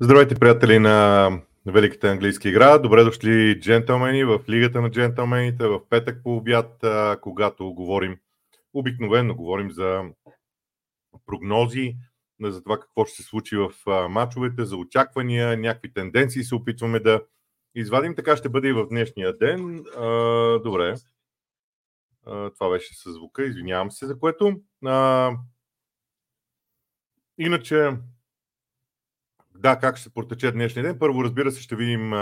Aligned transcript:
Здравейте, 0.00 0.34
приятели 0.34 0.78
на 0.78 1.28
Великата 1.66 2.08
английска 2.08 2.48
игра. 2.48 2.78
Добре 2.78 3.04
дошли, 3.04 3.60
джентълмени, 3.60 4.24
в 4.24 4.40
Лигата 4.48 4.80
на 4.80 4.90
джентълмените, 4.90 5.66
в 5.66 5.88
петък 5.88 6.22
по 6.22 6.36
обяд, 6.36 6.84
когато 7.20 7.74
говорим, 7.74 8.18
обикновено 8.72 9.34
говорим 9.34 9.70
за 9.70 10.02
прогнози, 11.26 11.96
за 12.40 12.62
това 12.62 12.80
какво 12.80 13.04
ще 13.04 13.16
се 13.16 13.28
случи 13.28 13.56
в 13.56 13.70
матчовете, 14.08 14.64
за 14.64 14.76
очаквания, 14.76 15.56
някакви 15.56 15.92
тенденции 15.92 16.44
се 16.44 16.54
опитваме 16.54 17.00
да 17.00 17.22
извадим. 17.74 18.14
Така 18.14 18.36
ще 18.36 18.48
бъде 18.48 18.68
и 18.68 18.72
в 18.72 18.88
днешния 18.88 19.36
ден. 19.38 19.84
Добре. 20.62 20.94
Това 22.24 22.70
беше 22.70 22.94
с 22.94 23.12
звука, 23.12 23.44
извинявам 23.44 23.90
се 23.90 24.06
за 24.06 24.18
което. 24.18 24.60
Иначе, 27.38 27.96
да, 29.58 29.78
как 29.78 29.96
ще 29.96 30.02
се 30.02 30.14
протече 30.14 30.52
днешния 30.52 30.82
ден? 30.82 30.98
Първо, 30.98 31.24
разбира 31.24 31.52
се, 31.52 31.62
ще 31.62 31.76
видим, 31.76 32.12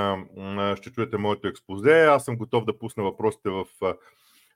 ще 0.76 0.92
чуете 0.92 1.16
моето 1.16 1.48
експозе. 1.48 2.04
Аз 2.04 2.24
съм 2.24 2.36
готов 2.36 2.64
да 2.64 2.78
пусна 2.78 3.02
въпросите 3.02 3.50
в 3.50 3.64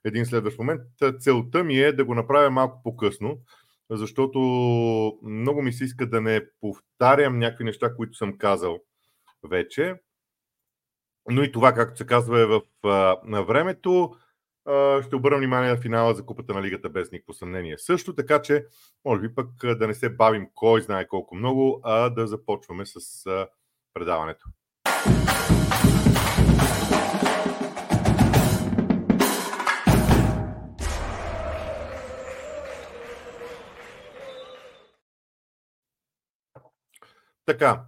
един 0.05 0.25
следващ 0.25 0.57
момент. 0.57 0.81
Целта 1.19 1.63
ми 1.63 1.79
е 1.79 1.91
да 1.91 2.05
го 2.05 2.15
направя 2.15 2.49
малко 2.49 2.83
по-късно, 2.83 3.39
защото 3.91 4.39
много 5.23 5.61
ми 5.61 5.73
се 5.73 5.83
иска 5.83 6.09
да 6.09 6.21
не 6.21 6.41
повтарям 6.61 7.39
някакви 7.39 7.63
неща, 7.63 7.95
които 7.95 8.17
съм 8.17 8.37
казал 8.37 8.79
вече. 9.43 9.95
Но 11.29 11.43
и 11.43 11.51
това, 11.51 11.73
както 11.73 11.97
се 11.97 12.05
казва, 12.05 12.41
е 12.41 12.45
в 12.45 12.61
времето 13.23 14.15
ще 15.03 15.15
обърна 15.15 15.37
внимание 15.37 15.69
на 15.69 15.77
финала 15.77 16.13
за 16.13 16.25
Купата 16.25 16.53
на 16.53 16.61
Лигата 16.61 16.89
без 16.89 17.11
никакво 17.11 17.33
съмнение. 17.33 17.77
Също 17.77 18.15
така, 18.15 18.41
че 18.41 18.65
може 19.05 19.21
би 19.21 19.35
пък 19.35 19.47
да 19.77 19.87
не 19.87 19.93
се 19.93 20.09
бавим 20.09 20.47
кой 20.55 20.81
знае 20.81 21.07
колко 21.07 21.35
много, 21.35 21.81
а 21.83 22.09
да 22.09 22.27
започваме 22.27 22.85
с 22.85 23.23
предаването. 23.93 24.45
Така, 37.45 37.85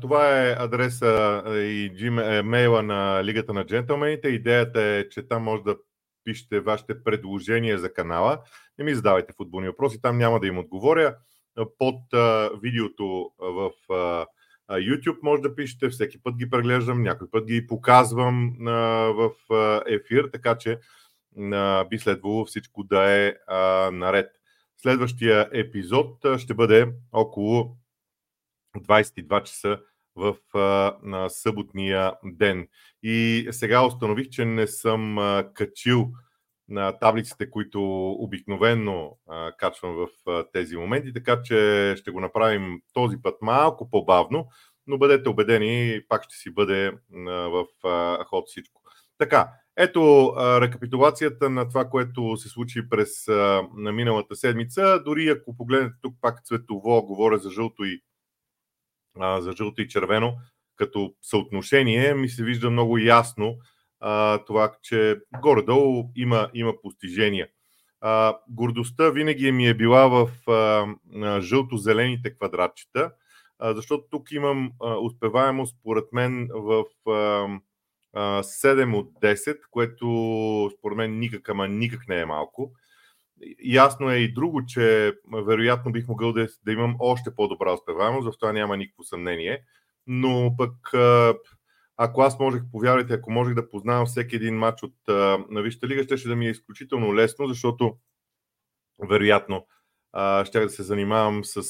това 0.00 0.42
е 0.42 0.56
адреса 0.58 1.42
и 1.46 2.10
мейла 2.44 2.82
на 2.82 3.24
Лигата 3.24 3.52
на 3.52 3.66
джентълмените. 3.66 4.28
Идеята 4.28 4.82
е, 4.82 5.08
че 5.08 5.28
там 5.28 5.42
може 5.42 5.62
да 5.62 5.76
пишете 6.24 6.60
вашите 6.60 7.02
предложения 7.02 7.78
за 7.78 7.92
канала. 7.92 8.38
Не 8.78 8.84
ми 8.84 8.94
задавайте 8.94 9.32
футболни 9.36 9.68
въпроси, 9.68 10.02
там 10.02 10.18
няма 10.18 10.40
да 10.40 10.46
им 10.46 10.58
отговоря. 10.58 11.16
Под 11.78 12.00
видеото 12.62 13.30
в 13.38 13.70
YouTube 14.70 15.18
може 15.22 15.42
да 15.42 15.54
пишете, 15.54 15.88
всеки 15.88 16.22
път 16.22 16.36
ги 16.36 16.50
преглеждам, 16.50 17.02
някой 17.02 17.30
път 17.30 17.46
ги 17.46 17.66
показвам 17.66 18.56
в 19.16 19.30
ефир, 19.86 20.28
така 20.32 20.58
че 20.58 20.78
би 21.90 21.98
следвало 21.98 22.44
всичко 22.44 22.84
да 22.84 23.10
е 23.10 23.34
наред. 23.92 24.30
Следващия 24.76 25.48
епизод 25.52 26.18
ще 26.38 26.54
бъде 26.54 26.92
около 27.12 27.76
22 28.80 29.42
часа 29.42 29.80
в 30.16 30.36
а, 30.54 30.96
на 31.02 31.28
съботния 31.28 32.12
ден. 32.24 32.68
И 33.02 33.48
сега 33.50 33.86
установих, 33.86 34.28
че 34.28 34.44
не 34.44 34.66
съм 34.66 35.18
а, 35.18 35.50
качил 35.54 36.10
на 36.68 36.98
таблиците, 36.98 37.50
които 37.50 38.10
обикновенно 38.10 39.18
а, 39.28 39.52
качвам 39.52 39.94
в 39.94 40.30
а, 40.30 40.44
тези 40.52 40.76
моменти, 40.76 41.12
така 41.12 41.42
че 41.42 41.94
ще 41.98 42.10
го 42.10 42.20
направим 42.20 42.80
този 42.92 43.16
път 43.22 43.34
малко 43.42 43.90
по-бавно, 43.90 44.48
но 44.86 44.98
бъдете 44.98 45.28
убедени, 45.28 46.00
пак 46.08 46.24
ще 46.24 46.36
си 46.36 46.50
бъде 46.50 46.86
а, 46.86 47.30
в 47.30 47.66
а, 47.84 48.24
ход 48.24 48.48
всичко. 48.48 48.82
Така, 49.18 49.48
ето 49.76 50.26
а, 50.26 50.60
рекапитулацията 50.60 51.50
на 51.50 51.68
това, 51.68 51.84
което 51.84 52.36
се 52.36 52.48
случи 52.48 52.88
през 52.88 53.28
а, 53.28 53.62
на 53.76 53.92
миналата 53.92 54.36
седмица. 54.36 55.02
Дори 55.04 55.28
ако 55.28 55.56
погледнете 55.56 55.94
тук 56.02 56.14
пак 56.20 56.44
цветово, 56.44 57.02
говоря 57.06 57.38
за 57.38 57.50
жълто 57.50 57.84
и 57.84 58.00
а, 59.20 59.40
за 59.40 59.52
жълто 59.52 59.82
и 59.82 59.88
червено, 59.88 60.36
като 60.76 61.14
съотношение 61.22 62.14
ми 62.14 62.28
се 62.28 62.44
вижда 62.44 62.70
много 62.70 62.98
ясно 62.98 63.56
а, 64.00 64.38
това, 64.38 64.72
че 64.82 65.16
горе-долу 65.40 66.10
има, 66.16 66.50
има 66.54 66.72
постижения. 66.82 67.48
А, 68.00 68.38
гордостта 68.48 69.10
винаги 69.10 69.52
ми 69.52 69.68
е 69.68 69.74
била 69.74 70.06
в 70.06 70.50
а, 70.50 71.40
жълто-зелените 71.40 72.36
квадратчета, 72.36 73.12
а, 73.58 73.74
защото 73.74 74.04
тук 74.10 74.32
имам 74.32 74.72
а, 74.82 74.94
успеваемост, 74.94 75.76
според 75.80 76.04
мен, 76.12 76.48
в 76.52 76.84
а, 77.06 77.46
а, 78.12 78.42
7 78.42 78.96
от 78.96 79.12
10, 79.22 79.58
което 79.70 80.70
според 80.78 80.96
мен 80.96 81.18
никак, 81.18 81.48
ама 81.48 81.68
никак 81.68 82.08
не 82.08 82.20
е 82.20 82.26
малко. 82.26 82.72
Ясно 83.64 84.10
е 84.10 84.16
и 84.16 84.32
друго, 84.32 84.66
че 84.66 85.14
вероятно 85.32 85.92
бих 85.92 86.08
могъл 86.08 86.32
да, 86.32 86.48
да 86.64 86.72
имам 86.72 86.96
още 86.98 87.34
по-добра 87.34 87.72
успеваемост, 87.72 88.34
в 88.34 88.38
това 88.38 88.52
няма 88.52 88.76
никакво 88.76 89.04
съмнение. 89.04 89.62
Но 90.06 90.54
пък, 90.58 90.74
ако 91.96 92.22
аз 92.22 92.38
можех, 92.38 92.62
повярвайте, 92.72 93.14
ако 93.14 93.32
можех 93.32 93.54
да 93.54 93.70
познавам 93.70 94.06
всеки 94.06 94.36
един 94.36 94.58
матч 94.58 94.82
от 94.82 94.94
на 95.50 95.62
Висшата 95.62 95.88
лига, 95.88 96.02
ще, 96.02 96.16
ще 96.16 96.28
да 96.28 96.36
ми 96.36 96.46
е 96.46 96.50
изключително 96.50 97.14
лесно, 97.14 97.48
защото 97.48 97.96
вероятно 98.98 99.66
ще 100.44 100.60
да 100.60 100.68
се 100.68 100.82
занимавам 100.82 101.44
с 101.44 101.62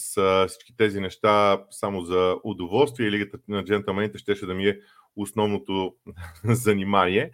всички 0.49 0.77
тези 0.77 1.01
неща 1.01 1.65
само 1.71 2.01
за 2.01 2.37
удоволствие 2.45 3.07
и 3.07 3.11
Лигата 3.11 3.39
на 3.49 3.65
джентълмените 3.65 4.19
ще, 4.19 4.35
ще 4.35 4.47
да 4.47 4.55
ми 4.55 4.69
е 4.69 4.79
основното 5.17 5.95
занимание 6.45 7.31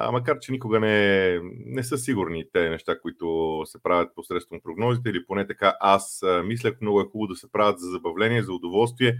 а, 0.00 0.12
макар 0.12 0.38
че 0.38 0.52
никога 0.52 0.80
не, 0.80 1.40
не 1.66 1.84
са 1.84 1.98
сигурни 1.98 2.44
те 2.52 2.68
неща, 2.68 3.00
които 3.00 3.62
се 3.66 3.82
правят 3.82 4.14
посредством 4.14 4.60
прогнозите, 4.60 5.10
или 5.10 5.26
поне 5.26 5.46
така 5.46 5.76
аз 5.80 6.24
мислях, 6.44 6.80
много 6.80 7.00
е 7.00 7.04
хубаво 7.04 7.26
да 7.26 7.36
се 7.36 7.52
правят 7.52 7.80
за 7.80 7.90
забавление, 7.90 8.42
за 8.42 8.52
удоволствие, 8.52 9.18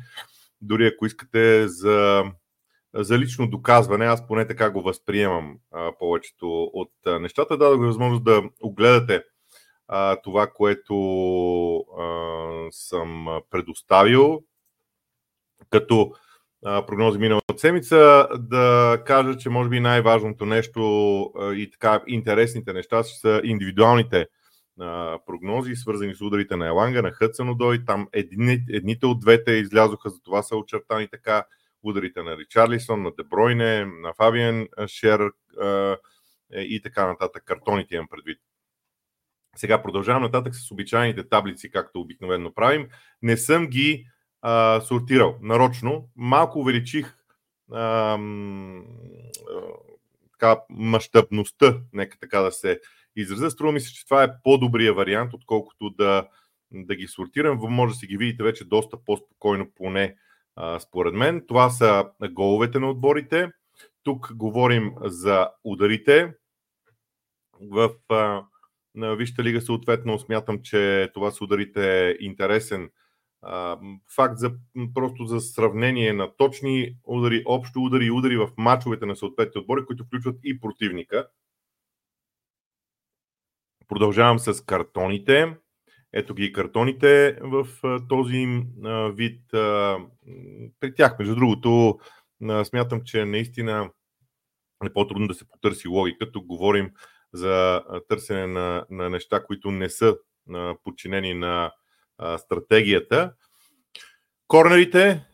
дори 0.60 0.86
ако 0.86 1.06
искате 1.06 1.68
за, 1.68 2.24
за 2.94 3.18
лично 3.18 3.50
доказване, 3.50 4.04
аз 4.04 4.26
поне 4.26 4.46
така 4.46 4.70
го 4.70 4.82
възприемам 4.82 5.58
а, 5.72 5.92
повечето 5.98 6.62
от 6.62 6.92
а, 7.06 7.18
нещата. 7.18 7.56
Дадох 7.56 7.80
ви 7.80 7.86
възможност 7.86 8.24
да 8.24 8.42
огледате 8.62 9.22
а, 9.88 10.16
това, 10.16 10.46
което 10.46 10.94
а, 11.76 12.06
съм 12.70 13.40
предоставил, 13.50 14.42
като 15.70 16.12
прогнози 16.62 17.18
миналата 17.18 17.58
седмица, 17.58 18.28
да 18.38 18.98
кажа, 19.06 19.36
че 19.36 19.50
може 19.50 19.68
би 19.68 19.80
най-важното 19.80 20.46
нещо 20.46 20.80
и 21.38 21.70
така 21.70 22.02
интересните 22.06 22.72
неща 22.72 23.02
са 23.02 23.40
индивидуалните 23.44 24.26
прогнози, 25.26 25.76
свързани 25.76 26.14
с 26.14 26.20
ударите 26.20 26.56
на 26.56 26.66
Еланга, 26.66 27.02
на 27.02 27.10
Хътсанодой. 27.10 27.84
Там 27.84 28.08
едни, 28.12 28.64
едните 28.70 29.06
от 29.06 29.20
двете 29.20 29.52
излязоха, 29.52 30.10
за 30.10 30.22
това 30.22 30.42
са 30.42 30.56
очертани 30.56 31.08
така 31.08 31.44
ударите 31.82 32.22
на 32.22 32.36
Ричарлисон, 32.36 33.02
на 33.02 33.12
Дебройне, 33.18 33.84
на 33.84 34.12
Фабиен 34.16 34.68
Шер 34.86 35.20
и 36.52 36.82
така 36.82 37.06
нататък. 37.06 37.42
Картоните 37.44 37.94
имам 37.94 38.08
предвид. 38.08 38.38
Сега 39.56 39.82
продължавам 39.82 40.22
нататък 40.22 40.54
с 40.54 40.70
обичайните 40.70 41.28
таблици, 41.28 41.70
както 41.70 42.00
обикновено 42.00 42.54
правим. 42.54 42.88
Не 43.22 43.36
съм 43.36 43.66
ги 43.66 44.06
а, 44.42 44.80
сортирал 44.80 45.38
нарочно. 45.42 46.08
Малко 46.16 46.58
увеличих 46.58 47.18
мащабността, 50.70 51.80
нека 51.92 52.18
така 52.18 52.40
да 52.40 52.52
се 52.52 52.80
изразя. 53.16 53.50
Струва 53.50 53.72
ми 53.72 53.80
се, 53.80 53.92
че 53.92 54.04
това 54.04 54.24
е 54.24 54.42
по-добрия 54.44 54.94
вариант, 54.94 55.34
отколкото 55.34 55.90
да, 55.90 56.28
да 56.72 56.94
ги 56.94 57.06
сортирам. 57.06 57.58
Може 57.62 57.92
да 57.92 57.98
си 57.98 58.06
ги 58.06 58.16
видите 58.16 58.42
вече 58.42 58.64
доста 58.64 59.04
по-спокойно, 59.04 59.66
поне 59.74 60.16
а, 60.56 60.80
според 60.80 61.14
мен. 61.14 61.44
Това 61.48 61.70
са 61.70 62.04
головете 62.30 62.78
на 62.78 62.90
отборите. 62.90 63.50
Тук 64.02 64.32
говорим 64.34 64.94
за 65.04 65.48
ударите. 65.64 66.34
В 67.60 67.90
а, 68.08 68.44
на 68.94 69.16
Висшата 69.16 69.42
лига 69.42 69.60
съответно 69.60 70.18
смятам, 70.18 70.62
че 70.62 71.10
това 71.14 71.30
са 71.30 71.44
ударите 71.44 72.16
интересен 72.20 72.90
факт 74.16 74.38
за 74.38 74.52
просто 74.94 75.24
за 75.24 75.40
сравнение 75.40 76.12
на 76.12 76.36
точни 76.36 76.96
удари, 77.04 77.42
общо 77.46 77.80
удари 77.80 78.04
и 78.04 78.10
удари 78.10 78.36
в 78.36 78.50
мачовете 78.56 79.06
на 79.06 79.16
съответните 79.16 79.58
отбори, 79.58 79.86
които 79.86 80.04
включват 80.04 80.36
и 80.44 80.60
противника. 80.60 81.28
Продължавам 83.88 84.38
с 84.38 84.64
картоните. 84.64 85.56
Ето 86.12 86.34
ги 86.34 86.52
картоните 86.52 87.38
в 87.42 87.66
този 88.08 88.62
вид. 89.14 89.40
При 90.80 90.94
тях, 90.96 91.18
между 91.18 91.34
другото, 91.34 91.98
смятам, 92.64 93.00
че 93.04 93.24
наистина 93.24 93.90
е 94.84 94.92
по-трудно 94.92 95.28
да 95.28 95.34
се 95.34 95.48
потърси 95.48 95.88
логика. 95.88 96.32
Тук 96.32 96.46
говорим 96.46 96.90
за 97.32 97.82
търсене 98.08 98.46
на, 98.46 98.86
на 98.90 99.10
неща, 99.10 99.44
които 99.44 99.70
не 99.70 99.88
са 99.88 100.16
подчинени 100.84 101.34
на 101.34 101.72
стратегията. 102.38 103.32
Корнерите, 104.48 105.26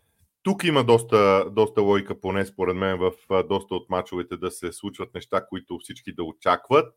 тук 0.43 0.65
има 0.65 0.85
доста, 0.85 1.51
доста 1.51 1.83
логика, 1.83 2.21
поне 2.21 2.45
според 2.47 2.77
мен, 2.77 2.99
в 2.99 3.13
доста 3.49 3.75
от 3.75 3.91
мачовете 3.91 4.37
да 4.37 4.51
се 4.51 4.73
случват 4.73 5.15
неща, 5.15 5.47
които 5.47 5.79
всички 5.79 6.15
да 6.15 6.25
очакват. 6.25 6.95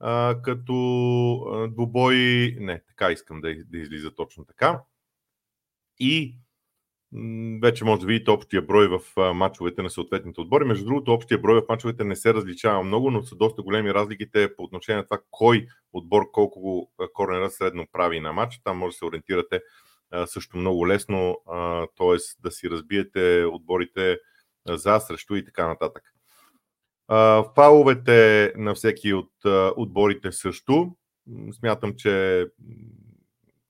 А, 0.00 0.42
като 0.42 1.68
двубой. 1.70 2.16
Не, 2.60 2.82
така 2.88 3.12
искам 3.12 3.40
да, 3.40 3.54
да 3.64 3.78
излиза 3.78 4.14
точно 4.14 4.44
така. 4.44 4.82
И 5.98 6.36
вече 7.62 7.84
може 7.84 8.00
да 8.00 8.06
видите 8.06 8.30
общия 8.30 8.62
брой 8.62 8.88
в 8.88 9.00
мачовете 9.34 9.82
на 9.82 9.90
съответните 9.90 10.40
отбори. 10.40 10.64
Между 10.64 10.84
другото, 10.84 11.12
общия 11.12 11.38
брой 11.38 11.60
в 11.60 11.68
мачовете 11.68 12.04
не 12.04 12.16
се 12.16 12.34
различава 12.34 12.82
много, 12.82 13.10
но 13.10 13.22
са 13.22 13.36
доста 13.36 13.62
големи 13.62 13.94
разликите 13.94 14.56
по 14.56 14.62
отношение 14.62 14.96
на 14.96 15.04
това 15.04 15.18
кой 15.30 15.66
отбор 15.92 16.30
колко 16.32 16.90
корнера 17.12 17.50
средно 17.50 17.86
прави 17.92 18.20
на 18.20 18.32
матч. 18.32 18.60
Там 18.64 18.78
може 18.78 18.92
да 18.92 18.98
се 18.98 19.04
ориентирате 19.04 19.62
също 20.26 20.56
много 20.56 20.88
лесно, 20.88 21.38
т.е. 21.98 22.16
да 22.42 22.50
си 22.50 22.70
разбиете 22.70 23.44
отборите 23.44 24.18
за, 24.68 25.00
срещу 25.00 25.36
и 25.36 25.44
така 25.44 25.66
нататък. 25.68 26.02
Фаловете 27.54 28.52
на 28.56 28.74
всеки 28.74 29.14
от 29.14 29.32
отборите 29.76 30.32
също. 30.32 30.96
Смятам, 31.52 31.94
че 31.96 32.46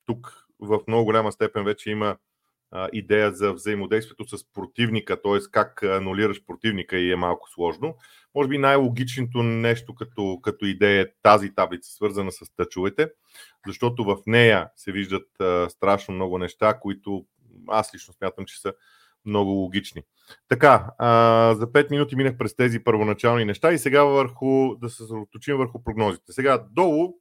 тук 0.07 0.47
в 0.59 0.81
много 0.89 1.05
голяма 1.05 1.33
степен 1.33 1.65
вече 1.65 1.91
има 1.91 2.17
идея 2.93 3.33
за 3.33 3.53
взаимодействието 3.53 4.39
с 4.39 4.53
противника, 4.53 5.23
т.е. 5.23 5.39
как 5.51 5.83
анулираш 5.83 6.45
противника 6.47 6.99
и 6.99 7.13
е 7.13 7.17
малко 7.17 7.51
сложно. 7.51 7.97
Може 8.35 8.49
би 8.49 8.59
най-логичното 8.59 9.43
нещо 9.43 9.95
като, 9.95 10.39
като 10.43 10.65
идея 10.65 11.03
е 11.03 11.07
тази 11.23 11.55
таблица, 11.55 11.93
свързана 11.93 12.33
с 12.33 12.57
тъчовете, 12.57 13.11
защото 13.67 14.05
в 14.05 14.17
нея 14.27 14.69
се 14.77 14.93
виждат 14.93 15.29
страшно 15.69 16.15
много 16.15 16.39
неща, 16.39 16.79
които 16.81 17.27
аз 17.69 17.95
лично 17.95 18.15
смятам, 18.15 18.45
че 18.45 18.61
са 18.61 18.73
много 19.25 19.51
логични. 19.51 20.03
Така, 20.49 20.91
а, 20.99 21.55
за 21.55 21.67
5 21.67 21.91
минути 21.91 22.17
минах 22.17 22.37
през 22.39 22.57
тези 22.57 22.85
първоначални 22.85 23.45
неща 23.45 23.73
и 23.73 23.79
сега 23.79 24.05
върху, 24.05 24.77
да 24.77 24.91
се 24.91 24.97
съсредоточим 24.97 25.57
върху 25.57 25.83
прогнозите. 25.85 26.33
Сега 26.33 26.65
долу, 26.71 27.15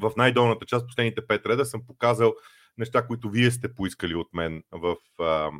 в 0.00 0.12
най-долната 0.16 0.66
част, 0.66 0.86
последните 0.86 1.20
5 1.26 1.46
реда, 1.46 1.64
съм 1.64 1.86
показал 1.86 2.34
неща, 2.80 3.06
които 3.06 3.30
вие 3.30 3.50
сте 3.50 3.74
поискали 3.74 4.14
от 4.14 4.28
мен 4.34 4.62
в 4.72 4.96
а, 5.18 5.50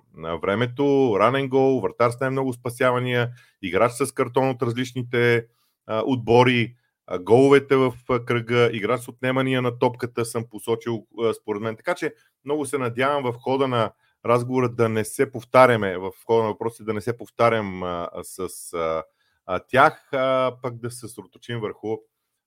времето. 0.43 1.17
Ранен 1.19 1.49
гол, 1.49 1.81
вратар 1.81 2.11
с 2.11 2.21
най-много 2.21 2.53
спасявания, 2.53 3.31
играч 3.63 3.93
с 3.93 4.13
картон 4.13 4.49
от 4.49 4.63
различните 4.63 5.47
а, 5.87 6.03
отбори, 6.07 6.75
а, 7.07 7.19
головете 7.19 7.77
в 7.77 7.95
а, 8.09 8.25
кръга, 8.25 8.71
играч 8.73 9.01
с 9.01 9.09
отнемания 9.09 9.63
на 9.63 9.79
топката 9.79 10.25
съм 10.25 10.45
посочил 10.51 11.07
а, 11.23 11.35
според 11.35 11.63
мен. 11.63 11.77
Така 11.77 11.95
че 11.95 12.15
много 12.45 12.67
се 12.67 12.79
надявам 12.79 13.23
в 13.23 13.33
хода 13.33 13.69
на 13.69 13.93
разговора 14.27 14.69
да 14.69 14.89
не 14.89 15.05
се 15.05 15.33
повтаряме, 15.33 15.99
в 15.99 16.13
хода 16.27 16.43
на 16.43 16.49
въпросите 16.49 16.85
да 16.85 16.95
не 16.95 17.01
се 17.01 17.19
повтарям 17.19 17.83
а, 17.83 18.09
с 18.23 18.73
а, 18.75 19.03
а, 19.47 19.61
тях, 19.69 20.13
а, 20.13 20.57
пък 20.63 20.75
да 20.75 20.91
се 20.91 20.99
съсредоточим 20.99 21.61
върху 21.61 21.97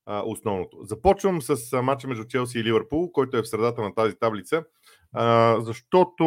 основното. 0.06 0.78
Започвам 0.84 1.42
с 1.42 1.82
матча 1.82 2.08
между 2.08 2.26
Челси 2.26 2.60
и 2.60 2.64
Ливърпул, 2.64 3.12
който 3.12 3.38
е 3.38 3.42
в 3.42 3.50
средата 3.50 3.82
на 3.82 3.96
тази 3.96 4.16
таблица, 4.16 4.64
защото 5.60 6.26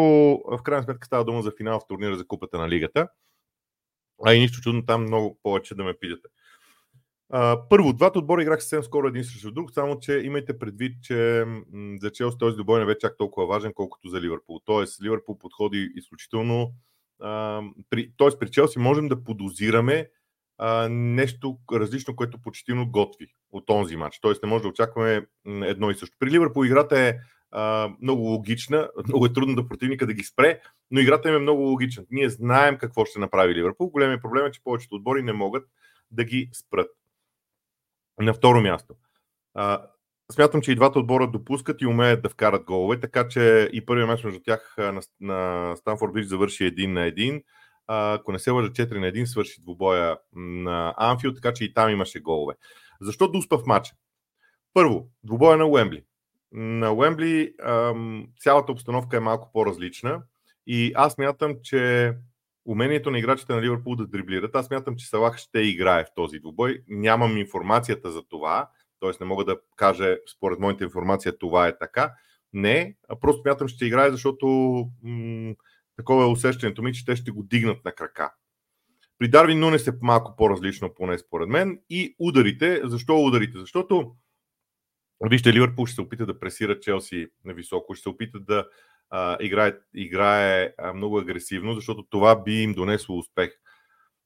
в 0.49 0.59
крайна 0.65 0.85
сметка 0.85 1.07
става 1.07 1.25
дума 1.25 1.43
за 1.43 1.53
финал 1.57 1.81
в 1.81 1.87
турнира 1.89 2.17
за 2.17 2.27
Купата 2.27 2.59
на 2.59 2.69
Лигата. 2.69 3.09
А 4.27 4.35
и 4.35 4.41
нищо 4.41 4.61
чудно 4.61 4.87
там 4.87 5.03
много 5.03 5.39
повече 5.43 5.75
да 5.75 5.85
ме 5.85 5.95
питате. 5.95 6.29
Първо, 7.71 7.93
двата 7.93 8.19
отбора 8.19 8.43
играха 8.43 8.61
съвсем 8.61 8.83
скоро 8.83 9.09
един 9.09 9.25
срещу 9.25 9.51
друг, 9.51 9.73
само 9.73 9.99
че 9.99 10.21
имайте 10.25 10.59
предвид, 10.59 10.97
че 11.03 11.45
за 12.01 12.13
Челси 12.13 12.39
този 12.39 12.57
добой 12.57 12.81
не 12.81 12.87
бе 12.87 12.99
чак 12.99 13.17
толкова 13.19 13.47
важен, 13.47 13.73
колкото 13.75 14.09
за 14.09 14.21
Ливърпул. 14.21 14.61
Тоест, 14.65 15.03
Ливърпул 15.03 15.39
подходи 15.39 15.89
изключително. 15.95 16.73
А, 17.21 17.63
тоест, 18.17 18.41
при 18.41 18.51
Челси 18.51 18.79
можем 18.79 19.09
да 19.09 19.25
подозираме 19.25 20.09
а, 20.59 20.89
нещо 20.89 21.59
различно, 21.73 22.17
което 22.17 22.39
почти 22.39 22.73
готви 22.73 23.27
от 23.53 23.67
този 23.67 23.97
матч. 23.97 24.21
Тоест 24.21 24.43
не 24.43 24.49
може 24.49 24.63
да 24.63 24.69
очакваме 24.69 25.27
едно 25.47 25.91
и 25.91 25.95
също. 25.95 26.17
При 26.19 26.31
Ливърпул 26.31 26.65
играта 26.65 27.01
е 27.01 27.15
а, 27.51 27.91
много 28.03 28.23
логична, 28.23 28.91
много 29.09 29.27
е 29.27 29.33
трудно 29.33 29.55
да 29.55 29.69
противника 29.69 30.07
да 30.07 30.15
ги 30.15 30.25
спре, 30.25 30.61
но 30.91 31.01
играта 31.01 31.29
им 31.29 31.35
е 31.35 31.39
много 31.39 31.63
логична. 31.63 32.05
Ние 32.11 32.29
знаем 32.29 32.79
какво 32.79 33.05
ще 33.05 33.19
направи 33.19 33.55
Ливърпул. 33.55 33.89
Големият 33.89 34.23
проблем 34.23 34.47
е, 34.47 34.51
че 34.51 34.65
повечето 34.65 34.95
отбори 34.95 35.23
не 35.23 35.33
могат 35.33 35.65
да 36.11 36.25
ги 36.25 36.51
спрат. 36.53 36.91
На 38.21 38.35
второ 38.35 38.61
място. 38.61 38.95
А, 39.55 39.83
смятам, 40.33 40.63
че 40.63 40.73
и 40.73 40.75
двата 40.75 40.99
отбора 40.99 41.27
допускат 41.31 41.83
и 41.83 41.87
умеят 41.87 42.23
да 42.23 42.29
вкарат 42.29 42.65
голове, 42.65 43.01
така 43.01 43.29
че 43.29 43.71
и 43.73 43.87
първият 43.87 44.09
мач 44.09 44.25
между 44.25 44.41
тях 44.41 44.75
на, 44.79 45.01
на 45.21 45.77
Станфорд 45.77 46.13
Бич 46.13 46.27
завърши 46.27 46.65
един 46.65 46.93
на 46.93 47.05
един 47.05 47.43
ако 47.87 48.33
не 48.33 48.39
се 48.39 48.51
лъжа 48.51 48.71
4 48.71 48.99
на 48.99 49.07
1, 49.07 49.25
свърши 49.25 49.63
двубоя 49.63 50.19
на 50.37 50.95
Анфилд, 50.97 51.35
така 51.35 51.53
че 51.53 51.65
и 51.65 51.75
там 51.75 51.91
имаше 51.91 52.21
голове. 52.21 52.55
Защо 53.01 53.29
дуспа 53.29 53.59
в 53.59 53.67
матча? 53.67 53.95
Първо, 54.75 55.09
двубоя 55.25 55.57
на 55.57 55.67
Уембли. 55.67 56.05
На 56.53 56.93
Уембли 56.93 57.55
цялата 58.41 58.73
обстановка 58.73 59.17
е 59.17 59.21
малко 59.21 59.51
по-различна 59.53 60.23
и 60.67 60.93
аз 60.95 61.19
мятам, 61.19 61.55
че 61.63 62.13
умението 62.67 63.11
на 63.11 63.19
играчите 63.19 63.53
на 63.53 63.63
Ливърпул 63.63 63.97
да 63.97 64.07
дриблират, 64.07 64.57
аз 64.57 64.71
мятам, 64.71 64.97
че 64.97 65.09
Салах 65.09 65.37
ще 65.37 65.61
играе 65.61 66.05
в 66.05 66.15
този 66.15 66.39
двубой. 66.39 66.83
Нямам 66.89 67.37
информацията 67.37 68.11
за 68.11 68.23
това, 68.29 68.69
т.е. 69.01 69.11
не 69.21 69.27
мога 69.27 69.45
да 69.45 69.57
кажа, 69.77 70.17
според 70.37 70.59
моята 70.59 70.85
информация, 70.85 71.39
това 71.39 71.67
е 71.69 71.79
така. 71.79 72.13
Не, 72.53 72.97
просто 73.21 73.43
мятам, 73.45 73.69
ще 73.69 73.87
играе, 73.87 74.11
защото 74.11 74.47
м- 75.03 75.55
Такова 75.97 76.25
е 76.25 76.29
усещането 76.29 76.83
ми, 76.83 76.95
че 76.95 77.05
те 77.05 77.17
ще 77.17 77.31
го 77.31 77.43
дигнат 77.43 77.85
на 77.85 77.93
крака. 77.93 78.33
При 79.19 79.29
Дарвин 79.29 79.61
Нунес 79.61 79.87
е 79.87 79.99
малко 80.03 80.37
по-различно, 80.37 80.95
поне 80.95 81.19
според 81.19 81.49
мен. 81.49 81.81
И 81.91 82.17
ударите. 82.19 82.81
Защо 82.85 83.25
ударите? 83.25 83.59
Защото 83.59 84.17
Вижте, 85.21 85.53
Ливърпул 85.53 85.87
ще 85.87 85.95
се 85.95 86.01
опита 86.01 86.27
да 86.27 86.41
пресира 86.41 86.81
Челси 86.81 87.29
на 87.45 87.55
високо, 87.55 87.95
ще 87.95 88.03
се 88.03 88.09
опита 88.09 88.41
да 88.41 88.69
а, 89.11 89.37
играе, 89.41 89.73
играе 89.95 90.75
а, 90.79 90.93
много 90.93 91.19
агресивно, 91.19 91.75
защото 91.75 92.07
това 92.11 92.43
би 92.43 92.63
им 92.63 92.73
донесло 92.73 93.19
успех. 93.19 93.51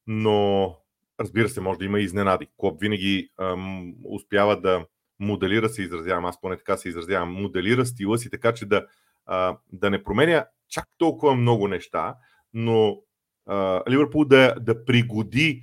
Но, 0.07 0.77
разбира 1.21 1.49
се, 1.49 1.61
може 1.61 1.79
да 1.79 1.85
има 1.85 2.01
и 2.01 2.05
изненади. 2.05 2.49
Клоп 2.57 2.81
винаги 2.81 3.31
ам, 3.41 3.95
успява 4.05 4.61
да 4.61 4.87
моделира, 5.19 5.69
се 5.69 5.83
изразявам, 5.83 6.25
аз 6.25 6.41
поне 6.41 6.57
така 6.57 6.77
се 6.77 6.89
изразявам, 6.89 7.33
моделира 7.33 7.87
стила 7.87 8.19
си 8.19 8.31
така, 8.31 8.55
че 8.55 8.67
да, 8.67 8.87
а, 9.27 9.57
да 9.73 9.91
не 9.91 10.05
променя 10.05 10.47
чак 10.71 10.85
толкова 10.99 11.35
много 11.35 11.69
неща, 11.69 12.15
но 12.53 13.03
а, 13.47 13.83
Ливърпул 13.91 14.25
да, 14.25 14.55
да 14.61 14.85
пригоди 14.85 15.63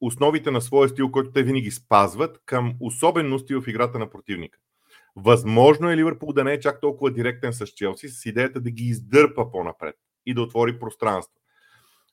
основите 0.00 0.50
на 0.50 0.60
своя 0.60 0.88
стил, 0.88 1.10
който 1.10 1.32
те 1.32 1.42
винаги 1.42 1.70
спазват, 1.70 2.40
към 2.46 2.74
особености 2.80 3.54
в 3.54 3.64
играта 3.66 3.98
на 3.98 4.10
противника. 4.10 4.58
Възможно 5.16 5.90
е 5.90 5.96
Ливърпул 5.96 6.32
да 6.32 6.44
не 6.44 6.52
е 6.52 6.60
чак 6.60 6.80
толкова 6.80 7.10
директен 7.10 7.52
с 7.52 7.66
Челси, 7.66 8.08
с 8.08 8.26
идеята 8.26 8.60
да 8.60 8.70
ги 8.70 8.84
издърпа 8.84 9.50
по-напред 9.50 9.96
и 10.26 10.34
да 10.34 10.42
отвори 10.42 10.78
пространство. 10.78 11.40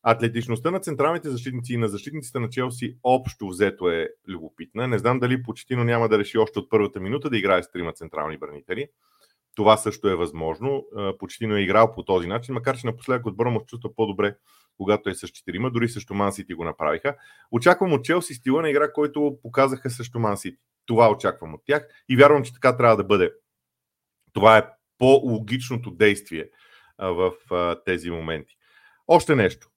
Атлетичността 0.04 0.72
на 0.72 0.80
централните 0.80 1.30
защитници 1.30 1.74
и 1.74 1.78
на 1.78 1.88
защитниците 1.88 2.40
на 2.40 2.50
Челси 2.50 2.98
общо 3.04 3.48
взето 3.48 3.90
е 3.90 4.10
любопитна. 4.28 4.88
Не 4.88 4.98
знам 4.98 5.20
дали 5.20 5.44
Почетино 5.44 5.84
няма 5.84 6.10
да 6.10 6.20
реши 6.20 6.38
още 6.38 6.60
от 6.60 6.70
първата 6.70 7.00
минута 7.00 7.30
да 7.30 7.38
играе 7.38 7.64
с 7.64 7.72
трима 7.72 7.94
централни 7.94 8.38
бранители. 8.38 8.88
Това 9.56 9.78
също 9.78 10.10
е 10.10 10.16
възможно. 10.16 10.86
Почти 11.20 11.48
не 11.48 11.60
е 11.60 11.64
играл 11.64 11.94
по 11.94 12.04
този 12.04 12.28
начин, 12.28 12.54
макар 12.54 12.78
че 12.78 12.88
напоследък 12.88 13.26
отбора 13.26 13.50
му 13.50 13.66
чувства 13.66 13.96
по-добре, 13.96 14.36
когато 14.78 15.10
е 15.10 15.16
с 15.16 15.28
четирима, 15.28 15.72
дори 15.72 15.90
също 15.90 16.14
Ман 16.14 16.32
го 16.56 16.64
направиха. 16.64 17.16
Очаквам 17.52 17.94
от 17.94 18.06
Челси 18.06 18.34
стила 18.34 18.62
на 18.62 18.70
игра, 18.70 18.94
който 18.94 19.38
показаха 19.44 19.90
също 19.90 20.20
Ман. 20.20 20.38
Това 20.86 21.12
очаквам 21.12 21.54
от 21.54 21.62
тях 21.66 21.88
и 22.10 22.16
вярвам, 22.16 22.44
че 22.44 22.54
така 22.54 22.78
трябва 22.78 22.98
да 22.98 23.04
бъде. 23.04 23.34
Това 24.34 24.58
е 24.58 24.68
по-логичното 24.98 25.92
действие 25.92 26.50
в 27.00 27.34
тези 27.86 28.10
моменти. 28.10 28.58
Още 29.08 29.36
нещо 29.36 29.70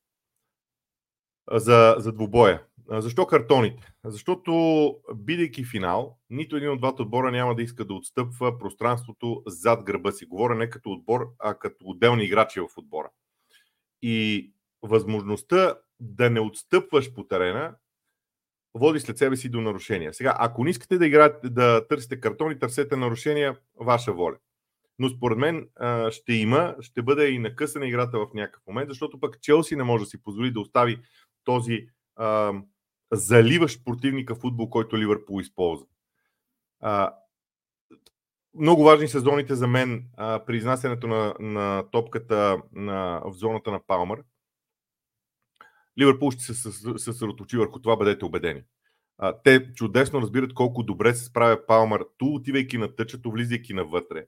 за, 1.53 1.95
за 1.99 2.13
двубоя. 2.13 2.63
Защо 2.91 3.27
картоните? 3.27 3.93
Защото, 4.05 4.95
бидейки 5.15 5.65
финал, 5.65 6.19
нито 6.31 6.57
един 6.57 6.71
от 6.71 6.79
двата 6.79 7.03
отбора 7.03 7.31
няма 7.31 7.55
да 7.55 7.63
иска 7.63 7.85
да 7.85 7.95
отстъпва 7.95 8.59
пространството 8.59 9.43
зад 9.47 9.85
гърба 9.85 10.13
си. 10.13 10.27
Говоря 10.27 10.55
не 10.55 10.71
като 10.71 10.91
отбор, 10.91 11.35
а 11.39 11.55
като 11.55 11.85
отделни 11.85 12.25
играчи 12.25 12.61
в 12.61 12.69
отбора. 12.77 13.11
И 14.03 14.51
възможността 14.83 15.75
да 16.01 16.31
не 16.31 16.41
отстъпваш 16.41 17.15
по 17.15 17.25
терена 17.25 17.75
води 18.75 19.01
след 19.01 19.19
себе 19.19 19.37
си 19.37 19.49
до 19.49 19.61
нарушения. 19.61 20.15
Сега, 20.15 20.35
ако 20.39 20.65
не 20.65 20.71
искате 20.71 20.99
да 20.99 21.07
играете, 21.07 21.51
да 21.51 21.89
търсите 21.89 22.21
картони, 22.21 22.59
търсете 22.59 22.97
нарушения, 22.97 23.59
ваша 23.81 24.13
воля. 24.13 24.37
Но 24.99 25.09
според 25.09 25.39
мен 25.39 25.69
ще 26.11 26.33
има, 26.33 26.77
ще 26.81 27.03
бъде 27.03 27.31
и 27.31 27.39
накъсана 27.39 27.87
играта 27.87 28.19
в 28.19 28.29
някакъв 28.35 28.63
момент, 28.67 28.89
защото 28.89 29.21
пък 29.21 29.41
Челси 29.41 29.77
не 29.77 29.85
може 29.85 30.05
да 30.05 30.11
си 30.11 30.23
позволи 30.23 30.51
да 30.51 30.61
остави 30.61 31.01
този 31.45 31.89
а, 33.15 33.17
заливащ 33.17 33.85
противника 33.85 34.35
футбол, 34.35 34.71
който 34.71 34.99
Ливърпул 34.99 35.41
използва. 35.41 35.87
А, 36.81 37.15
много 38.55 38.85
важни 38.85 39.09
сезоните 39.09 39.55
за 39.55 39.67
мен 39.67 40.05
а, 40.17 40.45
при 40.45 40.57
изнасянето 40.57 41.07
на, 41.07 41.35
на 41.41 41.85
топката 41.91 42.63
на, 42.73 43.23
в 43.25 43.33
зоната 43.33 43.71
на 43.71 43.87
Палмър. 43.87 44.23
Ливърпул 45.99 46.31
ще 46.31 46.43
се 46.43 46.55
съсредоточи 46.99 47.57
върху 47.57 47.81
това, 47.81 47.97
бъдете 47.97 48.25
убедени. 48.25 48.63
А, 49.19 49.43
те 49.45 49.73
чудесно 49.73 50.21
разбират 50.21 50.55
колко 50.55 50.83
добре 50.83 51.15
се 51.15 51.25
справя 51.25 51.67
Палмър, 51.67 52.05
ту 52.19 52.27
отивайки 52.27 52.79
на 52.79 52.97
тъчето, 52.97 53.31
влизайки 53.31 53.75
навътре 53.75 54.27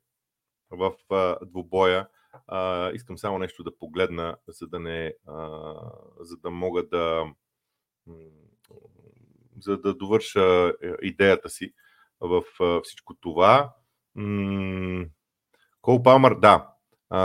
в 0.70 0.92
а, 1.10 1.38
двубоя. 1.46 2.08
А, 2.46 2.90
искам 2.90 3.18
само 3.18 3.38
нещо 3.38 3.64
да 3.64 3.78
погледна, 3.78 4.36
за 4.48 4.66
да 4.66 4.80
не, 4.80 5.14
а, 5.26 5.74
за 6.20 6.36
да 6.36 6.50
мога 6.50 6.88
да 6.88 7.24
за 9.60 9.76
да 9.76 9.94
довърша 9.94 10.72
е, 10.82 10.88
идеята 11.02 11.48
си 11.48 11.72
в 12.20 12.42
всичко 12.82 13.14
това. 13.20 13.74
Кол 15.80 16.02
Палмър, 16.02 16.34
да. 16.34 16.68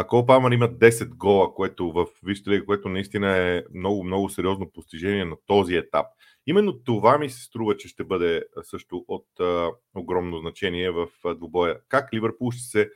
Кол 0.07 0.25
Палмър 0.25 0.51
има 0.51 0.69
10 0.69 1.10
гола, 1.10 1.53
което 1.53 1.91
в 1.91 2.07
Вижте 2.24 2.65
което 2.65 2.89
наистина 2.89 3.38
е 3.38 3.63
много, 3.75 4.03
много 4.03 4.29
сериозно 4.29 4.71
постижение 4.71 5.25
на 5.25 5.36
този 5.45 5.75
етап. 5.75 6.05
Именно 6.48 6.83
това 6.83 7.17
ми 7.17 7.29
се 7.29 7.43
струва, 7.43 7.77
че 7.77 7.88
ще 7.88 8.03
бъде 8.03 8.43
също 8.63 9.05
от 9.07 9.27
а, 9.39 9.71
огромно 9.95 10.39
значение 10.39 10.91
в 10.91 11.07
двубоя. 11.36 11.79
Как 11.89 12.13
Ливърпул 12.13 12.51
ще, 12.51 12.63
се, 12.63 12.89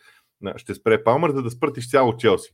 ще 0.57 0.75
спре 0.75 1.03
Палмър, 1.03 1.31
за 1.31 1.43
да 1.43 1.49
спрати 1.49 1.81
цяло 1.81 2.17
Челси. 2.17 2.51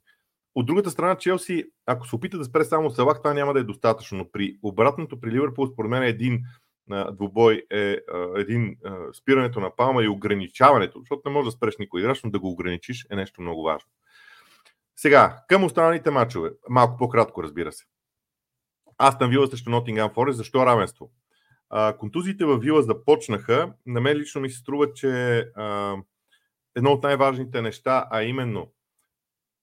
От 0.55 0.65
другата 0.65 0.91
страна, 0.91 1.15
Челси, 1.15 1.65
ако 1.86 2.08
се 2.08 2.15
опита 2.15 2.38
да 2.38 2.46
спре 2.46 2.63
само 2.63 2.91
Салах, 2.91 3.17
това 3.17 3.34
няма 3.34 3.53
да 3.53 3.60
е 3.60 3.63
достатъчно. 3.63 4.17
Но 4.17 4.31
при 4.31 4.58
обратното, 4.63 5.22
при 5.22 5.31
Ливърпул, 5.31 5.67
според 5.67 5.91
мен 5.91 6.03
е 6.03 6.08
един 6.08 6.41
двубой 7.12 7.65
е 7.72 7.98
един 8.36 8.75
спирането 9.13 9.60
на 9.60 9.75
палма 9.75 10.03
и 10.03 10.08
ограничаването, 10.08 11.00
защото 11.00 11.22
не 11.25 11.34
може 11.34 11.46
да 11.46 11.51
спреш 11.51 11.77
никой 11.77 12.01
играч, 12.01 12.24
но 12.24 12.29
да 12.29 12.39
го 12.39 12.51
ограничиш 12.51 13.05
е 13.12 13.15
нещо 13.15 13.41
много 13.41 13.63
важно. 13.63 13.89
Сега, 14.96 15.43
към 15.48 15.63
останалите 15.63 16.12
матчове, 16.12 16.51
малко 16.70 16.98
по-кратко 16.98 17.43
разбира 17.43 17.72
се. 17.72 17.86
Астан 18.98 19.29
Вила 19.29 19.48
срещу 19.48 19.70
Нотингам 19.70 20.10
Форест, 20.13 20.38
защо 20.38 20.65
равенство? 20.65 21.12
А, 21.70 21.98
контузиите 21.98 22.46
във 22.46 22.62
Вила 22.62 22.81
започнаха. 22.81 23.74
На 23.86 24.01
мен 24.01 24.17
лично 24.17 24.41
ми 24.41 24.50
се 24.50 24.58
струва, 24.58 24.93
че 24.93 25.39
а, 25.55 25.96
едно 26.75 26.91
от 26.91 27.03
най-важните 27.03 27.62
неща, 27.62 28.08
а 28.12 28.24
именно 28.24 28.72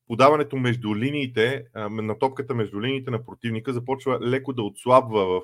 подаването 0.09 0.57
между 0.57 0.97
линиите, 0.97 1.65
на 1.75 2.19
топката 2.19 2.55
между 2.55 2.81
линиите 2.81 3.11
на 3.11 3.25
противника 3.25 3.73
започва 3.73 4.21
леко 4.23 4.53
да 4.53 4.63
отслабва 4.63 5.27
в, 5.27 5.43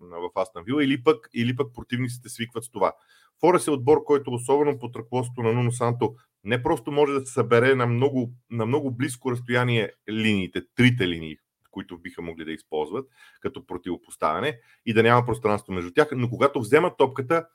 в 0.00 0.30
Астан 0.34 0.64
Вила 0.64 0.84
или 0.84 1.02
пък, 1.02 1.28
или 1.34 1.56
пък 1.56 1.74
противниците 1.74 2.28
свикват 2.28 2.64
с 2.64 2.70
това. 2.70 2.92
Форес 3.40 3.66
е 3.66 3.70
отбор, 3.70 4.04
който 4.04 4.30
особено 4.30 4.78
под 4.78 4.96
ръководството 4.96 5.42
на 5.42 5.52
Нуно 5.52 5.72
Санто 5.72 6.14
не 6.44 6.62
просто 6.62 6.92
може 6.92 7.12
да 7.12 7.26
се 7.26 7.32
събере 7.32 7.74
на 7.74 7.86
много, 7.86 8.30
на 8.50 8.66
много 8.66 8.90
близко 8.90 9.30
разстояние 9.30 9.90
линиите, 10.10 10.62
трите 10.74 11.08
линии, 11.08 11.36
които 11.70 11.98
биха 11.98 12.22
могли 12.22 12.44
да 12.44 12.52
използват 12.52 13.08
като 13.40 13.66
противопоставяне 13.66 14.58
и 14.86 14.94
да 14.94 15.02
няма 15.02 15.26
пространство 15.26 15.72
между 15.72 15.90
тях, 15.92 16.08
но 16.16 16.28
когато 16.28 16.60
вземат 16.60 16.96
топката, 16.96 17.46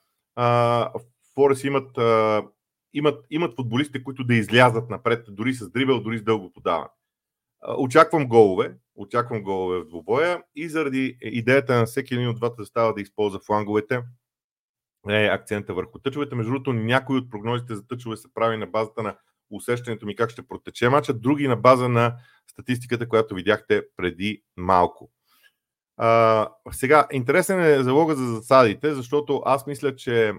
Форес 1.36 1.64
имат 1.64 1.98
имат, 2.94 3.26
имат 3.30 3.56
футболисти, 3.56 4.04
които 4.04 4.24
да 4.24 4.36
излязат 4.36 4.90
напред, 4.90 5.26
дори 5.30 5.54
с 5.54 5.70
дрибел, 5.70 6.00
дори 6.00 6.18
с 6.18 6.24
дълго 6.24 6.54
подаване. 6.54 6.90
Очаквам 7.78 8.28
голове, 8.28 8.76
очаквам 8.96 9.44
голове 9.44 9.80
в 9.80 9.88
двубоя 9.88 10.44
и 10.56 10.70
заради 10.70 11.18
идеята 11.22 11.76
на 11.76 11.86
всеки 11.86 12.14
един 12.14 12.30
от 12.30 12.36
двата 12.36 12.56
да 12.56 12.66
става 12.66 12.94
да 12.94 13.02
използва 13.02 13.40
фланговете, 13.40 14.02
е 15.10 15.26
акцента 15.26 15.74
върху 15.74 16.00
тъчовете. 16.00 16.36
Между 16.36 16.52
другото, 16.52 16.74
някои 16.74 17.18
от 17.18 17.32
прогнозите 17.32 17.76
за 17.76 17.88
тъчове 17.88 18.18
се 18.18 18.34
прави 18.34 18.58
на 18.58 18.68
базата 18.68 19.04
на 19.04 19.18
усещането 19.52 20.06
ми 20.06 20.16
как 20.16 20.30
ще 20.30 20.48
протече 20.48 20.90
мача, 20.90 21.14
други 21.14 21.48
на 21.48 21.56
база 21.56 21.90
на 21.90 22.18
статистиката, 22.48 23.10
която 23.10 23.36
видяхте 23.36 23.84
преди 23.98 24.44
малко. 24.58 25.12
А, 26.00 26.50
сега, 26.72 27.08
интересен 27.12 27.60
е 27.60 27.84
залога 27.84 28.16
за 28.16 28.26
засадите, 28.26 28.94
защото 28.94 29.42
аз 29.46 29.68
мисля, 29.68 29.96
че 29.96 30.34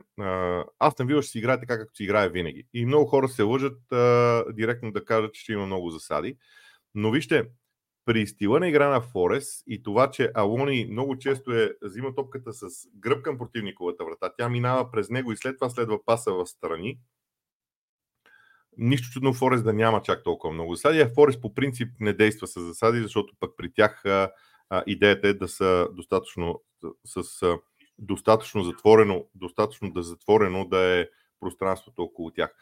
Астън 0.78 1.06
Вила 1.06 1.22
ще 1.22 1.30
си 1.30 1.38
играе 1.38 1.60
така, 1.60 1.78
както 1.78 1.96
си 1.96 2.04
играе 2.04 2.28
винаги. 2.28 2.66
И 2.74 2.86
много 2.86 3.06
хора 3.06 3.28
се 3.28 3.42
лъжат 3.42 3.92
а, 3.92 4.44
директно 4.52 4.92
да 4.92 5.04
кажат, 5.04 5.34
че 5.34 5.42
ще 5.42 5.52
има 5.52 5.66
много 5.66 5.90
засади. 5.90 6.36
Но 6.94 7.10
вижте, 7.10 7.44
при 8.04 8.26
стила 8.26 8.60
на 8.60 8.68
игра 8.68 8.88
на 8.88 9.00
Форес 9.00 9.62
и 9.66 9.82
това, 9.82 10.10
че 10.10 10.30
Алони 10.34 10.88
много 10.90 11.18
често 11.18 11.52
е 11.52 11.72
взима 11.82 12.14
топката 12.14 12.52
с 12.52 12.66
гръб 12.94 13.22
към 13.22 13.38
противниковата 13.38 14.04
врата, 14.04 14.32
тя 14.38 14.48
минава 14.48 14.90
през 14.90 15.10
него 15.10 15.32
и 15.32 15.36
след 15.36 15.56
това 15.58 15.70
следва 15.70 16.04
паса 16.04 16.32
в 16.32 16.46
страни. 16.46 16.98
Нищо 18.78 19.08
чудно 19.12 19.34
Форес 19.34 19.62
да 19.62 19.72
няма 19.72 20.02
чак 20.02 20.24
толкова 20.24 20.54
много 20.54 20.74
засади, 20.74 21.00
а 21.00 21.08
Форес 21.14 21.40
по 21.40 21.54
принцип 21.54 21.88
не 22.00 22.12
действа 22.12 22.46
с 22.46 22.60
засади, 22.60 23.00
защото 23.00 23.34
пък 23.40 23.50
при 23.56 23.72
тях 23.72 24.02
идеята 24.86 25.28
е 25.28 25.34
да 25.34 25.48
са 25.48 25.88
достатъчно 25.92 26.62
с, 27.04 27.22
с 27.22 27.58
достатъчно 27.98 28.62
затворено, 28.62 29.24
достатъчно 29.34 29.92
да 29.92 30.02
затворено 30.02 30.64
да 30.64 31.00
е 31.00 31.06
пространството 31.40 32.02
около 32.02 32.30
тях. 32.30 32.54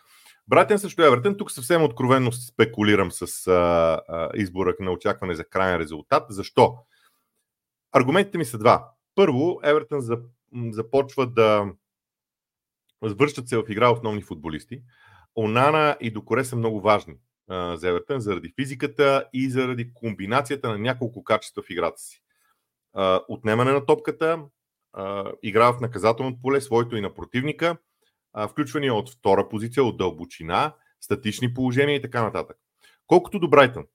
Братен 0.48 0.78
също 0.78 1.02
Евертен, 1.02 1.36
тук 1.36 1.50
съвсем 1.50 1.82
откровенно 1.82 2.32
спекулирам 2.32 3.12
с 3.12 3.46
а, 3.46 3.52
а, 4.08 4.30
избора 4.34 4.74
на 4.80 4.90
очакване 4.92 5.34
за 5.34 5.44
крайен 5.44 5.80
резултат. 5.80 6.26
Защо? 6.28 6.78
Аргументите 7.92 8.38
ми 8.38 8.44
са 8.44 8.58
два. 8.58 8.90
Първо, 9.14 9.60
Евертън 9.62 10.00
започва 10.70 11.26
да 11.26 11.72
връщат 13.02 13.48
се 13.48 13.56
в 13.56 13.64
игра 13.68 13.90
основни 13.90 14.22
футболисти. 14.22 14.82
Онана 15.36 15.96
и 16.00 16.10
Докоре 16.10 16.44
са 16.44 16.56
много 16.56 16.80
важни 16.80 17.14
за 17.48 17.88
Евертън 17.88 18.20
заради 18.20 18.52
физиката 18.60 19.28
и 19.32 19.50
заради 19.50 19.92
комбинацията 19.94 20.68
на 20.68 20.78
няколко 20.78 21.24
качества 21.24 21.62
в 21.62 21.70
играта 21.70 21.98
си. 21.98 22.22
Отнемане 23.28 23.72
на 23.72 23.86
топката, 23.86 24.44
игра 25.42 25.72
в 25.72 25.80
наказателното 25.80 26.42
поле, 26.42 26.60
своето 26.60 26.96
и 26.96 27.00
на 27.00 27.14
противника, 27.14 27.76
включвания 28.50 28.94
от 28.94 29.10
втора 29.10 29.48
позиция, 29.48 29.84
от 29.84 29.96
дълбочина, 29.96 30.74
статични 31.00 31.54
положения 31.54 31.96
и 31.96 32.02
така 32.02 32.22
нататък. 32.22 32.56
Колкото 33.06 33.38
до 33.38 33.48
Брайтън, 33.48 33.86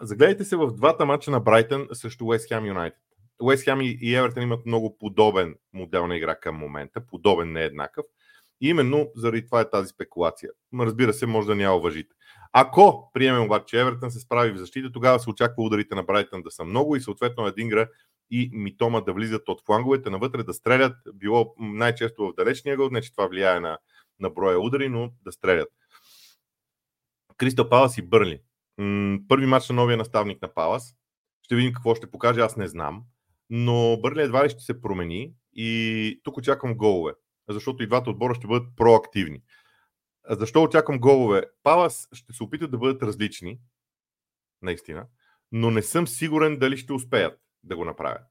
загледайте 0.00 0.44
се 0.44 0.56
в 0.56 0.72
двата 0.72 1.06
мача 1.06 1.30
на 1.30 1.40
Брайтън 1.40 1.88
срещу 1.92 2.24
Уест 2.24 2.48
Хем 2.48 2.66
Юнайтед. 2.66 3.00
Уест 3.42 3.64
Хем 3.64 3.80
и 3.82 4.14
Евертън 4.14 4.42
имат 4.42 4.66
много 4.66 4.98
подобен 4.98 5.56
модел 5.72 6.06
на 6.06 6.16
игра 6.16 6.36
към 6.36 6.56
момента, 6.56 7.06
подобен, 7.06 7.52
не 7.52 7.64
еднакъв. 7.64 8.06
И 8.60 8.68
именно 8.68 9.10
заради 9.16 9.44
това 9.44 9.60
е 9.60 9.70
тази 9.70 9.88
спекулация. 9.88 10.50
Разбира 10.80 11.12
се, 11.12 11.26
може 11.26 11.46
да 11.46 11.54
няма 11.54 11.78
въжите. 11.78 12.14
Ако 12.58 13.10
приемем 13.12 13.42
обаче, 13.42 13.64
че 13.66 13.80
Евертън 13.80 14.10
се 14.10 14.20
справи 14.20 14.52
в 14.52 14.56
защита, 14.56 14.92
тогава 14.92 15.20
се 15.20 15.30
очаква 15.30 15.62
ударите 15.62 15.94
на 15.94 16.02
Брайтън 16.02 16.42
да 16.42 16.50
са 16.50 16.64
много 16.64 16.96
и 16.96 17.00
съответно 17.00 17.46
Едингра 17.46 17.88
и 18.30 18.50
Митома 18.52 19.00
да 19.00 19.12
влизат 19.12 19.48
от 19.48 19.66
фланговете 19.66 20.10
навътре, 20.10 20.42
да 20.42 20.54
стрелят, 20.54 20.96
било 21.14 21.54
най-често 21.58 22.26
в 22.26 22.34
далечния 22.34 22.76
гол, 22.76 22.88
не 22.90 23.00
че 23.00 23.12
това 23.12 23.26
влияе 23.26 23.60
на, 23.60 23.78
на 24.20 24.30
броя 24.30 24.60
удари, 24.60 24.88
но 24.88 25.10
да 25.24 25.32
стрелят. 25.32 25.68
Кристал 27.36 27.68
Палас 27.68 27.98
и 27.98 28.02
Бърли. 28.02 28.40
Първи 29.28 29.46
матч 29.46 29.68
на 29.68 29.74
новия 29.74 29.96
наставник 29.96 30.42
на 30.42 30.54
Палас. 30.54 30.94
Ще 31.42 31.56
видим 31.56 31.72
какво 31.72 31.94
ще 31.94 32.10
покаже, 32.10 32.40
аз 32.40 32.56
не 32.56 32.68
знам. 32.68 33.02
Но 33.50 33.98
Бърли 34.02 34.22
едва 34.22 34.44
ли 34.44 34.50
ще 34.50 34.60
се 34.60 34.80
промени 34.80 35.32
и 35.52 36.20
тук 36.24 36.36
очаквам 36.36 36.76
голове, 36.76 37.12
защото 37.48 37.82
и 37.82 37.86
двата 37.86 38.10
отбора 38.10 38.34
ще 38.34 38.46
бъдат 38.46 38.68
проактивни. 38.76 39.42
Защо 40.30 40.62
очаквам 40.62 40.98
голове? 40.98 41.42
Палас 41.62 42.08
ще 42.12 42.32
се 42.32 42.42
опитат 42.42 42.70
да 42.70 42.78
бъдат 42.78 43.02
различни, 43.02 43.60
наистина, 44.62 45.06
но 45.52 45.70
не 45.70 45.82
съм 45.82 46.06
сигурен 46.06 46.58
дали 46.58 46.76
ще 46.76 46.92
успеят 46.92 47.40
да 47.62 47.76
го 47.76 47.84
направят. 47.84 48.22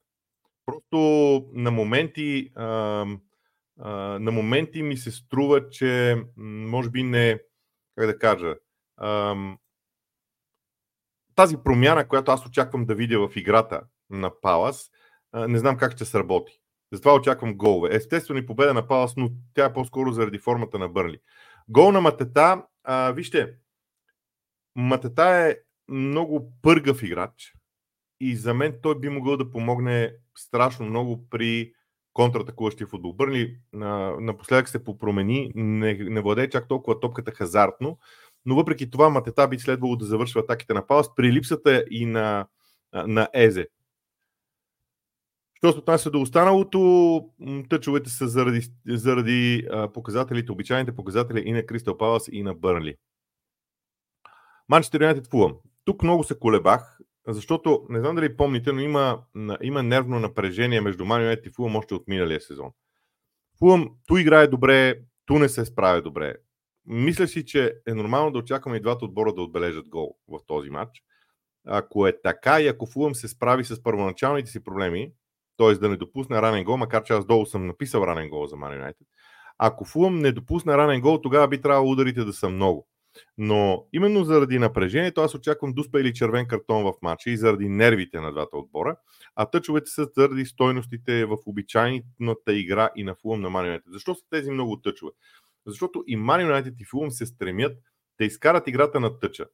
Просто 0.66 0.98
на 1.54 1.72
моменти, 1.72 2.52
на 2.56 4.32
моменти 4.32 4.84
ми 4.84 4.98
се 4.98 5.12
струва, 5.12 5.70
че 5.70 6.22
може 6.38 6.90
би 6.90 7.04
не, 7.04 7.40
как 7.96 8.08
да 8.08 8.20
кажа, 8.20 8.56
тази 11.36 11.58
промяна, 11.64 12.08
която 12.08 12.32
аз 12.32 12.46
очаквам 12.46 12.86
да 12.86 12.96
видя 12.96 13.28
в 13.28 13.36
играта 13.36 13.82
на 14.10 14.42
Палас, 14.42 14.92
не 15.34 15.60
знам 15.60 15.78
как 15.78 15.92
ще 15.92 16.06
сработи. 16.06 16.62
Затова 16.94 17.14
очаквам 17.14 17.58
голове. 17.58 17.96
Естествено 17.96 18.40
и 18.40 18.46
победа 18.46 18.74
на 18.74 18.88
Палас, 18.88 19.16
но 19.18 19.30
тя 19.54 19.66
е 19.66 19.74
по-скоро 19.74 20.12
заради 20.12 20.40
формата 20.40 20.80
на 20.80 20.90
Бърли. 20.90 21.20
Гол 21.70 21.92
на 21.92 22.02
Матета, 22.02 22.64
а, 22.84 23.12
вижте, 23.12 23.54
Матета 24.76 25.24
е 25.24 25.58
много 25.88 26.54
пъргав 26.62 27.04
играч 27.04 27.54
и 28.20 28.36
за 28.36 28.54
мен 28.54 28.80
той 28.82 29.00
би 29.00 29.10
могъл 29.10 29.38
да 29.38 29.52
помогне 29.52 30.14
страшно 30.38 30.86
много 30.86 31.30
при 31.30 31.74
контратакуващия 32.14 32.88
футбол. 32.88 33.14
Бърни 33.14 33.58
напоследък 34.20 34.70
се 34.70 34.84
попромени, 34.84 35.52
не, 35.56 35.94
не 35.94 36.22
владее 36.22 36.50
чак 36.50 36.68
толкова 36.68 37.00
топката 37.00 37.32
хазартно, 37.32 37.98
но 38.46 38.56
въпреки 38.56 38.90
това 38.90 39.10
Матета 39.10 39.48
би 39.48 39.60
следвало 39.60 39.96
да 39.96 40.06
завършва 40.06 40.42
атаките 40.42 40.74
на 40.74 40.88
Палас 40.88 41.16
при 41.16 41.34
липсата 41.34 41.86
и 41.92 42.06
на, 42.06 42.48
на 42.94 43.28
Езе. 43.34 43.68
Що 45.58 45.72
се 45.72 45.78
отнася 45.78 46.12
до 46.12 46.22
останалото, 46.22 47.30
тъчовете 47.70 48.10
са 48.10 48.28
заради, 48.28 48.62
заради 48.88 49.68
показателите, 49.94 50.52
обичайните 50.52 50.96
показатели 50.96 51.44
и 51.46 51.52
на 51.52 51.66
Кристал 51.66 51.98
Палас 51.98 52.30
и 52.32 52.44
на 52.44 52.54
Бърнли. 52.54 52.96
Манчестър 54.70 55.02
Юнайтед 55.02 55.28
Фулъм. 55.28 55.56
Тук 55.86 56.04
много 56.04 56.24
се 56.24 56.40
колебах, 56.40 57.00
защото 57.28 57.86
не 57.90 58.00
знам 58.00 58.16
дали 58.16 58.38
помните, 58.38 58.72
но 58.72 58.80
има, 58.80 59.24
има 59.62 59.84
нервно 59.84 60.20
напрежение 60.20 60.82
между 60.82 61.06
Ман 61.06 61.22
Юнайтед 61.22 61.46
и 61.46 61.50
Фулъм 61.50 61.76
още 61.76 61.96
от 61.96 62.08
миналия 62.08 62.42
сезон. 62.42 62.72
Фулъм 63.60 63.90
ту 64.08 64.18
играе 64.18 64.48
добре, 64.48 65.00
ту 65.26 65.40
не 65.40 65.50
се 65.50 65.66
справя 65.66 66.02
добре. 66.02 66.36
Мисля 66.86 67.28
си, 67.28 67.46
че 67.46 67.74
е 67.88 67.94
нормално 67.94 68.32
да 68.32 68.40
очакваме 68.40 68.78
и 68.78 68.82
двата 68.82 69.06
отбора 69.06 69.34
да 69.34 69.42
отбележат 69.42 69.90
гол 69.90 70.16
в 70.28 70.40
този 70.48 70.70
матч. 70.70 71.04
Ако 71.68 72.08
е 72.08 72.22
така 72.22 72.62
и 72.62 72.68
ако 72.68 72.86
Фулъм 72.86 73.16
се 73.16 73.28
справи 73.28 73.64
с 73.64 73.84
първоначалните 73.84 74.50
си 74.52 74.64
проблеми, 74.64 75.12
т.е. 75.58 75.74
да 75.74 75.90
не 75.90 75.98
допусне 75.98 76.42
ранен 76.42 76.64
гол, 76.64 76.78
макар 76.78 77.04
че 77.04 77.14
аз 77.14 77.26
долу 77.26 77.46
съм 77.46 77.68
написал 77.68 78.02
ранен 78.02 78.30
гол 78.30 78.46
за 78.46 78.56
Man 78.56 78.94
ако 79.58 79.86
Фулъм 79.86 80.20
не 80.20 80.32
допусне 80.32 80.78
ранен 80.78 81.02
гол, 81.02 81.22
тогава 81.22 81.48
би 81.48 81.62
трябвало 81.62 81.92
ударите 81.92 82.24
да 82.24 82.34
са 82.34 82.50
много. 82.50 82.88
Но 83.38 83.88
именно 83.94 84.24
заради 84.24 84.60
напрежението 84.60 85.22
аз 85.22 85.36
очаквам 85.36 85.74
дуспа 85.74 86.02
или 86.02 86.14
червен 86.14 86.48
картон 86.48 86.84
в 86.84 86.94
матча 87.02 87.30
и 87.30 87.38
заради 87.38 87.70
нервите 87.70 88.22
на 88.22 88.32
двата 88.32 88.58
отбора, 88.58 88.96
а 89.36 89.46
тъчовете 89.46 89.92
са 89.92 90.08
заради 90.18 90.46
стойностите 90.46 91.26
в 91.26 91.38
обичайната 91.46 92.54
игра 92.54 92.90
и 92.96 93.04
на 93.04 93.16
Фулъм 93.16 93.42
на 93.42 93.50
Man 93.50 93.78
United. 93.78 93.92
Защо 93.92 94.16
са 94.16 94.22
тези 94.30 94.52
много 94.52 94.82
тъчове? 94.82 95.12
Защото 95.68 96.04
и 96.08 96.18
Man 96.18 96.52
United 96.52 96.74
и 96.80 96.86
Фулъм 96.86 97.12
се 97.12 97.26
стремят 97.26 97.78
да 98.20 98.26
изкарат 98.26 98.68
играта 98.68 99.00
на 99.00 99.20
тъча. 99.20 99.46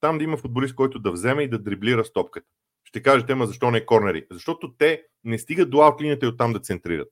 Там 0.00 0.18
да 0.18 0.24
има 0.24 0.36
футболист, 0.36 0.74
който 0.74 0.98
да 0.98 1.12
вземе 1.12 1.42
и 1.42 1.48
да 1.48 1.58
дриблира 1.58 2.04
стопката. 2.04 2.48
Ще 2.84 3.02
кажете, 3.02 3.34
ма 3.34 3.46
защо 3.46 3.70
не 3.70 3.86
корнери? 3.86 4.26
Защото 4.30 4.74
те 4.78 5.02
не 5.24 5.38
стигат 5.38 5.70
до 5.70 5.80
аутлинията 5.80 6.26
и 6.26 6.28
оттам 6.28 6.52
да 6.52 6.60
центрират. 6.60 7.08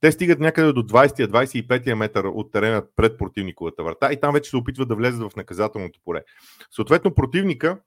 Те 0.00 0.12
стигат 0.12 0.40
някъде 0.40 0.72
до 0.72 0.82
20-25 0.82 1.94
метър 1.94 2.24
от 2.24 2.52
терена 2.52 2.86
пред 2.96 3.18
противниковата 3.18 3.84
врата 3.84 4.12
и 4.12 4.20
там 4.20 4.32
вече 4.32 4.50
се 4.50 4.56
опитват 4.56 4.88
да 4.88 4.94
влезат 4.94 5.32
в 5.32 5.36
наказателното 5.36 6.00
поле. 6.04 6.22
Съответно, 6.70 7.14
противника 7.14 7.80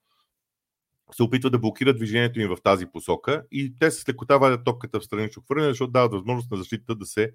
се 1.12 1.24
опитва 1.24 1.50
да 1.50 1.60
блокира 1.60 1.94
движението 1.94 2.40
им 2.40 2.50
в 2.50 2.58
тази 2.64 2.86
посока 2.86 3.44
и 3.52 3.76
те 3.80 3.92
с 3.92 4.10
лекота 4.10 4.38
вадят 4.38 4.66
топката 4.66 5.00
в 5.00 5.06
странично 5.06 5.42
хвърляне, 5.42 5.70
защото 5.70 5.92
дават 5.92 6.12
възможност 6.12 6.52
на 6.52 6.58
защитата 6.58 6.96
да 6.96 7.06
се 7.06 7.32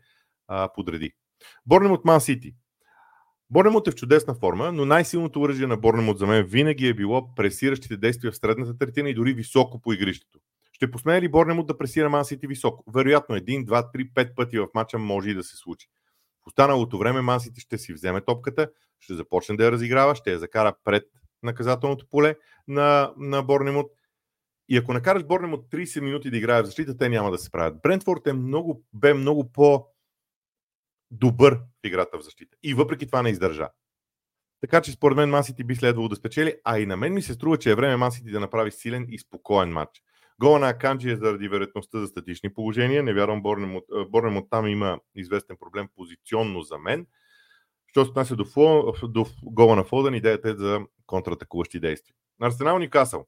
а, 0.49 0.69
подреди. 0.75 1.12
Борнем 1.66 1.92
от 1.92 2.04
Ман 2.04 2.21
Сити. 2.21 2.54
Борнемот 3.50 3.88
е 3.88 3.90
в 3.90 3.95
чудесна 3.95 4.35
форма, 4.35 4.73
но 4.73 4.85
най-силното 4.85 5.40
оръжие 5.40 5.66
на 5.66 5.76
Борнемот 5.76 6.19
за 6.19 6.26
мен 6.26 6.45
винаги 6.45 6.87
е 6.87 6.95
било 6.95 7.35
пресиращите 7.35 7.97
действия 7.97 8.33
в 8.33 8.37
средната 8.37 8.78
третина 8.78 9.09
и 9.09 9.14
дори 9.14 9.33
високо 9.33 9.80
по 9.80 9.92
игрището. 9.92 10.38
Ще 10.73 10.90
посмее 10.90 11.23
ли 11.23 11.28
Борнемот 11.28 11.66
да 11.66 11.78
пресира 11.78 12.11
Ман 12.11 12.25
Сити 12.25 12.47
високо? 12.47 12.85
Вероятно, 12.92 13.37
един, 13.37 13.64
два, 13.64 13.90
три, 13.90 14.09
пет 14.14 14.37
пъти 14.37 14.59
в 14.59 14.69
матча 14.75 14.99
може 14.99 15.30
и 15.30 15.35
да 15.35 15.42
се 15.42 15.57
случи. 15.57 15.88
В 16.45 16.47
останалото 16.47 16.99
време 16.99 17.21
Ман 17.21 17.40
Сити 17.40 17.61
ще 17.61 17.78
си 17.78 17.92
вземе 17.92 18.21
топката, 18.21 18.71
ще 19.00 19.14
започне 19.14 19.57
да 19.57 19.64
я 19.64 19.73
разиграва, 19.73 20.14
ще 20.14 20.33
я 20.33 20.38
закара 20.38 20.75
пред 20.85 21.04
наказателното 21.42 22.07
поле 22.11 22.37
на, 22.69 23.12
на 23.16 23.42
Борнемот. 23.42 23.90
И 24.69 24.76
ако 24.76 24.92
накараш 24.92 25.25
Борнемот 25.25 25.66
30 25.71 26.00
минути 26.00 26.30
да 26.30 26.37
играе 26.37 26.62
в 26.62 26.66
защита, 26.66 26.97
те 26.97 27.09
няма 27.09 27.30
да 27.30 27.38
се 27.38 27.45
справят. 27.45 27.83
Брентфорд 27.83 28.26
е 28.26 28.33
много, 28.33 28.85
бе 28.92 29.14
много 29.14 29.52
по- 29.52 29.87
добър 31.11 31.55
в 31.55 31.87
играта 31.87 32.19
в 32.19 32.23
защита. 32.23 32.57
И 32.62 32.75
въпреки 32.75 33.07
това 33.07 33.23
не 33.23 33.31
издържа. 33.31 33.69
Така 34.61 34.81
че 34.81 34.93
според 34.93 35.17
мен 35.17 35.31
Масити 35.31 35.64
би 35.64 35.76
следвало 35.76 36.09
да 36.09 36.17
спечели, 36.17 36.55
а 36.64 36.79
и 36.79 36.87
на 36.87 36.97
мен 36.97 37.14
ми 37.14 37.23
се 37.23 37.35
струва, 37.35 37.59
че 37.59 37.71
е 37.71 37.75
време 37.75 37.97
Масити 37.97 38.31
да 38.31 38.40
направи 38.40 38.71
силен 38.71 39.07
и 39.09 39.19
спокоен 39.19 39.73
матч. 39.73 40.02
Гола 40.40 40.59
на 40.59 40.69
Аканджи 40.69 41.11
е 41.11 41.17
заради 41.17 41.49
вероятността 41.49 41.99
за 41.99 42.07
статични 42.07 42.55
положения. 42.55 43.02
Не 43.02 43.14
вярвам, 43.14 43.43
Борнем 44.09 44.37
от 44.37 44.50
там 44.50 44.67
има 44.67 45.00
известен 45.14 45.57
проблем 45.61 45.88
позиционно 45.97 46.62
за 46.62 46.79
мен. 46.79 47.07
Що 47.87 48.05
се 48.05 48.11
отнася 48.11 48.37
до, 48.37 48.45
до 49.02 49.26
гола 49.43 49.76
на 49.76 49.85
Фоден, 49.85 50.14
идеята 50.14 50.50
е 50.50 50.55
за 50.55 50.81
контратакуващи 51.07 51.81
действия. 51.81 52.14
Арсенал 52.43 52.79
Никасъл. 52.79 53.26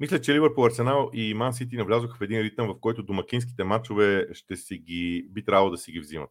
Мисля, 0.00 0.20
че 0.20 0.34
Ливърпул, 0.34 0.66
Арсенал 0.66 1.10
и 1.12 1.34
Ман 1.34 1.52
Сити 1.52 1.76
навлязоха 1.76 2.16
в 2.18 2.22
един 2.22 2.40
ритъм, 2.40 2.68
в 2.68 2.80
който 2.80 3.02
домакинските 3.02 3.64
матчове 3.64 4.28
ще 4.32 4.56
си 4.56 4.78
ги, 4.78 5.26
би 5.30 5.44
трябвало 5.44 5.70
да 5.70 5.78
си 5.78 5.92
ги 5.92 6.00
взимат. 6.00 6.30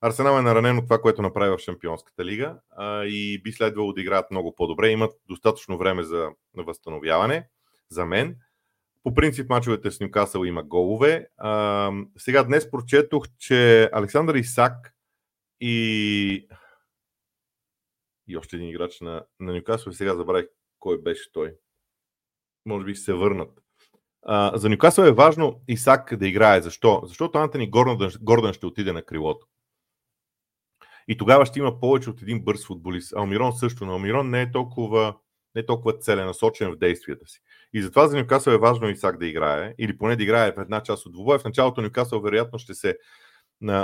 Арсенал 0.00 0.38
е 0.38 0.42
наранен 0.42 0.78
от 0.78 0.84
това, 0.84 1.00
което 1.00 1.22
направи 1.22 1.56
в 1.56 1.58
Шампионската 1.58 2.24
лига 2.24 2.58
а, 2.70 3.04
и 3.04 3.42
би 3.42 3.52
следвало 3.52 3.92
да 3.92 4.00
играят 4.00 4.30
много 4.30 4.54
по-добре. 4.54 4.88
Имат 4.88 5.12
достатъчно 5.28 5.78
време 5.78 6.02
за 6.02 6.28
възстановяване, 6.56 7.48
за 7.88 8.06
мен. 8.06 8.36
По 9.02 9.14
принцип, 9.14 9.50
мачовете 9.50 9.90
с 9.90 10.00
Нюкасъл 10.00 10.44
има 10.44 10.62
голове. 10.62 11.26
А, 11.36 11.92
сега 12.16 12.44
днес 12.44 12.70
прочетох, 12.70 13.26
че 13.38 13.90
Александър 13.92 14.34
Исак 14.34 14.94
и 15.60 16.48
и 18.28 18.36
още 18.36 18.56
един 18.56 18.68
играч 18.68 19.00
на, 19.00 19.24
на 19.40 19.54
Нюкасъл, 19.54 19.92
сега 19.92 20.14
забравих 20.14 20.46
кой 20.78 21.02
беше 21.02 21.32
той 21.32 21.54
може 22.66 22.84
би 22.84 22.94
ще 22.94 23.04
се 23.04 23.12
върнат. 23.12 23.50
А, 24.26 24.58
за 24.58 24.68
Нюкасъл 24.68 25.04
е 25.04 25.12
важно 25.12 25.60
Исак 25.68 26.16
да 26.16 26.28
играе. 26.28 26.62
Защо? 26.62 27.02
Защото 27.04 27.38
Антони 27.38 27.70
Гордън, 27.70 28.10
Гордън 28.20 28.52
ще 28.52 28.66
отиде 28.66 28.92
на 28.92 29.02
крилото. 29.02 29.46
И 31.08 31.16
тогава 31.16 31.46
ще 31.46 31.58
има 31.58 31.80
повече 31.80 32.10
от 32.10 32.22
един 32.22 32.44
бърз 32.44 32.66
футболист. 32.66 33.12
Алмирон 33.16 33.52
също, 33.52 33.86
но 33.86 33.92
Алмирон 33.92 34.30
не 34.30 34.42
е 34.42 34.52
толкова, 34.52 35.16
не 35.54 35.60
е 35.60 35.66
толкова 35.66 35.98
целенасочен 35.98 36.72
в 36.72 36.76
действията 36.76 37.26
си. 37.26 37.40
И 37.72 37.82
затова 37.82 38.08
за 38.08 38.16
Нюкасъл 38.16 38.52
е 38.52 38.58
важно 38.58 38.88
Исак 38.88 39.18
да 39.18 39.26
играе, 39.26 39.74
или 39.78 39.98
поне 39.98 40.16
да 40.16 40.22
играе 40.22 40.52
в 40.52 40.60
една 40.60 40.82
част 40.82 41.06
от 41.06 41.12
двубоя. 41.12 41.38
В 41.38 41.44
началото 41.44 41.82
Нюкасъл 41.82 42.20
вероятно 42.20 42.58
ще 42.58 42.74
се 42.74 42.98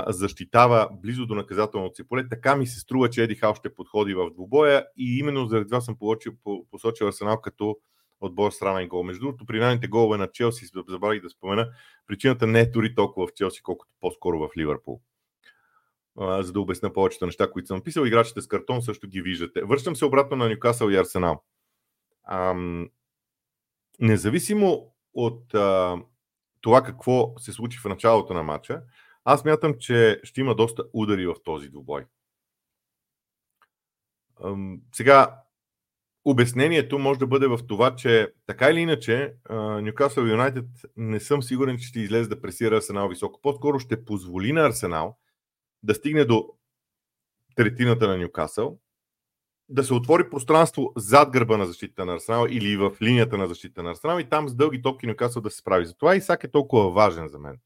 защитава 0.07 0.89
близо 1.01 1.25
до 1.25 1.35
наказателното 1.35 1.95
си 1.95 2.07
поле. 2.07 2.29
Така 2.29 2.55
ми 2.55 2.67
се 2.67 2.79
струва, 2.79 3.09
че 3.09 3.23
Еди 3.23 3.35
Хал 3.35 3.55
ще 3.55 3.73
подходи 3.73 4.13
в 4.13 4.29
двубоя 4.33 4.85
и 4.97 5.17
именно 5.19 5.45
заради 5.45 5.67
това 5.67 5.81
съм 5.81 5.95
посочил, 5.99 6.33
посочил 6.71 7.07
Арсенал 7.07 7.41
като 7.41 7.77
отбор 8.21 8.51
с 8.51 8.61
ранен 8.61 8.87
гол. 8.87 9.03
Между 9.03 9.19
другото, 9.19 9.45
при 9.45 9.59
ранените 9.59 9.87
голове 9.87 10.17
на 10.17 10.31
Челси, 10.31 10.65
забравих 10.87 11.21
да 11.21 11.29
спомена, 11.29 11.69
причината 12.07 12.47
не 12.47 12.59
е 12.59 12.65
дори 12.65 12.95
толкова 12.95 13.27
в 13.27 13.33
Челси, 13.33 13.61
колкото 13.61 13.93
по-скоро 13.99 14.39
в 14.39 14.49
Ливърпул. 14.57 15.01
За 16.17 16.53
да 16.53 16.61
обясня 16.61 16.93
повечето 16.93 17.25
неща, 17.25 17.51
които 17.51 17.67
съм 17.67 17.83
писал. 17.83 18.05
Играчите 18.05 18.41
с 18.41 18.47
картон 18.47 18.81
също 18.81 19.07
ги 19.07 19.21
виждате. 19.21 19.63
Връщам 19.63 19.95
се 19.95 20.05
обратно 20.05 20.37
на 20.37 20.49
Нюкасъл 20.49 20.89
и 20.89 20.97
Арсенал. 20.97 21.43
Ам, 22.23 22.89
независимо 23.99 24.93
от 25.13 25.53
а, 25.53 25.97
това 26.61 26.83
какво 26.83 27.33
се 27.37 27.53
случи 27.53 27.77
в 27.77 27.85
началото 27.85 28.33
на 28.33 28.43
матча, 28.43 28.81
аз 29.25 29.45
мятам, 29.45 29.75
че 29.79 30.21
ще 30.23 30.41
има 30.41 30.55
доста 30.55 30.83
удари 30.93 31.27
в 31.27 31.35
този 31.43 31.69
двубой. 31.69 32.05
Сега, 34.93 35.41
Обяснението 36.25 36.99
може 36.99 37.19
да 37.19 37.27
бъде 37.27 37.47
в 37.47 37.59
това, 37.67 37.95
че 37.95 38.27
така 38.45 38.69
или 38.69 38.79
иначе 38.79 39.33
Ньюкасъл 39.81 40.23
Юнайтед 40.23 40.65
не 40.97 41.19
съм 41.19 41.43
сигурен, 41.43 41.77
че 41.77 41.87
ще 41.87 41.99
излезе 41.99 42.29
да 42.29 42.41
пресира 42.41 42.77
Арсенал 42.77 43.09
високо. 43.09 43.41
По-скоро 43.41 43.79
ще 43.79 44.05
позволи 44.05 44.51
на 44.51 44.65
Арсенал 44.65 45.17
да 45.83 45.95
стигне 45.95 46.25
до 46.25 46.49
третината 47.55 48.07
на 48.07 48.17
Ньюкасъл, 48.17 48.79
да 49.69 49.83
се 49.83 49.93
отвори 49.93 50.29
пространство 50.29 50.93
зад 50.97 51.31
гърба 51.31 51.57
на 51.57 51.65
защита 51.65 52.05
на 52.05 52.13
Арсенал 52.13 52.47
или 52.49 52.77
в 52.77 52.91
линията 53.01 53.37
на 53.37 53.47
защита 53.47 53.83
на 53.83 53.91
Арсенал 53.91 54.19
и 54.19 54.29
там 54.29 54.49
с 54.49 54.55
дълги 54.55 54.81
топки 54.81 55.07
Ньюкасъл 55.07 55.41
да 55.41 55.49
се 55.49 55.57
справи. 55.57 55.85
Затова 55.85 56.15
Исак 56.15 56.43
е 56.43 56.51
толкова 56.51 56.91
важен 56.91 57.27
за 57.27 57.39
мен 57.39 57.57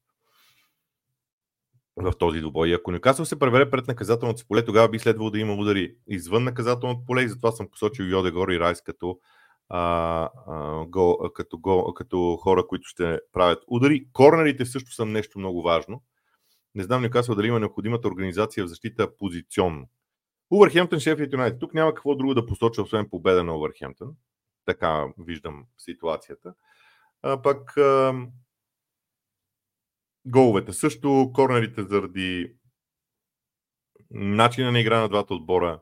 в 1.96 2.12
този 2.18 2.40
двубой. 2.40 2.68
И 2.68 2.72
ако 2.72 2.92
Нюкасъл 2.92 3.24
се 3.24 3.38
преведе 3.38 3.70
пред 3.70 3.88
наказателното 3.88 4.38
си 4.38 4.48
поле, 4.48 4.64
тогава 4.64 4.88
би 4.88 4.98
следвало 4.98 5.30
да 5.30 5.38
има 5.38 5.54
удари 5.54 5.94
извън 6.06 6.44
наказателното 6.44 7.04
поле 7.06 7.22
и 7.22 7.28
затова 7.28 7.52
съм 7.52 7.68
посочил 7.70 8.04
Йодегор 8.04 8.48
и 8.48 8.60
Райс 8.60 8.82
като, 8.82 9.18
а, 9.68 9.80
а, 10.46 10.84
гол, 10.86 11.18
като, 11.34 11.58
гол, 11.58 11.94
като 11.94 12.36
хора, 12.42 12.66
които 12.66 12.88
ще 12.88 13.20
правят 13.32 13.64
удари. 13.66 14.06
Корнерите 14.12 14.64
също 14.64 14.92
са 14.92 15.06
нещо 15.06 15.38
много 15.38 15.62
важно. 15.62 16.02
Не 16.74 16.82
знам 16.82 17.02
Нюкасъл 17.02 17.34
дали 17.34 17.46
има 17.46 17.60
необходимата 17.60 18.08
организация 18.08 18.64
в 18.64 18.68
защита 18.68 19.16
позиционно. 19.16 19.88
Увърхемптън, 20.50 21.00
Шеф 21.00 21.18
Юнайтед. 21.32 21.60
Тук 21.60 21.74
няма 21.74 21.94
какво 21.94 22.14
друго 22.14 22.34
да 22.34 22.46
посоча, 22.46 22.82
освен 22.82 23.08
победа 23.10 23.44
на 23.44 23.56
Увърхемптън. 23.56 24.08
Така 24.66 25.06
виждам 25.18 25.64
ситуацията. 25.78 26.54
А, 27.22 27.42
пък 27.42 27.74
Головете 30.26 30.72
също, 30.72 31.30
корнерите 31.34 31.82
заради 31.82 32.54
начина 34.10 34.72
на 34.72 34.80
игра 34.80 35.00
на 35.00 35.08
двата 35.08 35.34
отбора, 35.34 35.80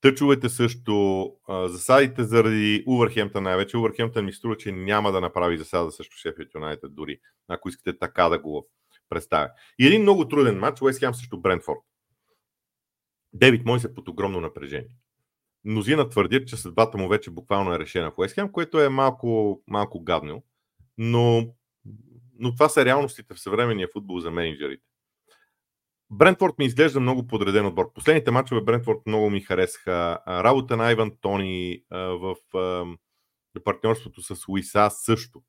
тъчовете 0.00 0.48
също, 0.48 1.26
засадите 1.48 2.24
заради 2.24 2.84
Увърхемптън 2.86 3.44
най-вече. 3.44 3.76
Увърхемптън 3.76 4.24
ми 4.24 4.32
струва, 4.32 4.56
че 4.56 4.72
няма 4.72 5.12
да 5.12 5.20
направи 5.20 5.58
засада 5.58 5.90
срещу 5.90 6.16
Шефът 6.16 6.54
Юнайтед 6.54 6.94
дори, 6.94 7.20
ако 7.48 7.68
искате 7.68 7.98
така 7.98 8.28
да 8.28 8.38
го 8.38 8.68
представя. 9.08 9.50
И 9.78 9.86
един 9.86 10.02
много 10.02 10.28
труден 10.28 10.58
матч, 10.58 10.82
Уест 10.82 10.98
Хем 10.98 11.14
срещу 11.14 11.40
Брентфорд. 11.40 11.78
Девит 13.32 13.64
Мой 13.64 13.80
се 13.80 13.94
под 13.94 14.08
огромно 14.08 14.40
напрежение. 14.40 14.96
Мнозина 15.64 16.08
твърдят, 16.08 16.48
че 16.48 16.56
съдбата 16.56 16.98
му 16.98 17.08
вече 17.08 17.30
буквално 17.30 17.74
е 17.74 17.78
решена 17.78 18.10
в 18.10 18.18
Уест 18.18 18.34
Хем, 18.34 18.52
което 18.52 18.80
е 18.80 18.88
малко, 18.88 19.62
малко 19.66 20.04
гадно, 20.04 20.42
но 20.98 21.54
но 22.40 22.52
това 22.52 22.68
са 22.68 22.84
реалностите 22.84 23.34
в 23.34 23.40
съвременния 23.40 23.88
футбол 23.92 24.20
за 24.20 24.30
менеджерите. 24.30 24.84
Брентфорд 26.10 26.58
ми 26.58 26.64
изглежда 26.64 27.00
много 27.00 27.26
подреден 27.26 27.66
отбор. 27.66 27.92
Последните 27.92 28.30
мачове 28.30 28.60
Брентфорд 28.60 28.98
много 29.06 29.30
ми 29.30 29.40
харесаха. 29.40 30.18
Работа 30.28 30.76
на 30.76 30.86
Айван 30.86 31.12
Тони 31.20 31.82
в 31.90 32.36
партньорството 33.64 34.22
с 34.22 34.48
Уиса 34.48 34.88
също. 34.90 35.42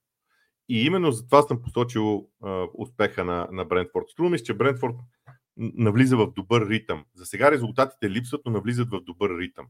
И 0.70 0.86
именно 0.86 1.12
за 1.12 1.26
това 1.26 1.42
съм 1.42 1.62
посочил 1.62 2.30
успеха 2.74 3.26
на, 3.26 3.48
на 3.52 3.66
Брентфорд. 3.66 4.06
Струва 4.10 4.30
ми 4.30 4.44
че 4.44 4.54
Брентфорд 4.54 4.96
навлиза 5.58 6.18
в 6.18 6.32
добър 6.32 6.70
ритъм. 6.70 7.06
За 7.16 7.26
сега 7.26 7.52
резултатите 7.52 8.10
липсват, 8.10 8.42
но 8.46 8.52
навлизат 8.52 8.90
в 8.90 9.02
добър 9.02 9.38
ритъм 9.40 9.68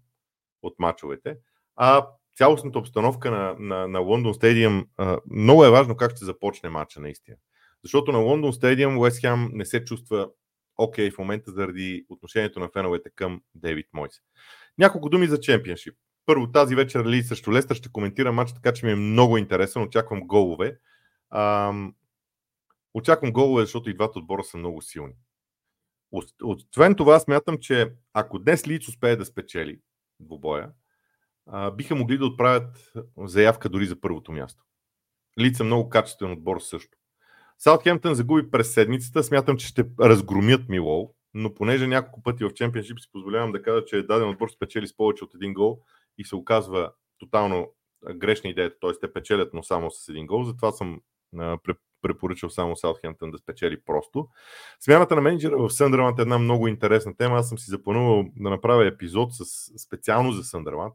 от 0.62 0.80
мачовете. 0.80 1.38
А 1.76 2.08
цялостната 2.42 2.80
обстановка 2.80 3.32
на, 3.32 3.56
на, 3.60 3.88
на 3.88 4.00
Лондон 4.00 4.34
Стадиум, 4.34 4.88
много 5.32 5.66
е 5.66 5.70
важно 5.70 5.98
как 5.98 6.12
ще 6.12 6.26
започне 6.26 6.70
матча 6.70 7.00
наистина. 7.00 7.38
Защото 7.84 8.12
на 8.12 8.18
Лондон 8.18 8.54
Стадиум 8.54 8.98
Уест 8.98 9.22
Хем 9.22 9.50
не 9.54 9.66
се 9.66 9.86
чувства 9.86 10.30
окей 10.78 11.10
okay 11.10 11.16
в 11.16 11.18
момента 11.18 11.52
заради 11.52 12.06
отношението 12.10 12.60
на 12.60 12.70
феновете 12.70 13.10
към 13.10 13.42
Дейвид 13.56 13.88
Мойс. 13.94 14.12
Няколко 14.78 15.10
думи 15.10 15.28
за 15.28 15.40
чемпионшип. 15.40 15.96
Първо, 16.26 16.52
тази 16.52 16.76
вечер 16.76 17.06
Ли 17.06 17.24
срещу 17.24 17.52
Лестър 17.52 17.76
ще 17.76 17.92
коментира 17.92 18.32
матч, 18.32 18.54
така 18.54 18.74
че 18.74 18.86
ми 18.86 18.92
е 18.92 18.96
много 18.96 19.38
интересен. 19.38 19.82
Очаквам 19.82 20.28
голове. 20.28 20.78
Ам, 21.30 21.96
очаквам 22.94 23.32
голове, 23.32 23.64
защото 23.64 23.90
и 23.90 23.94
двата 23.94 24.20
отбора 24.20 24.44
са 24.44 24.58
много 24.58 24.82
силни. 24.82 25.14
Освен 26.44 26.96
това, 26.96 27.20
смятам, 27.20 27.58
че 27.58 27.94
ако 28.14 28.40
днес 28.40 28.68
Лиц 28.68 28.88
успее 28.88 29.16
да 29.16 29.26
спечели 29.26 29.80
двубоя, 30.20 30.70
биха 31.76 31.96
могли 31.96 32.18
да 32.18 32.26
отправят 32.26 32.94
заявка 33.18 33.70
дори 33.70 33.86
за 33.86 34.02
първото 34.02 34.32
място. 34.32 34.64
Лиц 35.40 35.60
е 35.60 35.64
много 35.64 35.90
качествен 35.90 36.32
отбор 36.32 36.60
също. 36.60 36.98
Саутхемптън 37.58 38.16
загуби 38.16 38.52
през 38.52 38.74
седмицата. 38.74 39.24
Смятам, 39.24 39.58
че 39.58 39.68
ще 39.68 39.86
разгромят 40.00 40.70
Милол, 40.70 41.14
но 41.34 41.54
понеже 41.54 41.88
няколко 41.88 42.24
пъти 42.24 42.44
в 42.44 42.54
чемпионшип 42.54 43.00
си 43.00 43.08
позволявам 43.12 43.52
да 43.52 43.62
кажа, 43.62 43.86
че 43.86 44.04
даден 44.04 44.30
отбор 44.30 44.50
спечели 44.50 44.88
с 44.88 44.98
повече 44.98 45.24
от 45.24 45.36
един 45.36 45.54
гол 45.54 45.80
и 46.18 46.26
се 46.26 46.36
оказва 46.36 46.92
тотално 47.18 47.72
грешна 48.16 48.50
идеята, 48.50 48.76
т.е. 48.82 48.92
те 49.02 49.14
печелят, 49.14 49.54
но 49.54 49.64
само 49.64 49.92
с 49.92 50.10
един 50.10 50.28
гол. 50.28 50.44
Затова 50.44 50.72
съм 50.72 51.02
препоръчал 52.02 52.50
само 52.50 52.76
Саутхемптън 52.76 53.32
да 53.32 53.38
спечели 53.38 53.82
просто. 53.82 54.28
Смяната 54.80 55.16
на 55.16 55.22
менеджера 55.22 55.58
в 55.58 55.70
Съндърланд 55.70 56.20
е 56.20 56.22
една 56.22 56.38
много 56.38 56.68
интересна 56.68 57.18
тема. 57.18 57.36
Аз 57.36 57.50
съм 57.50 57.58
си 57.58 57.70
запланувал 57.70 58.26
да 58.36 58.50
направя 58.50 58.88
епизод 58.88 59.30
с, 59.34 59.44
специално 59.84 60.32
за 60.32 60.44
Съндърланд. 60.44 60.94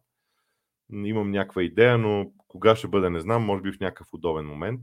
Имам 0.92 1.31
някаква 1.31 1.62
идея, 1.62 1.99
но 1.99 2.33
кога 2.49 2.77
ще 2.77 2.88
бъде, 2.88 3.11
не 3.11 3.20
знам. 3.20 3.44
Може 3.44 3.62
би 3.62 3.72
в 3.72 3.81
някакъв 3.81 4.07
удобен 4.12 4.46
момент. 4.46 4.81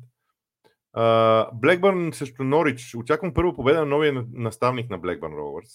Блекбърн 1.53 2.13
срещу 2.13 2.43
Норич. 2.43 2.95
Очаквам 2.95 3.33
първа 3.33 3.55
победа 3.55 3.79
на 3.79 3.85
новия 3.85 4.25
наставник 4.33 4.89
на 4.89 4.97
Блекбърн 4.97 5.33
Ровърс. 5.33 5.69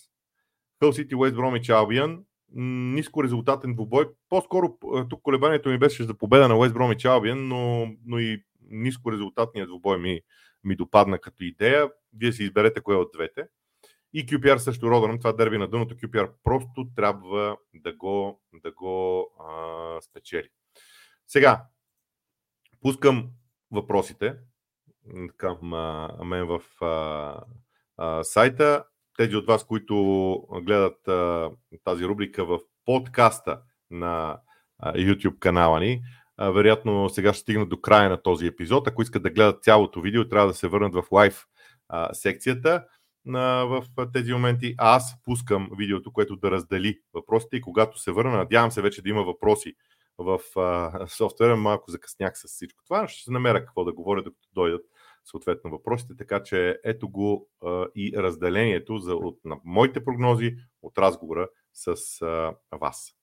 Хъл 0.83 0.93
Сити, 0.93 1.15
Уест 1.15 1.37
Бромич, 1.37 1.69
Албиан. 1.69 2.25
Ниско 2.53 3.25
резултатен 3.25 3.75
двубой. 3.75 4.09
По-скоро 4.29 4.79
тук 5.11 5.23
колебанието 5.23 5.69
ми 5.69 5.79
беше 5.79 6.05
за 6.05 6.15
победа 6.15 6.49
на 6.49 6.59
Уест 6.59 6.75
Бромич, 6.75 7.05
Албиан, 7.05 7.49
но, 7.49 7.89
но 8.07 8.19
и 8.19 8.43
ниско 8.71 9.13
резултатният 9.13 9.69
двубой 9.69 9.99
ми, 9.99 10.21
ми 10.65 10.77
допадна 10.77 11.19
като 11.19 11.45
идея. 11.45 11.91
Вие 12.17 12.33
си 12.33 12.43
изберете 12.43 12.81
кое 12.81 12.97
от 12.97 13.11
двете. 13.15 13.45
И 14.13 14.27
QPR 14.27 14.57
също 14.57 14.91
Родърм, 14.91 15.19
това 15.19 15.33
дерби 15.33 15.59
на 15.59 15.69
дъното, 15.69 15.95
QPR 15.95 16.31
просто 16.45 16.89
трябва 16.97 17.57
да 17.75 17.93
го, 17.93 18.43
да 18.53 18.73
го 18.73 19.27
а, 19.41 20.01
спечели. 20.01 20.49
Сега, 21.27 21.65
пускам 22.81 23.31
въпросите 23.71 24.35
към 25.37 25.75
а, 25.75 26.09
мен 26.25 26.47
в 26.47 26.85
а, 26.85 27.45
а, 27.97 28.25
сайта. 28.25 28.85
Тези 29.17 29.37
от 29.37 29.47
вас, 29.47 29.65
които 29.65 29.95
гледат 30.63 31.09
а, 31.09 31.51
тази 31.85 32.05
рубрика 32.05 32.45
в 32.45 32.61
подкаста 32.85 33.61
на 33.91 34.41
а, 34.79 34.93
YouTube 34.93 35.39
канала 35.39 35.81
ни, 35.81 36.01
а, 36.37 36.51
вероятно 36.51 37.09
сега 37.09 37.33
ще 37.33 37.43
стигнат 37.43 37.69
до 37.69 37.81
края 37.81 38.11
на 38.11 38.23
този 38.23 38.47
епизод. 38.47 38.89
Ако 38.89 39.03
искат 39.03 39.23
да 39.23 39.31
гледат 39.31 39.63
цялото 39.63 40.01
видео, 40.01 40.29
трябва 40.29 40.49
да 40.49 40.55
се 40.55 40.69
върнат 40.69 40.95
в 40.95 41.05
лайв 41.13 41.45
а, 41.89 42.15
секцията 42.15 42.85
в 43.37 43.85
тези 44.13 44.33
моменти. 44.33 44.75
Аз 44.79 45.17
пускам 45.25 45.69
видеото, 45.79 46.13
което 46.13 46.37
да 46.37 46.51
раздели 46.51 46.99
въпросите 47.15 47.57
и 47.57 47.61
когато 47.61 47.99
се 47.99 48.13
върна, 48.13 48.37
надявам 48.37 48.71
се 48.71 48.83
вече 48.83 49.03
да 49.03 49.09
има 49.09 49.23
въпроси 49.23 49.75
в 50.19 50.41
а, 50.57 51.07
софтуера. 51.07 51.57
Малко 51.57 51.91
закъснях 51.91 52.39
с 52.39 52.49
всичко 52.49 52.85
това, 52.85 53.09
ще 53.09 53.25
се 53.25 53.31
намеря 53.31 53.65
какво 53.65 53.85
да 53.85 53.93
говоря, 53.93 54.23
докато 54.23 54.49
дойдат 54.55 54.83
съответно 55.25 55.71
въпросите, 55.71 56.17
така 56.19 56.43
че 56.43 56.79
ето 56.85 57.09
го 57.09 57.49
а, 57.65 57.87
и 57.95 58.13
разделението 58.17 58.99
за, 58.99 59.15
от, 59.15 59.39
на 59.45 59.57
моите 59.65 60.05
прогнози 60.05 60.57
от 60.83 60.99
разговора 60.99 61.49
с 61.73 62.23
а, 62.23 62.55
вас. 62.73 63.15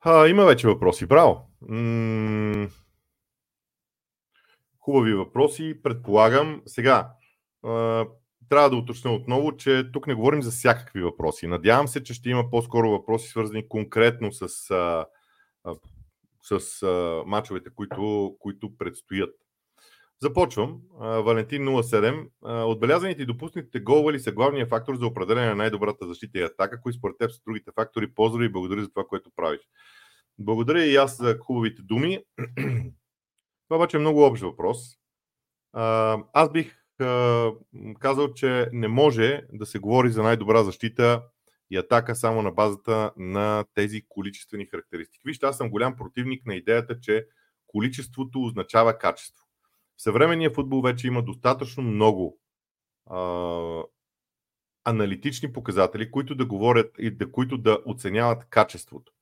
А, 0.00 0.28
има 0.28 0.44
вече 0.44 0.68
въпроси. 0.68 1.06
Браво! 1.06 1.50
Хубави 4.78 5.14
въпроси, 5.14 5.82
предполагам. 5.82 6.62
Сега, 6.66 7.12
а, 7.62 8.06
трябва 8.48 8.70
да 8.70 8.76
уточня 8.76 9.12
отново, 9.12 9.56
че 9.56 9.90
тук 9.92 10.06
не 10.06 10.14
говорим 10.14 10.42
за 10.42 10.50
всякакви 10.50 11.02
въпроси. 11.02 11.46
Надявам 11.46 11.88
се, 11.88 12.02
че 12.02 12.14
ще 12.14 12.30
има 12.30 12.50
по-скоро 12.50 12.90
въпроси, 12.90 13.28
свързани 13.28 13.68
конкретно 13.68 14.32
с, 14.32 14.70
а, 14.70 15.06
а, 15.64 15.74
с 16.42 16.82
а, 16.82 17.22
мачовете, 17.26 17.70
които, 17.74 18.36
които 18.40 18.76
предстоят. 18.76 19.34
Започвам. 20.22 20.80
Валентин 20.98 21.62
07. 21.62 22.28
Отбелязаните 22.66 23.22
и 23.22 23.26
допуснатите 23.26 23.80
головали 23.80 24.20
са 24.20 24.32
главният 24.32 24.68
фактор 24.68 24.96
за 24.96 25.06
определение 25.06 25.48
на 25.48 25.56
най-добрата 25.56 26.06
защита 26.06 26.38
и 26.38 26.42
атака. 26.42 26.80
Кои 26.80 26.92
според 26.92 27.18
теб 27.18 27.32
са 27.32 27.40
другите 27.46 27.70
фактори? 27.74 28.14
Поздрави 28.14 28.46
и 28.46 28.52
благодаря 28.52 28.82
за 28.82 28.88
това, 28.88 29.04
което 29.04 29.30
правиш. 29.36 29.60
Благодаря 30.38 30.84
и 30.84 30.96
аз 30.96 31.16
за 31.16 31.38
хубавите 31.38 31.82
думи. 31.82 32.18
Това 33.68 33.76
обаче 33.76 33.96
е 33.96 34.00
много 34.00 34.24
общ 34.24 34.42
въпрос. 34.42 34.78
Аз 36.32 36.52
бих 36.52 36.76
казал, 37.98 38.34
че 38.34 38.68
не 38.72 38.88
може 38.88 39.42
да 39.52 39.66
се 39.66 39.78
говори 39.78 40.10
за 40.10 40.22
най-добра 40.22 40.64
защита 40.64 41.22
и 41.70 41.76
атака 41.76 42.16
само 42.16 42.42
на 42.42 42.50
базата 42.50 43.12
на 43.16 43.64
тези 43.74 44.02
количествени 44.08 44.66
характеристики. 44.66 45.22
Вижте, 45.24 45.46
аз 45.46 45.56
съм 45.56 45.70
голям 45.70 45.96
противник 45.96 46.46
на 46.46 46.54
идеята, 46.54 47.00
че 47.00 47.26
количеството 47.66 48.42
означава 48.42 48.98
качество. 48.98 49.39
В 50.00 50.02
съвременния 50.02 50.50
футбол 50.50 50.82
вече 50.82 51.06
има 51.06 51.22
достатъчно 51.22 51.82
много 51.82 52.38
а, 53.06 53.82
аналитични 54.84 55.52
показатели, 55.52 56.10
които 56.10 56.34
да 56.34 56.46
говорят 56.46 56.94
и 56.98 57.10
да, 57.16 57.32
които 57.32 57.58
да 57.58 57.78
оценяват 57.86 58.44
качеството. 58.44 59.12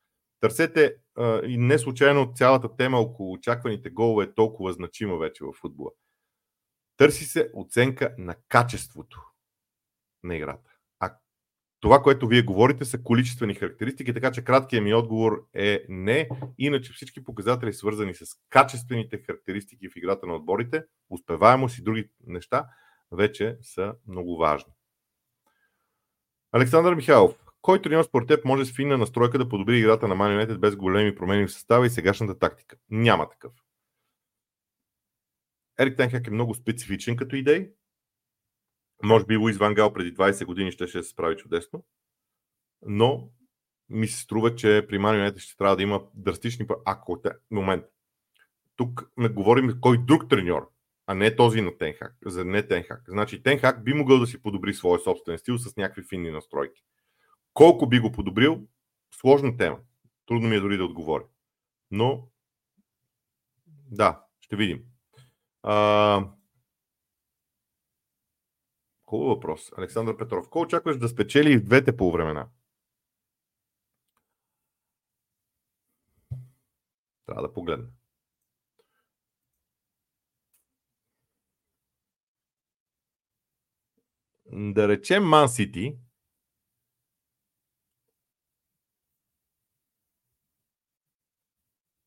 Търсете 0.40 0.94
а, 1.16 1.40
и 1.46 1.56
не 1.56 1.78
случайно 1.78 2.32
цялата 2.34 2.76
тема 2.76 2.98
около 2.98 3.32
очакваните 3.32 3.90
голове 3.90 4.24
е 4.24 4.34
толкова 4.34 4.72
значима 4.72 5.16
вече 5.16 5.44
в 5.44 5.52
футбола. 5.52 5.90
Търси 6.96 7.24
се 7.24 7.50
оценка 7.54 8.14
на 8.18 8.34
качеството 8.48 9.22
на 10.22 10.36
играта. 10.36 10.77
Това, 11.80 12.02
което 12.02 12.26
вие 12.26 12.42
говорите, 12.42 12.84
са 12.84 13.02
количествени 13.02 13.54
характеристики, 13.54 14.14
така 14.14 14.32
че 14.32 14.44
краткият 14.44 14.84
ми 14.84 14.94
отговор 14.94 15.48
е 15.54 15.84
не. 15.88 16.28
Иначе 16.58 16.92
всички 16.92 17.24
показатели, 17.24 17.72
свързани 17.72 18.14
с 18.14 18.24
качествените 18.50 19.18
характеристики 19.18 19.88
в 19.88 19.96
играта 19.96 20.26
на 20.26 20.34
отборите, 20.34 20.84
успеваемост 21.10 21.78
и 21.78 21.82
други 21.82 22.10
неща, 22.26 22.66
вече 23.12 23.58
са 23.62 23.94
много 24.08 24.36
важни. 24.36 24.72
Александър 26.52 26.94
Михайлов. 26.94 27.34
Кой 27.62 27.82
треньор 27.82 28.04
според 28.04 28.28
теб 28.28 28.44
може 28.44 28.64
с 28.64 28.76
финна 28.76 28.98
настройка 28.98 29.38
да 29.38 29.48
подобри 29.48 29.78
играта 29.78 30.08
на 30.08 30.16
Man 30.16 30.46
United 30.46 30.58
без 30.58 30.76
големи 30.76 31.14
промени 31.14 31.46
в 31.46 31.52
състава 31.52 31.86
и 31.86 31.90
сегашната 31.90 32.38
тактика? 32.38 32.76
Няма 32.90 33.28
такъв. 33.28 33.52
Ерик 35.78 35.96
Тенхак 35.96 36.26
е 36.26 36.30
много 36.30 36.54
специфичен 36.54 37.16
като 37.16 37.36
идей. 37.36 37.70
Може 39.02 39.24
би 39.24 39.36
Луис 39.36 39.56
Ван 39.56 39.74
Гал 39.74 39.92
преди 39.92 40.14
20 40.14 40.44
години 40.44 40.72
ще, 40.72 40.86
ще 40.86 41.02
се 41.02 41.08
справи 41.08 41.36
чудесно. 41.36 41.84
Но 42.82 43.30
ми 43.88 44.08
се 44.08 44.20
струва, 44.20 44.54
че 44.54 44.86
при 44.88 44.98
Man 44.98 45.38
ще 45.38 45.56
трябва 45.56 45.76
да 45.76 45.82
има 45.82 46.02
драстични... 46.14 46.66
Ако 46.86 47.20
те... 47.20 47.30
Момент. 47.50 47.84
Тук 48.76 49.10
не 49.16 49.28
говорим 49.28 49.78
кой 49.80 50.04
друг 50.04 50.28
треньор, 50.28 50.70
а 51.06 51.14
не 51.14 51.36
този 51.36 51.60
на 51.60 51.78
Тенхак. 51.78 52.14
За 52.26 52.44
не 52.44 52.68
Тенхак. 52.68 53.02
Значи 53.08 53.42
Тенхак 53.42 53.84
би 53.84 53.94
могъл 53.94 54.18
да 54.18 54.26
си 54.26 54.42
подобри 54.42 54.74
своя 54.74 55.00
собствен 55.00 55.38
стил 55.38 55.58
с 55.58 55.76
някакви 55.76 56.02
финни 56.08 56.30
настройки. 56.30 56.82
Колко 57.54 57.86
би 57.86 58.00
го 58.00 58.12
подобрил? 58.12 58.68
Сложна 59.14 59.56
тема. 59.56 59.78
Трудно 60.26 60.48
ми 60.48 60.56
е 60.56 60.60
дори 60.60 60.76
да 60.76 60.84
отговоря. 60.84 61.24
Но 61.90 62.28
да, 63.90 64.20
ще 64.40 64.56
видим. 64.56 64.82
А, 65.62 66.28
Хубав 69.08 69.28
въпрос. 69.28 69.72
Александър 69.76 70.16
Петров. 70.16 70.48
Кой 70.50 70.62
очакваш 70.62 70.98
да 70.98 71.08
спечели 71.08 71.58
в 71.58 71.64
двете 71.64 71.96
по 71.96 72.12
времена? 72.12 72.48
Трябва 77.26 77.42
да 77.42 77.52
погледна. 77.52 77.86
Да 84.52 84.88
речем 84.88 85.24
Ман 85.24 85.48
Сити. 85.48 85.98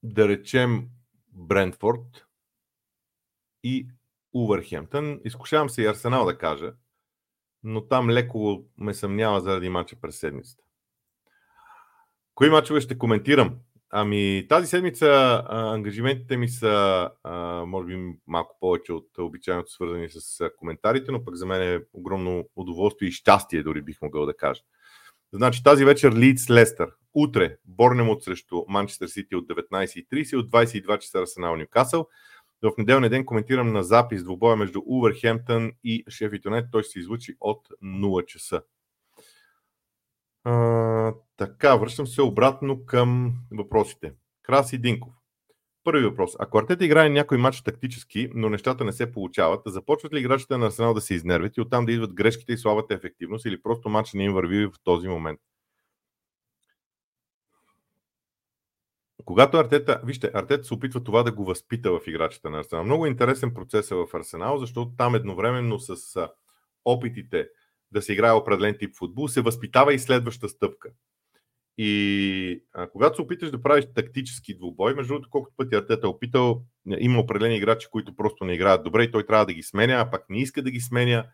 Да 0.03 0.27
речем 0.27 0.89
Брентфорд 1.27 2.25
и 3.63 3.87
Увърхемптън. 4.33 5.21
Изкушавам 5.25 5.69
се 5.69 5.81
и 5.81 5.87
Арсенал 5.87 6.25
да 6.25 6.37
кажа, 6.37 6.73
но 7.63 7.88
там 7.88 8.10
леко 8.10 8.65
ме 8.78 8.93
съмнява 8.93 9.41
заради 9.41 9.69
мача 9.69 9.95
през 10.02 10.19
седмицата. 10.19 10.63
Кои 12.36 12.50
мачове 12.50 12.82
ще 12.82 12.97
коментирам? 12.97 13.56
Ами 13.93 14.45
тази 14.50 14.67
седмица 14.67 15.06
а, 15.06 15.74
ангажиментите 15.74 16.38
ми 16.38 16.50
са, 16.50 17.10
а, 17.24 17.65
може 17.65 17.88
би, 17.88 18.13
малко 18.28 18.58
повече 18.60 18.93
от 18.93 19.17
обичайното 19.17 19.71
свързани 19.71 20.10
с 20.10 20.50
коментарите, 20.58 21.12
но 21.12 21.26
пък 21.26 21.36
за 21.36 21.45
мен 21.45 21.62
е 21.62 21.80
огромно 21.93 22.50
удоволствие 22.56 23.10
и 23.10 23.12
щастие, 23.12 23.63
дори 23.63 23.82
бих 23.82 24.02
могъл 24.02 24.26
да 24.26 24.38
кажа. 24.38 24.62
Значи 25.34 25.63
тази 25.63 25.86
вечер 25.86 26.12
Лидс 26.12 26.50
Лестър. 26.50 26.91
Утре 27.13 27.58
Борнемот 27.65 28.24
срещу 28.24 28.63
Манчестър 28.67 29.08
Сити 29.08 29.36
от 29.36 29.47
19.30 29.47 30.36
от 30.38 30.52
22 30.52 31.00
часа 31.00 31.19
Арсенал 31.19 31.56
Ньюкасъл. 31.56 32.08
В 32.63 32.71
неделния 32.78 33.10
ден 33.10 33.26
коментирам 33.26 33.74
на 33.74 33.84
запис 33.84 34.24
двубоя 34.24 34.56
между 34.56 34.82
Увърхемптън 34.86 35.71
и 35.84 36.04
Шеф 36.10 36.32
Юнайт. 36.45 36.65
Той 36.71 36.84
ще 36.84 36.91
се 36.91 37.00
излучи 37.00 37.36
от 37.39 37.67
0 37.84 38.26
часа. 38.26 38.62
А, 40.43 41.13
така, 41.38 41.76
връщам 41.76 42.08
се 42.08 42.21
обратно 42.21 42.86
към 42.86 43.34
въпросите. 43.52 44.13
Краси 44.43 44.78
Динков. 44.78 45.13
Първи 45.84 46.04
въпрос. 46.04 46.32
Ако 46.39 46.58
Артета 46.58 46.86
играе 46.86 47.10
някой 47.10 47.38
матч 47.38 47.62
тактически, 47.62 48.30
но 48.34 48.50
нещата 48.50 48.84
не 48.84 48.91
се 48.91 49.12
получават, 49.12 49.62
започват 49.65 50.13
ли 50.13 50.19
играчите 50.19 50.58
на 50.58 50.65
Арсенал 50.65 50.93
да 50.93 51.02
се 51.02 51.13
изнервят 51.13 51.58
и 51.58 51.62
оттам 51.62 51.86
да 51.86 51.91
идват 51.91 52.13
грешките 52.13 52.54
и 52.54 52.58
слабата 52.58 52.93
ефективност 52.93 53.45
или 53.45 53.62
просто 53.62 53.89
матч 53.89 54.13
не 54.13 54.24
им 54.24 54.34
върви 54.34 54.65
в 54.65 54.71
този 54.84 55.08
момент? 55.08 55.39
Когато 59.25 59.57
Артета, 59.57 60.01
вижте, 60.03 60.31
Артета 60.34 60.63
се 60.63 60.73
опитва 60.73 61.03
това 61.03 61.23
да 61.23 61.31
го 61.31 61.45
възпита 61.45 61.91
в 61.91 61.99
играчите 62.07 62.49
на 62.49 62.60
Арсенал. 62.60 62.84
Много 62.84 63.05
интересен 63.05 63.53
процес 63.53 63.91
е 63.91 63.95
в 63.95 64.07
Арсенал, 64.13 64.57
защото 64.57 64.91
там 64.97 65.15
едновременно 65.15 65.79
с 65.79 65.95
опитите 66.86 67.47
да 67.91 68.01
се 68.01 68.13
играе 68.13 68.31
определен 68.31 68.77
тип 68.79 68.95
футбол, 68.97 69.27
се 69.27 69.41
възпитава 69.41 69.93
и 69.93 69.99
следваща 69.99 70.49
стъпка. 70.49 70.89
И 71.77 72.63
а, 72.73 72.89
когато 72.89 73.15
се 73.15 73.21
опиташ 73.21 73.51
да 73.51 73.62
правиш 73.62 73.86
тактически 73.95 74.57
двубой, 74.57 74.93
между 74.93 75.13
другото, 75.13 75.29
колкото 75.29 75.55
пъти 75.57 75.75
Артета 75.75 76.07
е 76.07 76.10
опитал, 76.10 76.63
има 76.99 77.19
определени 77.19 77.55
играчи, 77.55 77.88
които 77.91 78.15
просто 78.15 78.45
не 78.45 78.53
играят 78.53 78.84
добре 78.84 79.03
и 79.03 79.12
той 79.12 79.25
трябва 79.25 79.45
да 79.45 79.53
ги 79.53 79.63
сменя, 79.63 79.93
а 79.93 80.10
пак 80.12 80.29
не 80.29 80.41
иска 80.41 80.63
да 80.63 80.71
ги 80.71 80.79
сменя, 80.79 81.25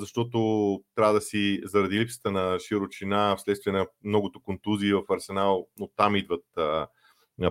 защото 0.00 0.38
трябва 0.94 1.14
да 1.14 1.20
си, 1.20 1.60
заради 1.64 2.00
липсата 2.00 2.30
на 2.30 2.58
широчина, 2.58 3.36
вследствие 3.36 3.72
на 3.72 3.86
многото 4.04 4.40
контузии 4.40 4.92
в 4.92 5.02
Арсенал, 5.10 5.68
оттам 5.80 6.16
идват 6.16 6.44
а, 6.56 6.88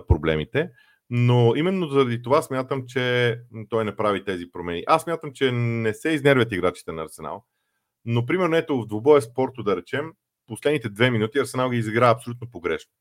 проблемите. 0.08 0.70
Но 1.10 1.52
именно 1.56 1.88
заради 1.88 2.22
това 2.22 2.42
смятам, 2.42 2.84
че 2.86 3.36
той 3.68 3.84
не 3.84 3.96
прави 3.96 4.24
тези 4.24 4.50
промени. 4.50 4.84
Аз 4.86 5.02
смятам, 5.02 5.32
че 5.32 5.52
не 5.52 5.94
се 5.94 6.08
изнервят 6.08 6.52
играчите 6.52 6.92
на 6.92 7.02
Арсенал. 7.02 7.44
Но, 8.04 8.26
примерно, 8.26 8.56
ето 8.56 8.80
в 8.80 8.86
двубоя 8.86 9.22
спорто, 9.22 9.62
да 9.62 9.76
речем, 9.76 10.12
последните 10.46 10.88
две 10.88 11.10
минути 11.10 11.38
Арсенал 11.38 11.70
ги 11.70 11.76
изигра 11.76 12.10
абсолютно 12.10 12.50
погрешно. 12.50 12.92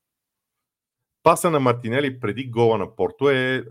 Паса 1.23 1.51
на 1.51 1.59
Мартинели 1.59 2.19
преди 2.19 2.49
гола 2.49 2.77
на 2.77 2.95
Порто 2.95 3.29
е, 3.29 3.35
е 3.35 3.63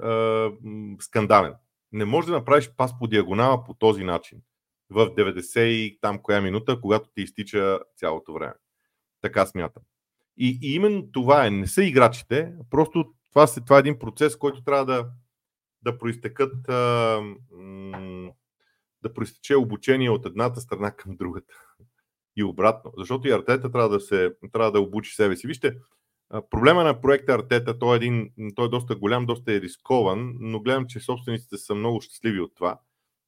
скандален. 1.00 1.54
Не 1.92 2.04
можеш 2.04 2.26
да 2.26 2.36
направиш 2.36 2.70
пас 2.76 2.98
по 2.98 3.06
диагонала 3.06 3.64
по 3.64 3.74
този 3.74 4.04
начин 4.04 4.38
в 4.90 5.06
90 5.06 5.60
и 5.60 5.98
там 6.00 6.18
коя 6.22 6.40
минута, 6.40 6.80
когато 6.80 7.10
ти 7.14 7.22
изтича 7.22 7.80
цялото 7.96 8.32
време. 8.32 8.54
Така 9.20 9.46
смятам. 9.46 9.82
И, 10.36 10.58
и 10.62 10.74
именно 10.74 11.12
това 11.12 11.46
е. 11.46 11.50
Не 11.50 11.66
са 11.66 11.84
играчите, 11.84 12.52
просто 12.70 13.12
това, 13.32 13.46
това 13.46 13.76
е 13.76 13.80
един 13.80 13.98
процес, 13.98 14.36
който 14.36 14.64
трябва 14.64 14.84
да, 14.84 15.08
да 15.82 15.98
проистекат 15.98 16.68
а, 16.68 17.20
м- 17.50 18.32
да 19.02 19.14
проистече 19.14 19.56
обучение 19.56 20.10
от 20.10 20.26
едната 20.26 20.60
страна 20.60 20.90
към 20.90 21.16
другата. 21.16 21.54
И 22.36 22.44
обратно. 22.44 22.92
Защото 22.98 23.28
и 23.28 23.32
Артета 23.32 23.72
трябва 23.72 23.88
да, 23.88 24.00
се, 24.00 24.34
трябва 24.52 24.72
да 24.72 24.80
обучи 24.80 25.14
себе 25.14 25.36
си. 25.36 25.46
Вижте, 25.46 25.76
проблема 26.50 26.84
на 26.84 27.00
проекта 27.00 27.32
Артета, 27.32 27.78
той 27.78 27.94
е, 27.94 27.96
един, 27.96 28.30
той 28.54 28.66
е 28.66 28.68
доста 28.68 28.96
голям, 28.96 29.26
доста 29.26 29.52
е 29.52 29.60
рискован, 29.60 30.34
но 30.40 30.60
гледам, 30.60 30.86
че 30.86 31.00
собствениците 31.00 31.56
са 31.56 31.74
много 31.74 32.00
щастливи 32.00 32.40
от 32.40 32.54
това 32.54 32.80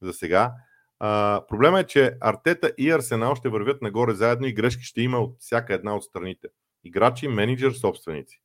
за 0.03 0.13
сега. 0.13 0.53
А, 1.01 1.43
проблема 1.49 1.81
е, 1.81 1.87
че 1.87 2.17
Артета 2.21 2.73
и 2.79 2.91
Арсенал 2.91 3.35
ще 3.35 3.49
вървят 3.49 3.83
нагоре 3.83 4.15
заедно 4.15 4.47
и 4.47 4.53
грешки 4.53 4.83
ще 4.83 5.01
има 5.03 5.19
от 5.19 5.37
всяка 5.41 5.75
една 5.75 5.97
от 5.97 6.05
страните. 6.05 6.49
Играчи, 6.85 7.29
менеджер, 7.29 7.73
собственици. 7.73 8.41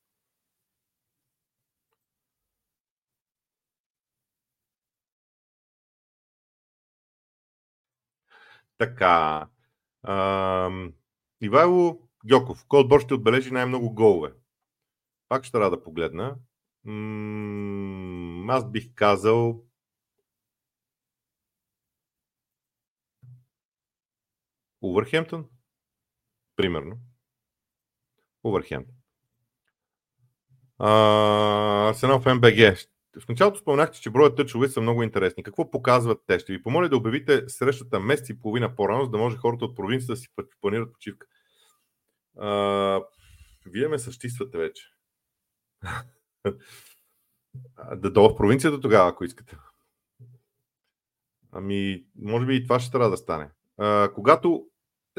Така. 8.77 9.47
А, 10.03 10.69
Ивайло 11.41 11.99
Гьоков. 12.25 12.65
Кой 12.67 12.79
отбор 12.79 13.01
ще 13.01 13.13
отбележи 13.13 13.51
най-много 13.51 13.93
голове? 13.93 14.33
Пак 15.29 15.43
ще 15.43 15.51
трябва 15.51 15.69
да 15.69 15.83
погледна. 15.83 16.35
М- 16.85 18.53
аз 18.53 18.71
бих 18.71 18.93
казал 18.95 19.63
Увърхемптън. 24.83 25.45
Примерно. 26.55 26.97
Увърхемптън. 28.43 28.95
Арсенал 30.79 32.19
в 32.19 32.35
МБГ 32.35 32.77
в 33.19 33.27
началото 33.29 33.59
споменахте, 33.59 34.01
че 34.01 34.09
броят 34.09 34.35
тъчове 34.35 34.69
са 34.69 34.81
много 34.81 35.03
интересни. 35.03 35.43
Какво 35.43 35.71
показват 35.71 36.21
те? 36.27 36.39
Ще 36.39 36.53
ви 36.53 36.63
помоля 36.63 36.89
да 36.89 36.97
обявите 36.97 37.49
срещата 37.49 37.99
месец 37.99 38.29
и 38.29 38.39
половина 38.39 38.75
по-рано, 38.75 39.03
за 39.03 39.09
да 39.11 39.17
може 39.17 39.37
хората 39.37 39.65
от 39.65 39.75
провинцията 39.75 40.13
да 40.13 40.17
си 40.17 40.27
планират 40.61 40.93
почивка. 40.93 41.27
А, 42.37 43.01
вие 43.65 43.87
ме 43.87 43.99
съществате 43.99 44.57
вече. 44.57 44.83
да 47.95 48.11
долу 48.11 48.29
в 48.29 48.35
провинцията 48.35 48.79
тогава, 48.79 49.09
ако 49.09 49.23
искате. 49.23 49.57
Ами, 51.51 52.05
може 52.15 52.45
би 52.45 52.55
и 52.55 52.63
това 52.63 52.79
ще 52.79 52.91
трябва 52.91 53.09
да 53.09 53.17
стане. 53.17 53.49
А, 53.77 54.11
когато 54.15 54.67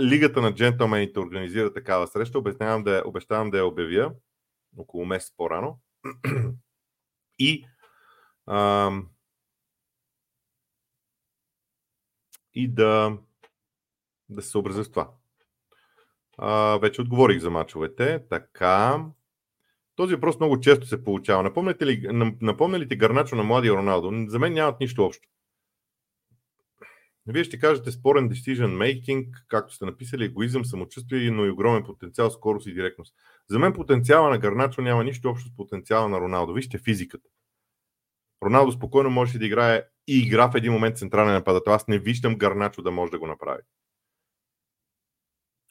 Лигата 0.01 0.43
на 0.43 0.55
джентълмените 0.55 1.21
организира 1.21 1.73
такава 1.73 2.07
среща, 2.07 2.39
обещавам 2.39 2.85
да, 2.85 3.03
обещавам 3.07 3.51
да 3.51 3.59
я 3.59 3.67
обявя 3.67 4.13
около 4.77 5.07
месец 5.07 5.33
по-рано. 5.37 5.79
И 7.39 7.67
а, 8.47 8.93
и 12.55 12.69
да, 12.69 13.19
да 14.29 14.43
се 14.43 14.51
съобразя 14.51 14.85
с 14.85 14.91
това. 14.91 15.11
А, 16.39 16.79
вече 16.79 17.01
отговорих 17.01 17.41
за 17.41 17.51
мачовете. 17.51 18.25
Така. 18.31 19.05
Този 19.97 20.15
въпрос 20.15 20.41
много 20.41 20.61
често 20.61 20.87
се 20.87 21.05
получава. 21.05 21.43
Напомняте 21.43 21.87
ли, 21.87 22.09
напомня 22.41 22.79
ли 22.79 22.89
ти 22.89 22.97
Гарначо 22.97 23.37
на 23.37 23.43
младия 23.43 23.75
Роналдо? 23.75 24.25
За 24.29 24.39
мен 24.39 24.53
нямат 24.53 24.81
нищо 24.81 25.05
общо. 25.05 25.29
Вие 27.27 27.45
ще 27.45 27.59
кажете 27.59 27.91
спорен 27.91 28.31
decision 28.31 28.77
making, 28.77 29.45
както 29.49 29.75
сте 29.75 29.85
написали, 29.85 30.25
егоизъм, 30.25 30.65
самочувствие, 30.65 31.31
но 31.31 31.45
и 31.45 31.51
огромен 31.51 31.85
потенциал, 31.85 32.31
скорост 32.31 32.67
и 32.67 32.75
директност. 32.75 33.15
За 33.51 33.59
мен 33.59 33.73
потенциала 33.73 34.31
на 34.31 34.39
Гарначо 34.39 34.83
няма 34.83 35.05
нищо 35.05 35.29
общо 35.29 35.49
с 35.49 35.57
потенциала 35.57 36.09
на 36.09 36.21
Роналдо. 36.21 36.53
Вижте 36.53 36.79
физиката. 36.79 37.29
Роналдо 38.43 38.73
спокойно 38.73 39.11
може 39.11 39.39
да 39.39 39.47
играе 39.47 39.83
и 40.07 40.19
игра 40.19 40.51
в 40.51 40.55
един 40.55 40.73
момент 40.73 40.99
централен 40.99 41.35
нападател. 41.35 41.73
Аз 41.73 41.89
не 41.89 41.99
виждам 41.99 42.39
Гарначо 42.39 42.83
да 42.83 42.91
може 42.91 43.13
да 43.13 43.19
го 43.19 43.27
направи. 43.27 43.63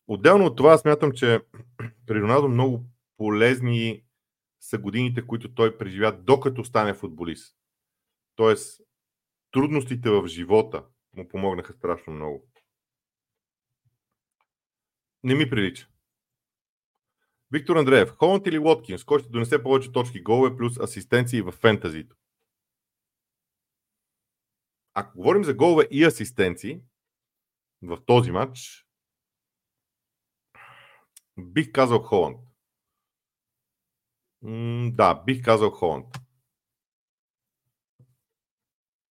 Отделно 0.08 0.46
от 0.46 0.58
това, 0.58 0.78
смятам, 0.78 1.12
че 1.12 1.40
при 2.08 2.22
Роналдо 2.22 2.48
много 2.48 2.86
полезни 3.18 4.04
са 4.62 4.78
годините, 4.78 5.28
които 5.28 5.54
той 5.54 5.78
преживя 5.78 6.12
докато 6.12 6.66
стане 6.66 6.94
футболист. 6.94 7.56
Тоест, 8.36 8.82
трудностите 9.52 10.10
в 10.10 10.28
живота 10.28 10.84
му 11.14 11.28
помогнаха 11.28 11.74
страшно 11.74 12.14
много. 12.14 12.48
Не 15.24 15.36
ми 15.36 15.50
прилича. 15.50 15.88
Виктор 17.52 17.76
Андреев, 17.76 18.10
Холанд 18.10 18.48
или 18.48 18.60
Уоткинс, 18.60 19.04
кой 19.04 19.20
ще 19.20 19.30
донесе 19.30 19.64
повече 19.64 19.92
точки, 19.92 20.24
голове 20.24 20.58
плюс 20.58 20.80
асистенции 20.80 21.42
в 21.42 21.52
фентазито? 21.52 22.16
ако 24.94 25.18
говорим 25.18 25.44
за 25.44 25.54
голове 25.54 25.88
и 25.92 26.04
асистенции, 26.04 26.82
в 27.82 27.98
този 28.06 28.32
матч, 28.32 28.88
бих 31.38 31.72
казал 31.72 32.00
Холанд. 32.00 32.38
М, 34.44 34.92
да, 34.94 35.24
бих 35.24 35.46
казал 35.46 35.70
Холанд. 35.72 36.23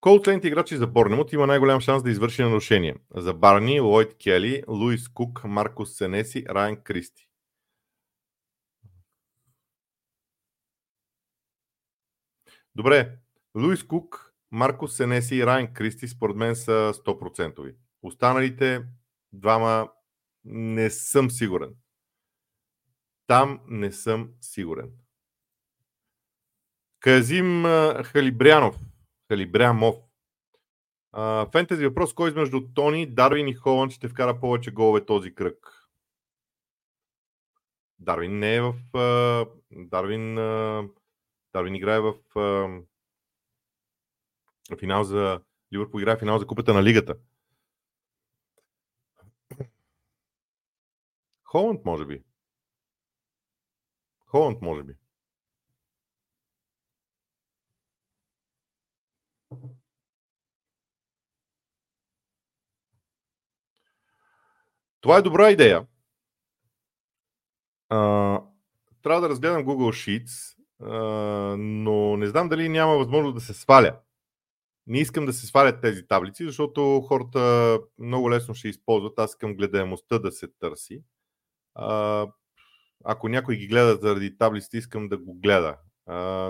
Кой 0.03 0.21
играчи 0.43 0.77
за 0.77 0.87
Борнемот 0.87 1.33
има 1.33 1.47
най-голям 1.47 1.81
шанс 1.81 2.03
да 2.03 2.11
извърши 2.11 2.43
нарушение? 2.43 2.97
За 3.15 3.35
Барни, 3.35 3.81
Лойд 3.81 4.17
Кели, 4.25 4.65
Луис 4.69 5.09
Кук, 5.09 5.45
Маркус 5.45 5.97
Сенеси, 5.97 6.45
Райан 6.49 6.77
Кристи. 6.77 7.29
Добре, 12.75 13.19
Луис 13.55 13.85
Кук, 13.85 14.35
Маркус 14.51 14.97
Сенеси 14.97 15.37
и 15.37 15.47
Райан 15.47 15.75
Кристи 15.75 16.09
според 16.09 16.37
мен 16.37 16.57
са 16.57 16.93
100%. 16.95 17.75
Останалите 18.03 18.85
двама 19.33 19.89
не 20.45 20.91
съм 20.91 21.31
сигурен. 21.31 21.75
Там 23.27 23.61
не 23.69 23.93
съм 23.93 24.31
сигурен. 24.41 24.91
Казим 27.01 27.65
Халибрянов. 28.05 28.92
Халибрямов. 29.33 29.97
Фентези 31.53 31.87
въпрос, 31.87 32.15
кой 32.15 32.31
измежду 32.31 32.73
Тони, 32.75 33.15
Дарвин 33.15 33.49
и 33.49 33.55
Холанд 33.55 33.93
ще 33.93 34.09
вкара 34.09 34.41
повече 34.41 34.71
голове 34.71 35.07
този 35.07 35.35
кръг? 35.35 35.89
Дарвин 37.99 38.39
не 38.39 38.55
е 38.57 38.61
в... 38.61 38.75
Дарвин, 39.71 40.35
Дарвин 41.53 41.75
играе 41.75 42.01
в 42.01 42.15
финал 44.79 45.05
за... 45.05 45.41
Ливърпул 45.75 46.01
играе 46.01 46.19
финал 46.19 46.39
за 46.39 46.47
купата 46.47 46.75
на 46.75 46.83
лигата. 46.83 47.17
Холанд, 51.45 51.85
може 51.85 52.07
би. 52.07 52.23
Холанд, 54.27 54.63
може 54.63 54.83
би. 54.83 54.95
Това 65.01 65.17
е 65.19 65.23
добра 65.23 65.51
идея. 65.51 65.87
А, 67.89 67.97
трябва 69.03 69.21
да 69.21 69.29
разгледам 69.29 69.65
Google 69.65 70.25
Sheets, 70.25 70.57
а, 70.83 70.97
но 71.59 72.17
не 72.17 72.27
знам 72.27 72.49
дали 72.49 72.69
няма 72.69 72.97
възможност 72.97 73.35
да 73.35 73.41
се 73.41 73.55
сваля. 73.55 74.01
Не 74.87 74.99
искам 74.99 75.27
да 75.27 75.33
се 75.33 75.47
свалят 75.47 75.81
тези 75.81 76.07
таблици, 76.07 76.45
защото 76.45 77.01
хората 77.01 77.81
много 77.99 78.31
лесно 78.31 78.55
ще 78.55 78.69
използват. 78.69 79.19
Аз 79.19 79.31
искам 79.31 79.55
гледаемостта 79.55 80.19
да 80.19 80.33
се 80.33 80.49
търси. 80.49 81.03
А, 81.75 82.27
ако 83.05 83.29
някой 83.29 83.57
ги 83.57 83.67
гледа 83.67 83.99
заради 84.03 84.39
таблиците, 84.39 84.79
искам 84.79 85.09
да 85.09 85.19
го 85.19 85.35
гледа. 85.35 85.79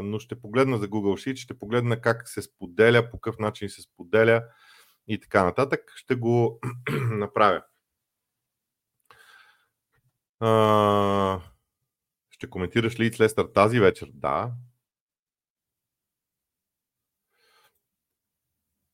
Но 0.03 0.19
ще 0.19 0.41
погледна 0.41 0.79
за 0.79 0.89
Google 0.89 1.31
Sheet, 1.31 1.37
ще 1.37 1.59
погледна 1.59 2.01
как 2.01 2.29
се 2.29 2.43
споделя, 2.43 3.11
по 3.11 3.21
какъв 3.21 3.39
начин 3.39 3.69
се 3.69 3.83
споделя 3.83 4.45
и 5.09 5.21
така 5.21 5.45
нататък. 5.45 5.93
Ще 5.97 6.15
го 6.15 6.61
направя. 7.11 7.63
А, 10.41 11.41
ще 12.31 12.51
коментираш 12.51 13.01
ли 13.01 13.11
Лестър 13.21 13.45
тази 13.45 13.81
вечер? 13.81 14.11
Да. 14.15 14.53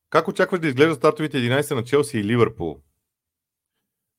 Как 0.09 0.27
очакваш 0.27 0.59
да 0.59 0.67
изглежда 0.67 0.95
стартовите 0.95 1.37
11 1.37 1.75
на 1.75 1.83
Челси 1.83 2.17
и 2.17 2.23
Ливърпул? 2.23 2.81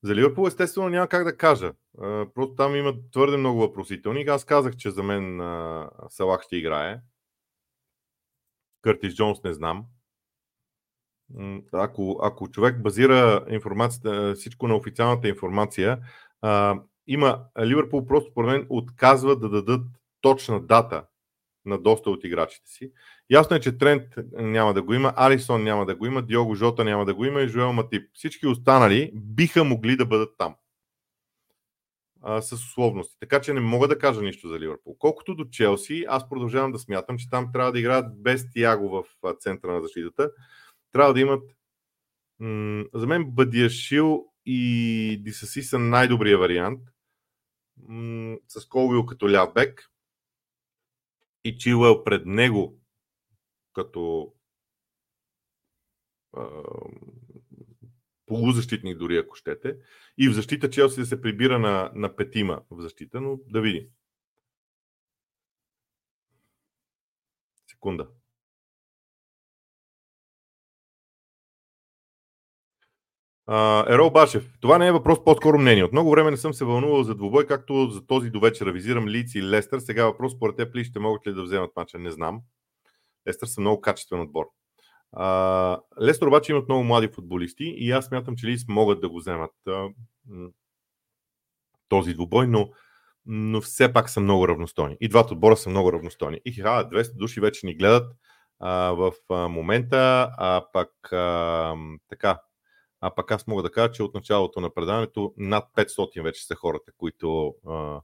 За 0.03 0.15
Ливърпул 0.15 0.47
естествено 0.47 0.89
няма 0.89 1.09
как 1.09 1.25
да 1.25 1.37
кажа. 1.37 1.73
Просто 2.35 2.55
там 2.55 2.77
има 2.77 2.95
твърде 3.13 3.37
много 3.37 3.61
въпросителни. 3.61 4.25
Аз 4.29 4.45
казах, 4.45 4.77
че 4.77 4.91
за 4.91 5.03
мен 5.03 5.41
Салах 6.09 6.43
ще 6.43 6.57
играе. 6.57 7.01
Къртис 8.83 9.15
Джонс 9.15 9.43
не 9.43 9.53
знам. 9.53 9.85
Ако, 11.73 12.21
ако 12.23 12.51
човек 12.51 12.83
базира 12.83 13.45
информацията, 13.49 14.35
всичко 14.35 14.69
на 14.69 14.77
официалната 14.77 15.29
информация, 15.29 15.99
има 17.07 17.45
Ливърпул 17.61 18.07
просто 18.07 18.31
според 18.31 18.51
мен 18.51 18.67
отказва 18.69 19.37
да 19.37 19.49
дадат 19.49 19.87
точна 20.21 20.61
дата 20.61 21.07
на 21.65 21.79
доста 21.79 22.11
от 22.11 22.25
играчите 22.25 22.71
си. 22.71 22.93
Ясно 23.31 23.57
е, 23.57 23.61
че 23.61 23.79
Трент 23.79 24.03
няма 24.33 24.75
да 24.75 24.83
го 24.83 24.95
има, 24.95 25.13
Алисон 25.17 25.63
няма 25.63 25.87
да 25.87 25.97
го 25.97 26.07
има, 26.07 26.23
Диого 26.23 26.55
Жота 26.55 26.85
няма 26.85 27.05
да 27.05 27.15
го 27.15 27.25
има 27.25 27.41
и 27.41 27.49
Жоел 27.49 27.73
Матип. 27.73 28.11
Всички 28.15 28.47
останали 28.47 29.11
биха 29.15 29.65
могли 29.65 29.97
да 29.97 30.07
бъдат 30.07 30.35
там 30.39 30.55
а, 32.23 32.43
с 32.43 32.53
условности. 32.53 33.17
Така 33.21 33.41
че 33.41 33.53
не 33.53 33.61
мога 33.61 33.89
да 33.89 33.99
кажа 33.99 34.23
нищо 34.23 34.49
за 34.49 34.61
Ливърпул. 34.61 34.97
Колкото 34.99 35.35
до 35.35 35.45
Челси, 35.45 36.05
аз 36.09 36.29
продължавам 36.29 36.73
да 36.73 36.79
смятам, 36.79 37.19
че 37.19 37.31
там 37.31 37.53
трябва 37.53 37.73
да 37.73 37.79
играят 37.79 38.23
без 38.23 38.51
Тиаго 38.51 38.89
в 38.89 39.05
центъра 39.39 39.73
на 39.73 39.83
защитата. 39.83 40.31
Трябва 40.93 41.15
да 41.15 41.21
имат 41.21 41.43
м- 42.39 42.85
за 42.95 43.07
мен 43.07 43.31
Бадиашил 43.31 44.27
и 44.47 45.21
Дисаси 45.23 45.63
са 45.63 45.79
най-добрия 45.79 46.39
вариант 46.39 46.81
м- 47.89 48.37
с 48.49 48.67
Колвил 48.69 49.07
като 49.07 49.31
ляв 49.31 49.53
бек 49.53 49.91
и 51.45 51.59
Чилуел 51.59 52.05
пред 52.05 52.27
него 52.27 52.79
като 53.73 54.33
полузащитник 58.31 58.99
дори 58.99 59.17
ако 59.17 59.37
щете. 59.37 59.77
И 60.19 60.29
в 60.29 60.33
защита 60.33 60.71
Челси 60.71 61.01
да 61.01 61.07
се 61.07 61.21
прибира 61.21 61.59
на, 61.59 61.91
на 61.95 62.17
петима 62.17 62.63
в 62.71 62.83
защита, 62.83 63.21
но 63.21 63.39
да 63.49 63.61
видим. 63.61 63.85
Секунда. 67.71 68.09
Ерол 73.89 74.11
Башев. 74.11 74.51
Това 74.61 74.79
не 74.79 74.87
е 74.87 74.93
въпрос, 74.93 75.25
по-скоро 75.25 75.59
мнение. 75.59 75.85
От 75.85 75.93
много 75.93 76.11
време 76.11 76.31
не 76.31 76.37
съм 76.37 76.55
се 76.55 76.65
вълнувал 76.65 77.03
за 77.03 77.15
двубой, 77.15 77.47
както 77.47 77.91
за 77.91 78.07
този 78.07 78.31
до 78.31 78.41
вечера. 78.41 78.73
Визирам 78.73 79.09
Лици 79.09 79.39
и 79.39 79.43
Лестър. 79.43 79.79
Сега 79.79 80.05
въпрос, 80.05 80.33
според 80.33 80.57
теб 80.57 80.75
ли 80.75 80.85
ще 80.85 80.99
могат 80.99 81.27
ли 81.27 81.35
да 81.35 81.43
вземат 81.43 81.71
мача? 81.77 81.99
Не 81.99 82.11
знам. 82.11 82.41
Лестър 83.29 83.47
са 83.47 83.61
много 83.61 83.81
качествен 83.81 84.21
отбор. 84.21 84.60
А, 85.13 85.81
Лестър 86.03 86.27
обаче 86.27 86.53
имат 86.53 86.69
много 86.69 86.85
млади 86.85 87.09
футболисти 87.09 87.65
и 87.65 87.91
аз 87.91 88.05
смятам, 88.05 88.37
че 88.37 88.47
Лиц 88.47 88.65
могат 88.69 89.01
да 89.01 89.09
го 89.09 89.19
вземат 89.19 89.53
а, 89.69 89.89
този 91.89 92.15
двубой, 92.15 92.47
но, 92.47 92.71
но 93.27 93.61
все 93.61 93.93
пак 93.93 94.11
са 94.11 94.21
много 94.21 94.49
равностойни. 94.49 94.97
И 95.01 95.09
двата 95.09 95.35
отбора 95.35 95.57
са 95.57 95.71
много 95.71 95.93
равностойни. 95.93 96.41
И 96.45 96.53
ха, 96.53 96.89
200 96.91 97.17
души 97.17 97.41
вече 97.41 97.67
ни 97.67 97.75
гледат 97.75 98.13
а, 98.61 98.93
в 98.93 99.13
а, 99.31 99.49
момента, 99.49 100.31
а 100.39 100.65
пък 100.73 101.13
а, 101.13 101.75
така, 102.09 102.41
а 103.01 103.15
пък 103.15 103.31
аз 103.31 103.47
мога 103.47 103.63
да 103.63 103.71
кажа, 103.71 103.93
че 103.93 104.03
от 104.03 104.15
началото 104.15 104.61
на 104.61 104.75
предаването 104.75 105.35
над 105.37 105.65
500 105.77 106.23
вече 106.23 106.47
са 106.47 106.55
хората, 106.55 106.93
които, 106.97 107.55
а, 107.69 108.01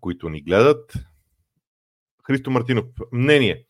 които 0.00 0.28
ни 0.28 0.42
гледат. 0.42 0.92
Христо 2.24 2.50
Мартинов. 2.50 2.84
Мнение. 3.12 3.66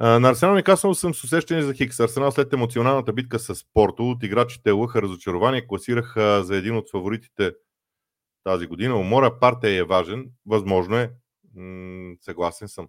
На 0.00 0.28
Арсенал 0.28 0.54
Никасъл 0.54 0.94
съм 0.94 1.14
с 1.14 1.24
усещане 1.24 1.62
за 1.62 1.74
Хикс. 1.74 2.00
Арсенал 2.00 2.30
след 2.30 2.52
емоционалната 2.52 3.12
битка 3.12 3.38
с 3.38 3.64
Порто 3.74 4.10
от 4.10 4.22
играчите 4.22 4.70
лъха 4.70 5.02
разочарование, 5.02 5.66
класираха 5.66 6.44
за 6.44 6.56
един 6.56 6.76
от 6.76 6.90
фаворитите 6.90 7.52
тази 8.44 8.66
година. 8.66 8.96
Умора 8.96 9.38
партия 9.40 9.80
е 9.80 9.84
важен. 9.84 10.30
Възможно 10.46 10.96
е. 10.96 11.10
М- 11.54 12.14
съгласен 12.20 12.68
съм. 12.68 12.88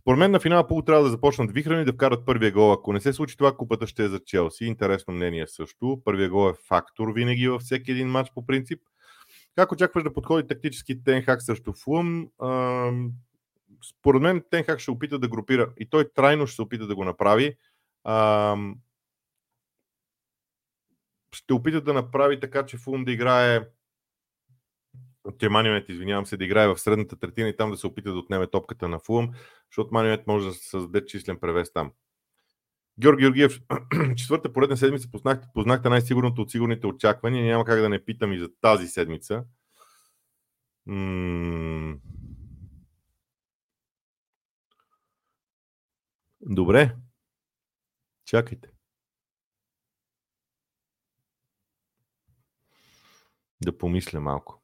Според 0.00 0.18
мен 0.18 0.30
на 0.30 0.40
финала 0.40 0.68
пол 0.68 0.82
трябва 0.82 1.04
да 1.04 1.10
започнат 1.10 1.52
вихрани 1.52 1.84
да 1.84 1.92
вкарат 1.92 2.26
първия 2.26 2.52
гол. 2.52 2.72
Ако 2.72 2.92
не 2.92 3.00
се 3.00 3.12
случи 3.12 3.36
това, 3.36 3.56
купата 3.56 3.86
ще 3.86 4.04
е 4.04 4.08
за 4.08 4.20
Челси. 4.24 4.64
Интересно 4.64 5.14
мнение 5.14 5.46
също. 5.48 6.02
Първия 6.04 6.28
гол 6.28 6.50
е 6.50 6.66
фактор 6.68 7.12
винаги 7.12 7.48
във 7.48 7.62
всеки 7.62 7.90
един 7.90 8.08
матч 8.08 8.30
по 8.34 8.46
принцип. 8.46 8.80
Как 9.54 9.72
очакваш 9.72 10.04
да 10.04 10.12
подходи 10.12 10.46
тактически 10.46 11.04
Тенхак 11.04 11.42
срещу 11.42 11.72
Флум? 11.72 12.26
Според 13.82 14.22
мен 14.22 14.44
Тенхак 14.50 14.80
ще 14.80 14.90
опита 14.90 15.18
да 15.18 15.28
групира 15.28 15.72
и 15.78 15.90
той 15.90 16.10
трайно 16.14 16.46
ще 16.46 16.56
се 16.56 16.62
опита 16.62 16.86
да 16.86 16.94
го 16.94 17.04
направи. 17.04 17.56
Ще 21.34 21.52
опита 21.52 21.80
да 21.80 21.92
направи 21.92 22.40
така, 22.40 22.66
че 22.66 22.76
Флум 22.76 23.04
да 23.04 23.12
играе 23.12 23.60
че 25.38 25.48
Манионет, 25.48 25.88
извинявам 25.88 26.26
се, 26.26 26.36
да 26.36 26.44
играе 26.44 26.68
в 26.68 26.78
средната 26.78 27.16
третина 27.16 27.48
и 27.48 27.56
там 27.56 27.70
да 27.70 27.76
се 27.76 27.86
опита 27.86 28.12
да 28.12 28.18
отнеме 28.18 28.46
топката 28.46 28.88
на 28.88 28.98
Фулъм, 28.98 29.30
защото 29.70 29.94
Манионет 29.94 30.26
може 30.26 30.48
да 30.48 30.54
създаде 30.54 31.06
числен 31.06 31.38
превес 31.40 31.72
там. 31.72 31.92
Георги 33.00 33.22
Георгиев, 33.22 33.60
четвърта 34.16 34.52
поредна 34.52 34.76
седмица 34.76 35.10
познахте, 35.10 35.48
познахте 35.54 35.88
най-сигурното 35.88 36.42
от 36.42 36.50
сигурните 36.50 36.86
очаквания. 36.86 37.44
Няма 37.44 37.64
как 37.64 37.80
да 37.80 37.88
не 37.88 38.04
питам 38.04 38.32
и 38.32 38.38
за 38.38 38.48
тази 38.60 38.88
седмица. 38.88 39.44
М- 40.86 41.96
Добре. 46.42 46.96
Чакайте. 48.24 48.70
Да 53.64 53.78
помисля 53.78 54.20
малко. 54.20 54.62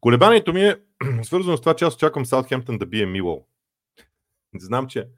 Колебанието 0.00 0.52
ми 0.52 0.64
е 0.64 0.82
свързано 1.22 1.56
с 1.56 1.60
това, 1.60 1.76
че 1.76 1.84
аз 1.84 1.94
очаквам 1.94 2.26
Саутхемптън 2.26 2.78
да 2.78 2.86
бие 2.86 3.06
Милоу. 3.06 3.46
Знам, 4.54 4.88
че 4.88 5.08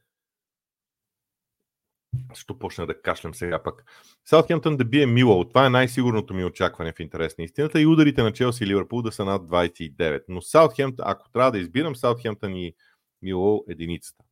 Защо 2.35 2.59
почна 2.59 2.87
да 2.87 3.03
кашлям 3.03 3.35
сега 3.35 3.63
пък. 3.63 3.85
Саутхемптън 4.25 4.77
да 4.77 4.85
бие 4.85 5.07
Милоу. 5.07 5.49
Това 5.49 5.67
е 5.67 5.71
най-сигурното 5.71 6.35
ми 6.35 6.45
очакване 6.45 6.93
в 6.93 7.01
интерес 7.01 7.39
на 7.39 7.45
истината. 7.45 7.81
И 7.81 7.87
ударите 7.87 8.23
на 8.23 8.33
Челси 8.33 8.65
и 8.65 8.67
Ливърпул 8.67 9.03
да 9.03 9.13
са 9.13 9.25
над 9.25 9.43
29. 9.43 10.25
Но 10.29 10.43
Саутхемптън, 10.43 11.05
ако 11.09 11.31
трябва 11.31 11.53
да 11.53 11.59
избирам 11.59 11.97
Саутхемптън 11.97 12.57
и 12.57 12.75
Милоу, 13.23 13.65
единицата. 13.69 14.25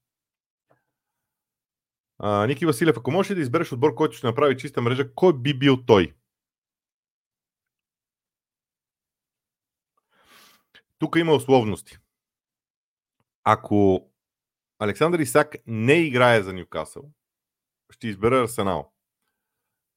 А, 2.19 2.47
Ники 2.47 2.67
Василев, 2.67 2.97
ако 2.97 3.11
можеш 3.11 3.35
да 3.35 3.41
избереш 3.41 3.73
отбор, 3.73 3.95
който 3.95 4.17
ще 4.17 4.27
направи 4.27 4.57
чиста 4.57 4.83
мрежа, 4.83 5.15
кой 5.15 5.39
би 5.39 5.59
бил 5.59 5.85
той? 5.87 6.15
Тук 10.99 11.17
има 11.17 11.35
условности. 11.35 11.99
Ако 13.45 14.11
Александър 14.79 15.19
Исак 15.19 15.57
не 15.67 15.95
играе 15.95 16.43
за 16.43 16.53
Ньюкасъл, 16.53 17.11
ще 17.91 18.09
избера 18.09 18.43
Арсенал. 18.43 18.93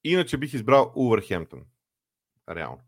Иначе 0.04 0.38
бих 0.38 0.54
избрал 0.54 0.94
Увърхемптън. 0.96 1.66
Реално. 2.50 2.82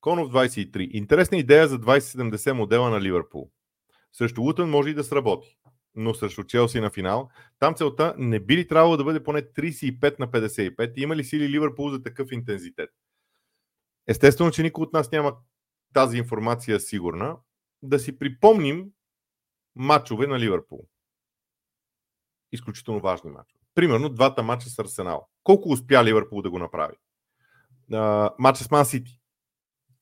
Конов 0.00 0.28
23. 0.28 0.90
Интересна 0.90 1.38
идея 1.38 1.68
за 1.68 1.80
2070 1.80 2.52
модела 2.52 2.90
на 2.90 3.00
Ливърпул. 3.00 3.50
Срещу 4.12 4.42
Лутън 4.42 4.70
може 4.70 4.90
и 4.90 4.94
да 4.94 5.04
сработи, 5.04 5.58
но 5.94 6.14
срещу 6.14 6.44
Челси 6.44 6.80
на 6.80 6.90
финал, 6.90 7.30
там 7.58 7.74
целта 7.74 8.14
не 8.18 8.40
би 8.40 8.56
ли 8.56 8.68
трябвало 8.68 8.96
да 8.96 9.04
бъде 9.04 9.24
поне 9.24 9.42
35 9.42 10.18
на 10.18 10.28
55? 10.28 10.92
Има 10.96 11.16
ли 11.16 11.24
сили 11.24 11.48
Ливърпул 11.48 11.90
за 11.90 12.02
такъв 12.02 12.32
интензитет? 12.32 12.90
Естествено, 14.06 14.50
че 14.50 14.62
никой 14.62 14.82
от 14.82 14.92
нас 14.92 15.12
няма 15.12 15.36
тази 15.92 16.18
информация 16.18 16.80
сигурна. 16.80 17.36
Да 17.82 17.98
си 17.98 18.18
припомним 18.18 18.86
матчове 19.76 20.26
на 20.26 20.40
Ливърпул 20.40 20.86
изключително 22.54 23.00
важни 23.00 23.30
мачове. 23.30 23.60
Примерно 23.74 24.08
двата 24.08 24.42
мача 24.42 24.68
с 24.68 24.78
Арсенал. 24.78 25.28
Колко 25.42 25.68
успя 25.68 26.04
Ливърпул 26.04 26.42
да 26.42 26.50
го 26.50 26.58
направи? 26.58 26.94
Мача 28.38 28.64
с 28.64 28.70
Ман 28.70 28.86
Сити. 28.86 29.20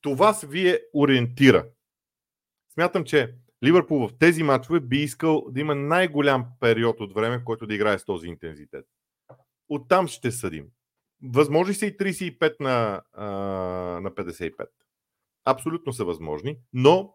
Това 0.01 0.34
се 0.34 0.47
вие 0.47 0.80
ориентира. 0.95 1.66
Смятам, 2.74 3.05
че 3.05 3.34
Ливърпул 3.65 4.09
в 4.09 4.19
тези 4.19 4.43
матчове 4.43 4.81
би 4.81 4.99
искал 4.99 5.47
да 5.51 5.61
има 5.61 5.75
най-голям 5.75 6.47
период 6.61 7.01
от 7.01 7.15
време, 7.15 7.45
който 7.45 7.67
да 7.67 7.75
играе 7.75 7.99
с 7.99 8.05
този 8.05 8.29
интензитет. 8.29 8.87
Оттам 9.69 10.09
ще 10.09 10.31
съдим. 10.31 10.67
Възможни 11.23 11.75
са 11.75 11.87
и 11.87 11.97
35 11.97 12.61
на, 12.61 13.03
а, 13.13 13.27
на 14.01 14.11
55. 14.11 14.67
Абсолютно 15.45 15.93
са 15.93 16.05
възможни, 16.05 16.59
но 16.73 17.15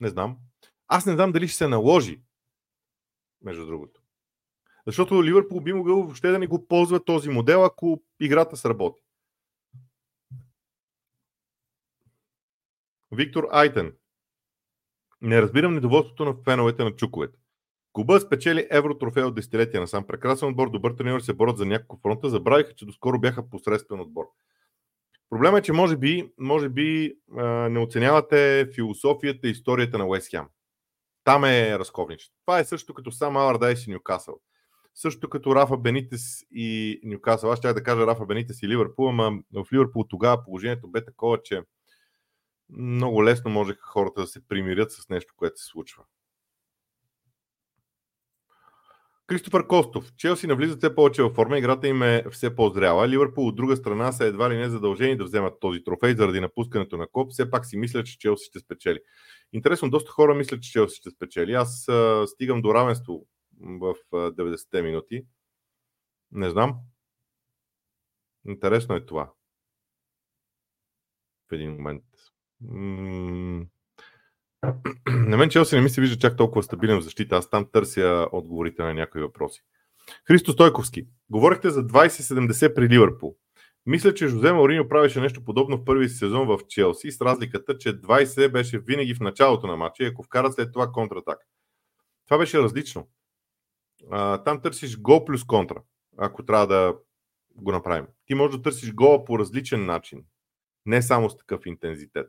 не 0.00 0.08
знам. 0.08 0.36
Аз 0.88 1.06
не 1.06 1.12
знам 1.12 1.32
дали 1.32 1.48
ще 1.48 1.56
се 1.56 1.68
наложи, 1.68 2.22
между 3.42 3.66
другото. 3.66 4.00
Защото 4.86 5.24
Ливърпул 5.24 5.60
би 5.60 5.72
могъл 5.72 6.02
въобще 6.02 6.30
да 6.30 6.38
не 6.38 6.46
го 6.46 6.68
ползва 6.68 7.04
този 7.04 7.28
модел, 7.28 7.64
ако 7.64 8.02
играта 8.20 8.56
сработи. 8.56 9.02
Виктор 13.12 13.48
Айтен. 13.52 13.96
Не 15.22 15.42
разбирам 15.42 15.74
недоволството 15.74 16.24
на 16.24 16.34
феновете 16.44 16.84
на 16.84 16.96
чуковете. 16.96 17.38
Куба 17.92 18.20
спечели 18.20 18.66
евротрофея 18.70 19.26
от 19.26 19.34
десетилетия 19.34 19.80
насам. 19.80 20.06
Прекрасен 20.06 20.48
отбор, 20.48 20.70
добър 20.70 20.92
тренер 20.92 21.20
се 21.20 21.32
борят 21.32 21.56
за 21.56 21.66
няколко 21.66 22.00
фронта. 22.02 22.28
Забравиха, 22.28 22.74
че 22.74 22.86
доскоро 22.86 23.18
бяха 23.18 23.50
посредствен 23.50 24.00
отбор. 24.00 24.24
Проблема 25.30 25.58
е, 25.58 25.62
че 25.62 25.72
може 25.72 25.96
би, 25.96 26.32
може 26.38 26.68
би 26.68 27.14
не 27.70 27.78
оценявате 27.78 28.70
философията 28.74 29.48
и 29.48 29.50
историята 29.50 29.98
на 29.98 30.06
Уест 30.06 30.30
Хем. 30.30 30.44
Там 31.24 31.44
е 31.44 31.78
разковничето. 31.78 32.34
Това 32.46 32.58
е 32.58 32.64
също 32.64 32.94
като 32.94 33.12
сам 33.12 33.36
Алардайс 33.36 33.86
и 33.86 33.90
Ньюкасъл. 33.90 34.40
Също 34.94 35.28
като 35.28 35.54
Рафа 35.54 35.76
Бенитес 35.76 36.22
и 36.50 37.00
Нюкасъл. 37.04 37.52
Аз 37.52 37.58
ще 37.58 37.72
да 37.72 37.82
кажа 37.82 38.06
Рафа 38.06 38.26
Бенитес 38.26 38.62
и 38.62 38.68
Ливърпул, 38.68 39.08
ама 39.08 39.32
в 39.54 39.72
Ливърпул 39.72 40.04
тогава 40.08 40.44
положението 40.44 40.88
бе 40.88 41.04
такова, 41.04 41.42
че 41.42 41.62
много 42.72 43.24
лесно 43.24 43.50
можеха 43.50 43.82
хората 43.82 44.20
да 44.20 44.26
се 44.26 44.48
примирят 44.48 44.92
с 44.92 45.08
нещо, 45.08 45.34
което 45.36 45.60
се 45.60 45.66
случва. 45.66 46.04
Кристофър 49.30 49.66
Костов. 49.66 50.12
Челси 50.16 50.46
навлизат 50.46 50.78
все 50.78 50.94
повече 50.94 51.22
във 51.22 51.34
форма, 51.34 51.58
играта 51.58 51.88
им 51.88 52.02
е 52.02 52.24
все 52.30 52.56
по-зряла. 52.56 53.08
Ливърпул 53.08 53.46
от 53.46 53.56
друга 53.56 53.76
страна 53.76 54.12
са 54.12 54.24
едва 54.24 54.50
ли 54.50 54.56
не 54.56 54.68
задължени 54.68 55.16
да 55.16 55.24
вземат 55.24 55.60
този 55.60 55.84
трофей 55.84 56.14
заради 56.14 56.40
напускането 56.40 56.96
на 56.96 57.06
Коп. 57.06 57.30
Все 57.30 57.50
пак 57.50 57.66
си 57.66 57.76
мисля, 57.76 58.04
че 58.04 58.18
Челси 58.18 58.44
ще 58.44 58.58
спечели. 58.58 58.98
Интересно, 59.52 59.90
доста 59.90 60.10
хора 60.10 60.34
мислят, 60.34 60.62
че 60.62 60.72
Челси 60.72 60.96
ще 60.96 61.10
спечели. 61.10 61.52
Аз 61.52 61.88
а, 61.88 62.26
стигам 62.26 62.62
до 62.62 62.74
равенство 62.74 63.26
в 63.60 63.94
90-те 64.12 64.82
минути. 64.82 65.24
Не 66.32 66.50
знам. 66.50 66.76
Интересно 68.46 68.94
е 68.94 69.06
това. 69.06 69.32
В 71.48 71.52
един 71.52 71.70
момент. 71.70 72.09
На 75.08 75.36
мен 75.36 75.50
Челси 75.50 75.74
не 75.74 75.80
ми 75.80 75.90
се 75.90 76.00
вижда 76.00 76.18
чак 76.18 76.36
толкова 76.36 76.62
стабилен 76.62 77.00
в 77.00 77.04
защита. 77.04 77.36
Аз 77.36 77.50
там 77.50 77.66
търся 77.72 78.26
отговорите 78.32 78.82
на 78.82 78.94
някои 78.94 79.22
въпроси. 79.22 79.62
Христо 80.26 80.52
Стойковски. 80.52 81.06
Говорихте 81.30 81.70
за 81.70 81.86
20-70 81.86 82.74
при 82.74 82.88
Ливърпул. 82.88 83.36
Мисля, 83.86 84.14
че 84.14 84.28
Жозе 84.28 84.52
Мауриньо 84.52 84.88
правеше 84.88 85.20
нещо 85.20 85.44
подобно 85.44 85.76
в 85.76 85.84
първи 85.84 86.08
сезон 86.08 86.46
в 86.46 86.58
Челси, 86.68 87.10
с 87.10 87.20
разликата, 87.20 87.78
че 87.78 88.00
20 88.00 88.48
беше 88.48 88.78
винаги 88.78 89.14
в 89.14 89.20
началото 89.20 89.66
на 89.66 89.76
матча 89.76 90.04
и 90.04 90.06
ако 90.06 90.22
вкара 90.22 90.52
след 90.52 90.72
това 90.72 90.92
контратак. 90.92 91.38
Това 92.26 92.38
беше 92.38 92.58
различно 92.58 93.08
а, 94.10 94.42
там 94.42 94.60
търсиш 94.62 94.98
гол 94.98 95.24
плюс 95.24 95.44
контра, 95.44 95.82
ако 96.18 96.44
трябва 96.44 96.66
да 96.66 96.96
го 97.54 97.72
направим. 97.72 98.06
Ти 98.26 98.34
можеш 98.34 98.56
да 98.56 98.62
търсиш 98.62 98.94
гола 98.94 99.24
по 99.24 99.38
различен 99.38 99.86
начин, 99.86 100.24
не 100.86 101.02
само 101.02 101.30
с 101.30 101.36
такъв 101.36 101.66
интензитет. 101.66 102.26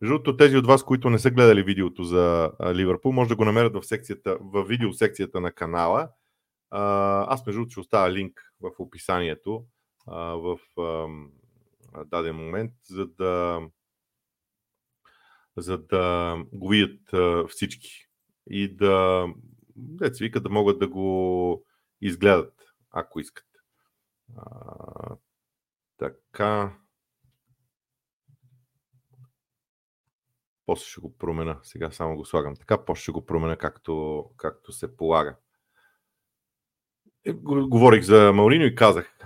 Между 0.00 0.14
другото, 0.14 0.36
тези 0.36 0.56
от 0.56 0.66
вас, 0.66 0.84
които 0.84 1.10
не 1.10 1.18
са 1.18 1.30
гледали 1.30 1.62
видеото 1.62 2.04
за 2.04 2.52
Ливърпул, 2.74 3.12
може 3.12 3.28
да 3.28 3.36
го 3.36 3.44
намерят 3.44 3.74
в, 3.74 3.86
секцията, 3.86 4.38
в 4.40 4.64
видео 4.64 4.92
секцията 4.92 5.40
на 5.40 5.52
канала. 5.52 6.10
Аз, 6.70 7.46
между 7.46 7.58
другото, 7.58 7.70
ще 7.70 7.80
оставя 7.80 8.12
линк 8.12 8.52
в 8.60 8.70
описанието 8.78 9.64
в 10.06 10.58
даден 12.06 12.36
момент, 12.36 12.72
за 12.84 13.06
да, 13.06 13.60
за 15.56 15.78
да 15.78 16.36
го 16.52 16.68
видят 16.68 17.00
всички 17.50 17.90
и 18.50 18.76
да 18.76 19.26
деца 19.76 20.16
вика 20.20 20.40
да 20.40 20.50
могат 20.50 20.78
да 20.78 20.88
го 20.88 21.64
изгледат, 22.00 22.54
ако 22.90 23.20
искат. 23.20 23.46
Така. 25.98 26.78
После 30.68 30.84
ще 30.84 31.00
го 31.00 31.18
променя. 31.18 31.58
Сега 31.62 31.90
само 31.90 32.16
го 32.16 32.24
слагам 32.24 32.56
така, 32.56 32.84
после 32.84 33.02
ще 33.02 33.12
го 33.12 33.26
променя 33.26 33.56
както, 33.56 34.24
както 34.36 34.72
се 34.72 34.96
полага. 34.96 35.36
Е, 37.26 37.32
говорих 37.32 38.02
за 38.02 38.32
Мауриньо 38.32 38.64
и 38.64 38.74
казах. 38.74 39.18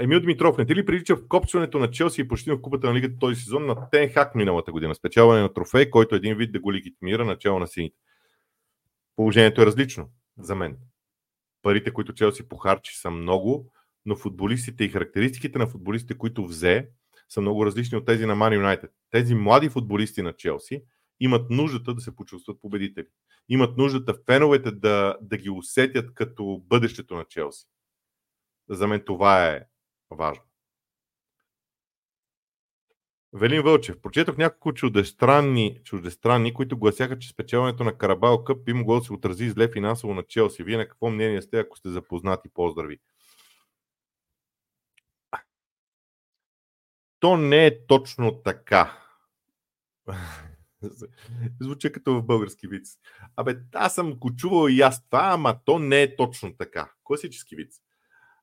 Емил 0.00 0.20
Димитров, 0.20 0.58
не 0.58 0.66
ти 0.66 0.74
ли 0.74 0.86
прилича 0.86 1.16
в 1.16 1.28
копчването 1.28 1.78
на 1.78 1.90
Челси 1.90 2.20
и 2.20 2.28
почти 2.28 2.50
в 2.50 2.60
купата 2.62 2.86
на 2.86 2.94
лигата 2.94 3.18
този 3.18 3.36
сезон 3.36 3.66
на 3.66 3.90
Тенхак 3.90 4.34
миналата 4.34 4.72
година? 4.72 4.94
Спечелване 4.94 5.42
на 5.42 5.52
трофей, 5.52 5.90
който 5.90 6.14
един 6.14 6.36
вид 6.36 6.52
да 6.52 6.60
го 6.60 6.72
легитимира 6.72 7.24
начало 7.24 7.58
на 7.58 7.66
сините 7.66 7.96
положението 9.16 9.62
е 9.62 9.66
различно 9.66 10.10
за 10.38 10.54
мен. 10.54 10.76
Парите, 11.62 11.92
които 11.92 12.12
Челси 12.12 12.48
похарчи, 12.48 12.98
са 12.98 13.10
много, 13.10 13.72
но 14.06 14.16
футболистите 14.16 14.84
и 14.84 14.88
характеристиките 14.88 15.58
на 15.58 15.66
футболистите, 15.66 16.18
които 16.18 16.46
взе, 16.46 16.88
са 17.28 17.40
много 17.40 17.66
различни 17.66 17.98
от 17.98 18.06
тези 18.06 18.26
на 18.26 18.34
Ман 18.34 18.54
Юнайтед. 18.54 18.90
Тези 19.10 19.34
млади 19.34 19.68
футболисти 19.68 20.22
на 20.22 20.32
Челси 20.32 20.82
имат 21.20 21.50
нуждата 21.50 21.94
да 21.94 22.00
се 22.00 22.16
почувстват 22.16 22.60
победители. 22.60 23.06
Имат 23.48 23.76
нуждата 23.76 24.14
феновете 24.26 24.70
да, 24.70 25.16
да 25.22 25.36
ги 25.36 25.50
усетят 25.50 26.14
като 26.14 26.62
бъдещето 26.64 27.14
на 27.14 27.24
Челси. 27.24 27.66
За 28.68 28.86
мен 28.86 29.02
това 29.06 29.46
е 29.46 29.62
важно. 30.10 30.44
Велин 33.32 33.62
Вълчев. 33.62 34.00
Прочетох 34.02 34.36
няколко 34.36 34.72
чуждестранни, 34.72 35.80
чуждестранни, 35.84 36.54
които 36.54 36.78
гласяха, 36.78 37.18
че 37.18 37.28
спечелването 37.28 37.84
на 37.84 37.98
Карабал 37.98 38.44
Къп 38.44 38.64
би 38.64 38.72
могло 38.72 38.98
да 38.98 39.04
се 39.04 39.12
отрази 39.12 39.50
зле 39.50 39.72
финансово 39.72 40.14
на 40.14 40.22
Челси. 40.22 40.62
Вие 40.62 40.76
на 40.76 40.88
какво 40.88 41.10
мнение 41.10 41.42
сте, 41.42 41.58
ако 41.58 41.76
сте 41.76 41.88
запознати? 41.88 42.48
Поздрави! 42.54 42.98
То 47.24 47.36
не 47.36 47.66
е 47.66 47.86
точно 47.86 48.42
така. 48.42 48.98
Звучи 51.60 51.92
като 51.92 52.14
в 52.14 52.22
български 52.22 52.68
виц. 52.68 52.98
Абе, 53.36 53.56
аз 53.74 53.94
съм 53.94 54.14
го 54.14 54.36
чувал 54.36 54.68
и 54.68 54.80
аз 54.80 55.04
това, 55.04 55.30
ама 55.32 55.60
то 55.64 55.78
не 55.78 56.02
е 56.02 56.16
точно 56.16 56.56
така. 56.56 56.92
Класически 57.04 57.56
виц. 57.56 57.80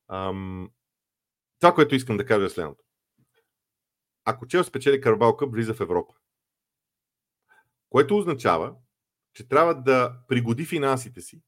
Ам... 0.08 0.70
Това, 1.60 1.74
което 1.74 1.94
искам 1.94 2.16
да 2.16 2.26
кажа 2.26 2.46
е 2.46 2.48
следното. 2.48 2.84
ако 4.24 4.46
Челси 4.46 4.68
спечели 4.68 5.00
Карабал 5.00 5.36
Къп, 5.36 5.52
влиза 5.52 5.74
в 5.74 5.80
Европа. 5.80 6.14
Което 7.90 8.18
означава, 8.18 8.74
че 9.34 9.48
трябва 9.48 9.74
да 9.74 10.18
пригоди 10.28 10.64
финансите 10.64 11.20
си 11.20 11.42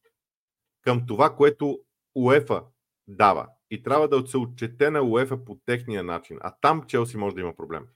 към 0.83 1.07
това, 1.07 1.37
което 1.37 1.81
УЕФА 2.15 2.65
дава. 3.09 3.49
И 3.75 3.83
трябва 3.83 4.09
да 4.09 4.27
се 4.27 4.37
отчете 4.37 4.91
на 4.91 5.03
УЕФА 5.03 5.45
по 5.45 5.61
техния 5.67 6.05
начин. 6.05 6.39
А 6.41 6.55
там 6.61 6.87
Челси 6.87 7.17
може 7.17 7.35
да 7.35 7.41
има 7.41 7.57
проблем. 7.57 7.89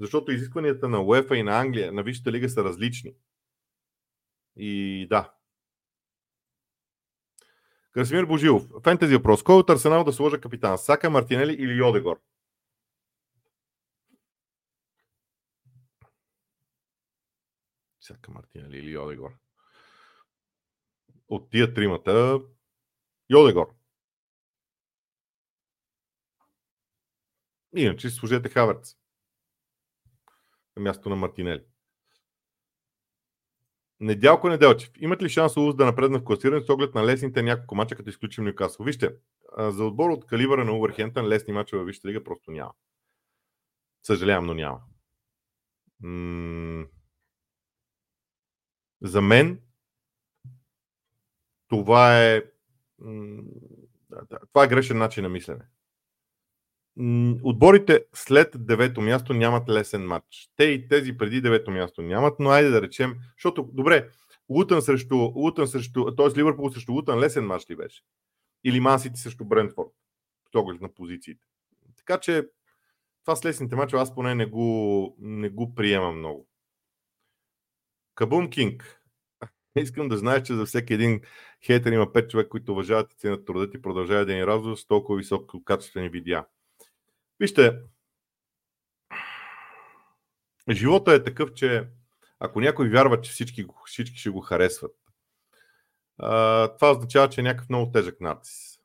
Защото 0.00 0.32
изискванията 0.32 0.88
на 0.88 1.02
УЕФА 1.02 1.36
и 1.36 1.42
на 1.42 1.60
Англия, 1.60 1.92
на 1.92 2.02
Висшата 2.02 2.32
лига 2.32 2.48
са 2.48 2.64
различни. 2.64 3.14
И 4.56 5.06
да. 5.10 5.32
Красимир 7.92 8.24
Божилов. 8.24 8.62
Фентези 8.84 9.16
въпрос. 9.16 9.42
Кой 9.42 9.56
от 9.56 9.70
Арсенал 9.70 10.04
да 10.04 10.12
сложа 10.12 10.40
капитан? 10.40 10.78
Сака, 10.78 11.10
Мартинели 11.10 11.52
или 11.52 11.72
Йодегор? 11.72 12.20
Сака, 18.00 18.30
Мартинели 18.30 18.78
или 18.78 18.90
Йодегор? 18.90 19.30
От 21.28 21.50
тия 21.50 21.74
тримата 21.74 22.40
Йодегор. 23.30 23.83
Иначе 27.76 28.10
служете 28.10 28.48
Хаверц 28.48 28.96
на 30.76 30.82
място 30.82 31.08
на 31.08 31.16
Мартинели. 31.16 31.64
Недялко 34.00 34.48
Неделчев. 34.48 34.90
Имат 35.00 35.22
ли 35.22 35.28
шанс 35.28 35.56
Улус 35.56 35.76
да 35.76 35.84
напредна 35.84 36.18
в 36.18 36.24
класиране 36.24 36.60
с 36.60 36.68
оглед 36.68 36.94
на 36.94 37.06
лесните 37.06 37.42
няколко 37.42 37.74
мача, 37.74 37.96
като 37.96 38.10
изключим 38.10 38.44
Нюкасо? 38.44 38.84
Вижте, 38.84 39.14
за 39.58 39.84
отбор 39.84 40.10
от 40.10 40.26
калибъра 40.26 40.64
на 40.64 40.72
Увърхентън 40.72 41.26
лесни 41.26 41.52
мача 41.52 41.78
във 41.78 41.86
Висшата 41.86 42.08
лига 42.08 42.24
просто 42.24 42.50
няма. 42.50 42.72
Съжалявам, 44.02 44.46
но 44.46 44.54
няма. 44.54 44.80
За 49.02 49.22
мен 49.22 49.60
това 51.68 52.24
е 52.24 52.42
това 54.48 54.64
е 54.64 54.68
грешен 54.68 54.98
начин 54.98 55.22
на 55.22 55.28
мислене. 55.28 55.64
Отборите 57.42 58.04
след 58.14 58.66
девето 58.66 59.00
място 59.00 59.34
нямат 59.34 59.68
лесен 59.68 60.06
матч. 60.06 60.48
Те 60.56 60.64
и 60.64 60.88
тези 60.88 61.16
преди 61.16 61.40
девето 61.40 61.70
място 61.70 62.02
нямат, 62.02 62.34
но 62.38 62.50
айде 62.50 62.70
да 62.70 62.82
речем, 62.82 63.14
защото, 63.36 63.70
добре, 63.72 64.08
Лутън 64.48 64.82
срещу, 64.82 65.16
Лутън 65.16 65.68
срещу, 65.68 66.14
т.е. 66.16 66.38
Ливърпул 66.38 66.70
срещу 66.70 66.92
Лутън 66.92 67.18
лесен 67.18 67.46
матч 67.46 67.70
ли 67.70 67.76
беше? 67.76 68.02
Или 68.64 68.80
Мансити 68.80 69.20
срещу 69.20 69.44
Брентфорд, 69.44 69.88
с 70.54 70.80
на 70.80 70.94
позициите. 70.94 71.46
Така 71.96 72.20
че 72.20 72.48
това 73.24 73.36
с 73.36 73.44
лесните 73.44 73.76
мачове 73.76 74.02
аз 74.02 74.14
поне 74.14 74.34
не 74.34 74.46
го, 74.46 75.16
не 75.18 75.48
го 75.48 75.74
приемам 75.74 76.18
много. 76.18 76.48
Кабум 78.14 78.50
Кинг. 78.50 79.00
Искам 79.76 80.08
да 80.08 80.18
знаеш, 80.18 80.42
че 80.42 80.54
за 80.54 80.66
всеки 80.66 80.94
един 80.94 81.20
хейтер 81.66 81.92
има 81.92 82.06
5 82.06 82.30
човек, 82.30 82.48
които 82.48 82.72
уважават 82.72 83.12
и 83.12 83.16
ценят 83.16 83.44
труда 83.46 83.70
ти, 83.70 83.82
продължава 83.82 84.26
да 84.26 84.34
ни 84.34 84.46
радва 84.46 84.76
с 84.76 84.86
толкова 84.86 85.18
високо 85.18 85.64
качествени 85.64 86.08
видеа. 86.08 86.46
Вижте, 87.40 87.80
живота 90.70 91.12
е 91.12 91.22
такъв, 91.22 91.52
че 91.54 91.88
ако 92.38 92.60
някой 92.60 92.88
вярва, 92.88 93.20
че 93.20 93.32
всички, 93.32 93.66
всички 93.86 94.16
ще 94.16 94.30
го 94.30 94.40
харесват, 94.40 94.96
това 96.18 96.90
означава, 96.90 97.28
че 97.28 97.40
е 97.40 97.44
някакъв 97.44 97.68
много 97.68 97.92
тежък 97.92 98.20
нарцис. 98.20 98.78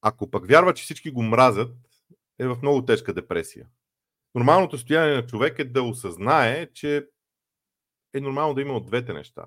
Ако 0.00 0.30
пък 0.30 0.46
вярва, 0.46 0.74
че 0.74 0.84
всички 0.84 1.10
го 1.10 1.22
мразят, 1.22 1.76
е 2.38 2.46
в 2.46 2.58
много 2.62 2.84
тежка 2.84 3.14
депресия. 3.14 3.66
Нормалното 4.34 4.78
стояние 4.78 5.14
на 5.16 5.26
човек 5.26 5.58
е 5.58 5.64
да 5.64 5.82
осъзнае, 5.82 6.72
че 6.72 7.08
е 8.14 8.20
нормално 8.20 8.54
да 8.54 8.60
има 8.60 8.74
от 8.74 8.86
двете 8.86 9.12
неща. 9.12 9.44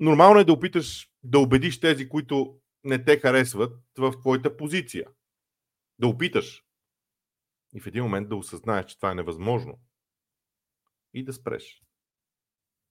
Нормално 0.00 0.40
е 0.40 0.44
да 0.44 0.52
опиташ 0.52 1.10
да 1.22 1.38
убедиш 1.38 1.80
тези, 1.80 2.08
които 2.08 2.58
не 2.84 3.04
те 3.04 3.18
харесват 3.18 3.78
в 3.98 4.12
твоята 4.20 4.56
позиция. 4.56 5.06
Да 5.98 6.06
опиташ. 6.06 6.64
И 7.74 7.80
в 7.80 7.86
един 7.86 8.02
момент 8.02 8.28
да 8.28 8.36
осъзнаеш, 8.36 8.86
че 8.86 8.96
това 8.96 9.10
е 9.10 9.14
невъзможно. 9.14 9.78
И 11.14 11.24
да 11.24 11.32
спреш. 11.32 11.82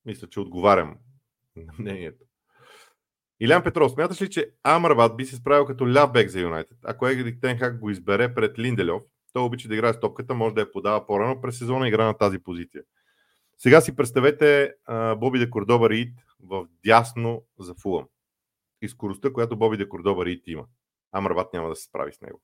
Мисля, 0.05 0.29
че 0.29 0.39
отговарям 0.39 0.97
на 1.55 1.73
мнението. 1.79 2.25
Илян 3.39 3.63
Петров, 3.63 3.91
смяташ 3.91 4.21
ли, 4.21 4.29
че 4.29 4.51
Амрабат 4.63 5.17
би 5.17 5.25
се 5.25 5.35
справил 5.35 5.65
като 5.65 5.93
ляв 5.93 6.11
бек 6.11 6.29
за 6.29 6.39
Юнайтед? 6.39 6.77
Ако 6.83 7.07
Егрик 7.07 7.41
Тенхак 7.41 7.79
го 7.79 7.89
избере 7.89 8.35
пред 8.35 8.59
Линделев, 8.59 9.01
той 9.33 9.43
обича 9.43 9.67
да 9.67 9.73
играе 9.75 9.93
с 9.93 9.99
топката, 9.99 10.33
може 10.33 10.55
да 10.55 10.61
я 10.61 10.71
подава 10.71 11.07
по-рано 11.07 11.41
през 11.41 11.57
сезона 11.57 11.87
игра 11.87 12.05
на 12.05 12.17
тази 12.17 12.39
позиция. 12.39 12.83
Сега 13.57 13.81
си 13.81 13.95
представете 13.95 14.73
а, 14.85 15.15
Боби 15.15 15.39
де 15.39 15.49
Кордоба 15.49 15.89
Рид 15.89 16.13
в 16.39 16.67
дясно 16.85 17.45
за 17.59 17.75
Фулъм. 17.75 18.05
И 18.81 18.89
скоростта, 18.89 19.33
която 19.33 19.57
Боби 19.57 19.77
де 19.77 19.89
Кордоба 19.89 20.25
Рид 20.25 20.43
има. 20.47 20.65
Амрабат 21.11 21.53
няма 21.53 21.69
да 21.69 21.75
се 21.75 21.83
справи 21.83 22.13
с 22.13 22.21
него. 22.21 22.41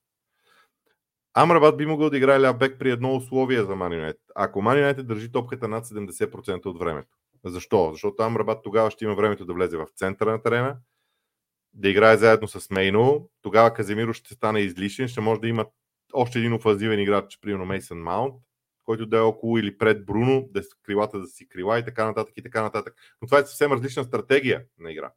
Амрабат 1.33 1.77
би 1.77 1.85
могъл 1.85 2.09
да 2.09 2.17
играе 2.17 2.41
ляв 2.41 2.57
бек 2.57 2.79
при 2.79 2.91
едно 2.91 3.15
условие 3.15 3.63
за 3.63 3.75
Ман 3.75 3.93
Юнайтед. 3.93 4.21
Ако 4.35 4.61
Ман 4.61 4.77
Юнайтед 4.77 5.07
държи 5.07 5.31
топката 5.31 5.67
над 5.67 5.85
70% 5.85 6.65
от 6.65 6.79
времето. 6.79 7.17
Защо? 7.45 7.89
Защото 7.91 8.23
Амрабат 8.23 8.63
тогава 8.63 8.91
ще 8.91 9.05
има 9.05 9.15
времето 9.15 9.45
да 9.45 9.53
влезе 9.53 9.77
в 9.77 9.87
центъра 9.95 10.31
на 10.31 10.41
терена, 10.41 10.77
да 11.73 11.89
играе 11.89 12.17
заедно 12.17 12.47
с 12.47 12.69
Мейно. 12.69 13.29
Тогава 13.41 13.73
Каземиро 13.73 14.13
ще 14.13 14.33
стане 14.33 14.59
излишен, 14.59 15.07
ще 15.07 15.21
може 15.21 15.41
да 15.41 15.47
има 15.47 15.65
още 16.13 16.39
един 16.39 16.53
офанзивен 16.53 16.99
играч, 16.99 17.39
примерно 17.41 17.65
Мейсън 17.65 17.97
Маунт, 17.97 18.35
който 18.85 19.05
да 19.05 19.17
е 19.17 19.21
около 19.21 19.57
или 19.57 19.77
пред 19.77 20.05
Бруно, 20.05 20.47
да 20.51 20.59
е 20.59 20.63
крилата 20.83 21.19
да 21.19 21.27
си 21.27 21.47
крила 21.47 21.79
и 21.79 21.85
така 21.85 22.05
нататък 22.05 22.33
и 22.37 22.43
така 22.43 22.61
нататък. 22.61 22.95
Но 23.21 23.27
това 23.27 23.39
е 23.39 23.45
съвсем 23.45 23.71
различна 23.71 24.03
стратегия 24.03 24.65
на 24.77 24.91
игра. 24.91 25.11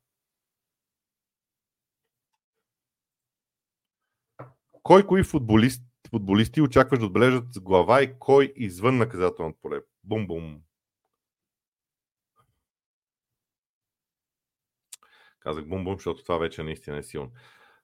Кой 4.83 5.07
кои 5.07 5.25
футболист 5.25 5.92
футболисти 6.13 6.61
очакваш 6.61 6.99
да 6.99 7.07
отбележат 7.07 7.45
глава 7.61 8.03
и 8.03 8.19
кой 8.19 8.53
извън 8.57 8.99
наказателното 8.99 9.59
поле? 9.63 9.81
Бум-бум. 10.05 10.61
Казах 15.41 15.65
бум-бум, 15.65 15.97
защото 15.97 16.23
това 16.23 16.39
вече 16.39 16.63
наистина 16.63 16.97
е 16.97 17.03
силно. 17.03 17.31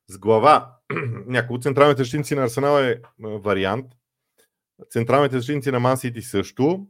С 0.07 0.19
глава, 0.19 0.77
някои 1.27 1.57
от 1.57 1.63
централните 1.63 2.03
защитници 2.03 2.35
на 2.35 2.43
Арсенал 2.43 2.79
е 2.79 3.03
вариант. 3.19 3.87
Централните 4.91 5.37
защитници 5.37 5.71
на 5.71 5.81
Мансити 5.81 6.23
също. 6.23 6.87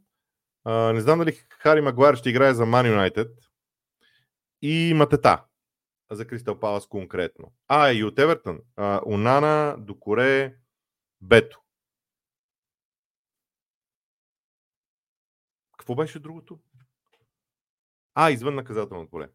не 0.66 1.00
знам 1.00 1.18
дали 1.18 1.32
Хари 1.32 1.80
Магуайр 1.80 2.14
ще 2.16 2.30
играе 2.30 2.54
за 2.54 2.66
Ман 2.66 2.86
Юнайтед. 2.86 3.30
И 4.62 4.92
Матета 4.96 5.44
за 6.10 6.26
Кристал 6.26 6.60
Палас 6.60 6.86
конкретно. 6.86 7.52
А, 7.68 7.92
и 7.92 8.04
от 8.04 8.18
Евертън. 8.18 8.60
Унана, 9.06 9.76
Докоре, 9.78 10.54
Бето. 11.20 11.60
Какво 15.78 15.94
беше 15.94 16.18
другото? 16.18 16.58
А, 18.14 18.30
извън 18.30 18.54
наказателното 18.54 19.10
поле. 19.10 19.30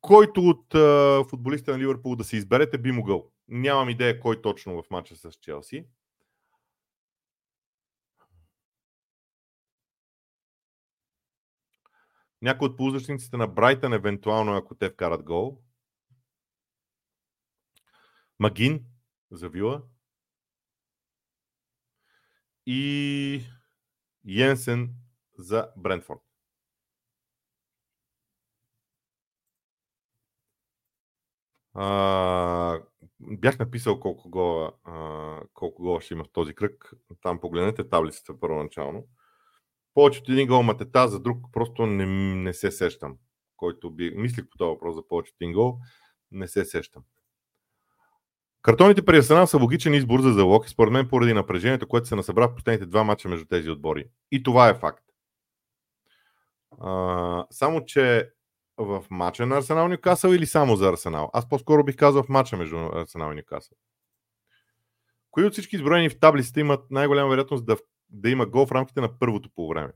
Който 0.00 0.40
от 0.40 0.74
а, 0.74 1.24
футболистите 1.30 1.70
на 1.70 1.78
Ливърпул 1.78 2.16
да 2.16 2.24
се 2.24 2.36
изберете, 2.36 2.78
би 2.78 2.92
могъл. 2.92 3.30
Нямам 3.48 3.88
идея 3.88 4.20
кой 4.20 4.42
точно 4.42 4.82
в 4.82 4.90
матча 4.90 5.16
с 5.16 5.32
Челси. 5.32 5.86
Някой 12.42 12.68
от 12.68 12.76
полузащитниците 12.76 13.36
на 13.36 13.48
Брайтън, 13.48 13.92
евентуално, 13.92 14.56
ако 14.56 14.74
те 14.74 14.90
вкарат 14.90 15.22
гол. 15.22 15.62
Магин 18.38 18.84
за 19.30 19.48
Вила 19.48 19.82
и 22.66 23.42
Йенсен 24.24 24.94
за 25.38 25.68
Брентфорд. 25.76 26.20
А, 31.74 32.80
бях 33.20 33.58
написал 33.58 34.00
колко 34.00 34.30
гола, 34.30 34.72
а, 34.84 35.40
колко 35.54 35.82
гола 35.82 36.00
ще 36.00 36.14
има 36.14 36.24
в 36.24 36.32
този 36.32 36.54
кръг. 36.54 36.92
Там 37.22 37.40
погледнете 37.40 37.88
таблицата 37.88 38.40
първоначално. 38.40 39.06
Повечето 39.94 40.32
един 40.32 40.48
гол 40.48 40.62
матета, 40.62 41.08
за 41.08 41.20
друг 41.20 41.46
просто 41.52 41.86
не, 41.86 42.06
не 42.34 42.54
се 42.54 42.70
сещам. 42.70 43.18
Който 43.56 43.90
би... 43.90 44.10
Мислих 44.10 44.48
по 44.48 44.58
този 44.58 44.68
въпрос 44.68 44.94
за 44.94 45.08
повечето 45.08 45.36
един 45.40 45.52
гол, 45.52 45.78
не 46.30 46.48
се 46.48 46.64
сещам. 46.64 47.02
Картоните 48.62 49.04
при 49.04 49.18
Арсенал 49.18 49.46
са 49.46 49.58
логичен 49.58 49.94
избор 49.94 50.20
за 50.20 50.32
залог 50.32 50.66
и 50.66 50.70
според 50.70 50.92
мен 50.92 51.08
поради 51.08 51.32
напрежението, 51.34 51.88
което 51.88 52.08
се 52.08 52.16
насъбра 52.16 52.48
в 52.48 52.54
последните 52.54 52.86
два 52.86 53.04
мача 53.04 53.28
между 53.28 53.46
тези 53.46 53.70
отбори. 53.70 54.04
И 54.30 54.42
това 54.42 54.68
е 54.68 54.74
факт. 54.74 55.04
А, 56.80 57.46
само, 57.50 57.84
че 57.84 58.30
в 58.76 59.04
мача 59.10 59.46
на 59.46 59.56
Арсенал 59.56 59.88
Ньюкасъл 59.88 60.30
или 60.30 60.46
само 60.46 60.76
за 60.76 60.88
Арсенал? 60.88 61.30
Аз 61.32 61.48
по-скоро 61.48 61.84
бих 61.84 61.96
казал 61.96 62.22
в 62.22 62.28
мача 62.28 62.56
между 62.56 62.76
Арсенал 62.76 63.32
и 63.32 63.34
Ньюкасъл. 63.34 63.76
Кои 65.30 65.44
от 65.44 65.52
всички 65.52 65.76
изброени 65.76 66.08
в 66.08 66.20
таблицата 66.20 66.60
имат 66.60 66.90
най-голяма 66.90 67.30
вероятност 67.30 67.66
да, 67.66 67.76
да 68.10 68.30
има 68.30 68.46
гол 68.46 68.66
в 68.66 68.72
рамките 68.72 69.00
на 69.00 69.18
първото 69.18 69.50
по 69.54 69.68
време? 69.68 69.92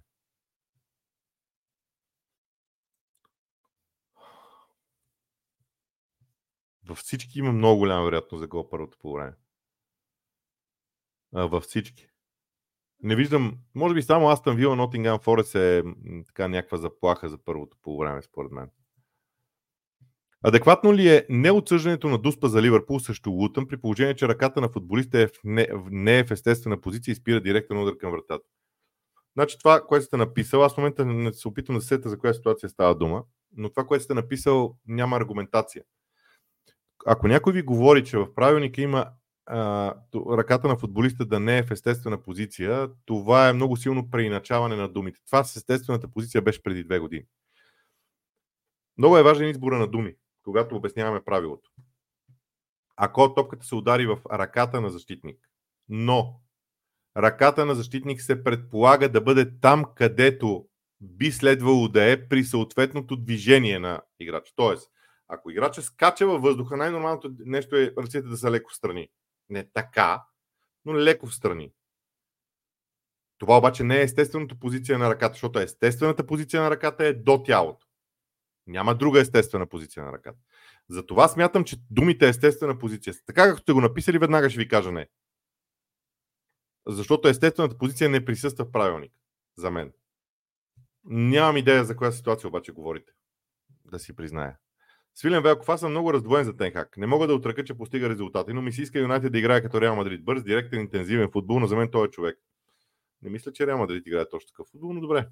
Във 6.88 6.98
всички 6.98 7.38
има 7.38 7.52
много 7.52 7.78
голяма 7.78 8.04
вероятност 8.04 8.40
за 8.40 8.46
гол 8.46 8.68
първото 8.68 8.98
по 8.98 9.12
време. 9.12 9.32
Във 11.32 11.62
всички. 11.62 12.08
Не 13.02 13.16
виждам, 13.16 13.58
може 13.74 13.94
би 13.94 14.02
само 14.02 14.28
Астън 14.28 14.56
Вила, 14.56 14.76
Нотингам 14.76 15.18
Форест 15.18 15.54
е 15.54 15.82
така 16.26 16.48
някаква 16.48 16.78
заплаха 16.78 17.28
за 17.28 17.38
първото 17.38 17.76
по 17.82 17.98
време, 17.98 18.22
според 18.22 18.52
мен. 18.52 18.70
Адекватно 20.42 20.94
ли 20.94 21.08
е 21.08 21.26
неотсъждането 21.30 22.08
на 22.08 22.18
Дуспа 22.18 22.48
за 22.48 22.62
Ливърпул 22.62 23.00
срещу 23.00 23.30
Лутън, 23.30 23.68
при 23.68 23.76
положение, 23.76 24.16
че 24.16 24.28
ръката 24.28 24.60
на 24.60 24.68
футболиста 24.68 25.20
е 25.20 25.26
в 25.26 25.30
не, 25.44 25.68
не 25.90 26.18
е 26.18 26.24
в 26.24 26.30
естествена 26.30 26.80
позиция 26.80 27.12
и 27.12 27.14
спира 27.14 27.40
директен 27.40 27.82
удар 27.82 27.96
към 27.96 28.10
вратата? 28.10 28.44
Значи 29.34 29.58
това, 29.58 29.80
което 29.86 30.06
сте 30.06 30.16
написал, 30.16 30.64
аз 30.64 30.74
в 30.74 30.76
момента 30.76 31.04
не 31.04 31.32
се 31.32 31.48
опитам 31.48 31.74
да 31.74 31.80
сета 31.80 32.08
за 32.08 32.18
коя 32.18 32.34
ситуация 32.34 32.68
става 32.68 32.94
дума, 32.94 33.24
но 33.56 33.70
това, 33.70 33.86
което 33.86 34.04
сте 34.04 34.14
написал, 34.14 34.78
няма 34.86 35.16
аргументация. 35.16 35.82
Ако 37.08 37.28
някой 37.28 37.52
ви 37.52 37.62
говори, 37.62 38.04
че 38.04 38.18
в 38.18 38.34
правилника 38.34 38.80
има 38.80 39.10
а, 39.46 39.94
ръката 40.14 40.68
на 40.68 40.76
футболиста 40.76 41.24
да 41.24 41.40
не 41.40 41.58
е 41.58 41.62
в 41.62 41.70
естествена 41.70 42.22
позиция, 42.22 42.88
това 43.04 43.48
е 43.48 43.52
много 43.52 43.76
силно 43.76 44.10
преиначаване 44.10 44.76
на 44.76 44.88
думите. 44.88 45.20
Това 45.26 45.44
с 45.44 45.56
естествената 45.56 46.08
позиция 46.08 46.42
беше 46.42 46.62
преди 46.62 46.84
две 46.84 46.98
години. 46.98 47.24
Много 48.98 49.18
е 49.18 49.22
важен 49.22 49.48
избора 49.48 49.78
на 49.78 49.86
думи 49.86 50.14
когато 50.46 50.76
обясняваме 50.76 51.24
правилото. 51.24 51.70
Ако 52.96 53.34
топката 53.34 53.66
се 53.66 53.74
удари 53.74 54.06
в 54.06 54.18
ръката 54.32 54.80
на 54.80 54.90
защитник, 54.90 55.50
но 55.88 56.40
ръката 57.16 57.66
на 57.66 57.74
защитник 57.74 58.22
се 58.22 58.44
предполага 58.44 59.08
да 59.08 59.20
бъде 59.20 59.58
там, 59.60 59.84
където 59.94 60.68
би 61.00 61.32
следвало 61.32 61.88
да 61.88 62.10
е 62.10 62.28
при 62.28 62.44
съответното 62.44 63.16
движение 63.16 63.78
на 63.78 64.02
играча. 64.20 64.52
Тоест, 64.56 64.90
ако 65.28 65.50
играча 65.50 65.82
скача 65.82 66.26
във 66.26 66.42
въздуха, 66.42 66.76
най-нормалното 66.76 67.34
нещо 67.38 67.76
е 67.76 67.94
ръцете 67.98 68.28
да 68.28 68.36
са 68.36 68.50
леко 68.50 68.70
в 68.70 68.76
страни. 68.76 69.08
Не 69.48 69.70
така, 69.70 70.24
но 70.84 70.98
леко 70.98 71.26
в 71.26 71.34
страни. 71.34 71.72
Това 73.38 73.58
обаче 73.58 73.84
не 73.84 73.98
е 73.98 74.02
естествената 74.02 74.54
позиция 74.54 74.98
на 74.98 75.10
ръката, 75.10 75.32
защото 75.32 75.58
естествената 75.58 76.26
позиция 76.26 76.62
на 76.62 76.70
ръката 76.70 77.06
е 77.06 77.12
до 77.12 77.42
тялото. 77.42 77.86
Няма 78.66 78.94
друга 78.94 79.20
естествена 79.20 79.66
позиция 79.66 80.04
на 80.04 80.12
ръката. 80.12 80.38
Затова 80.88 81.28
смятам, 81.28 81.64
че 81.64 81.76
думите 81.90 82.28
естествена 82.28 82.78
позиция. 82.78 83.14
Така 83.26 83.44
както 83.44 83.62
сте 83.62 83.72
го 83.72 83.80
написали, 83.80 84.18
веднага 84.18 84.50
ще 84.50 84.58
ви 84.58 84.68
кажа 84.68 84.92
не. 84.92 85.08
Защото 86.86 87.28
естествената 87.28 87.78
позиция 87.78 88.10
не 88.10 88.24
присъства 88.24 88.64
в 88.64 88.72
правилник. 88.72 89.12
За 89.56 89.70
мен. 89.70 89.92
Нямам 91.04 91.56
идея 91.56 91.84
за 91.84 91.96
коя 91.96 92.12
ситуация 92.12 92.48
обаче 92.48 92.72
говорите. 92.72 93.12
Да 93.84 93.98
си 93.98 94.16
призная. 94.16 94.56
Свилен 95.18 95.42
Велков, 95.42 95.68
аз 95.68 95.80
съм 95.80 95.90
много 95.90 96.12
раздвоен 96.12 96.44
за 96.44 96.56
Тенхак. 96.56 96.96
Не 96.96 97.06
мога 97.06 97.26
да 97.26 97.34
отръка, 97.34 97.64
че 97.64 97.74
постига 97.74 98.08
резултати, 98.08 98.52
но 98.52 98.62
ми 98.62 98.72
се 98.72 98.82
иска 98.82 98.98
Юнайтед 98.98 99.32
да 99.32 99.38
играе 99.38 99.62
като 99.62 99.80
Реал 99.80 99.96
Мадрид. 99.96 100.24
Бърз, 100.24 100.42
директен, 100.42 100.80
интензивен 100.80 101.30
футбол, 101.30 101.60
но 101.60 101.66
за 101.66 101.76
мен 101.76 101.90
той 101.90 102.06
е 102.06 102.10
човек. 102.10 102.38
Не 103.22 103.30
мисля, 103.30 103.52
че 103.52 103.66
Реал 103.66 103.78
Мадрид 103.78 104.06
играе 104.06 104.28
точно 104.28 104.48
такъв 104.48 104.66
футбол, 104.66 104.92
но 104.92 105.00
добре. 105.00 105.28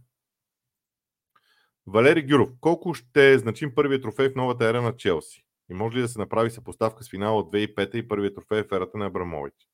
Валери 1.86 2.26
Гюров, 2.26 2.50
колко 2.60 2.94
ще 2.94 3.32
е 3.32 3.38
значим 3.38 3.74
първият 3.74 4.02
трофей 4.02 4.28
в 4.28 4.34
новата 4.34 4.64
ера 4.68 4.82
на 4.82 4.96
Челси? 4.96 5.44
И 5.70 5.74
може 5.74 5.96
ли 5.96 6.02
да 6.02 6.08
се 6.08 6.18
направи 6.18 6.50
съпоставка 6.50 7.04
с 7.04 7.10
финала 7.10 7.38
от 7.38 7.52
2005 7.52 7.94
и 7.94 8.08
първият 8.08 8.34
трофей 8.34 8.62
в 8.62 8.72
ерата 8.72 8.98
на 8.98 9.06
Абрамович? 9.06 9.68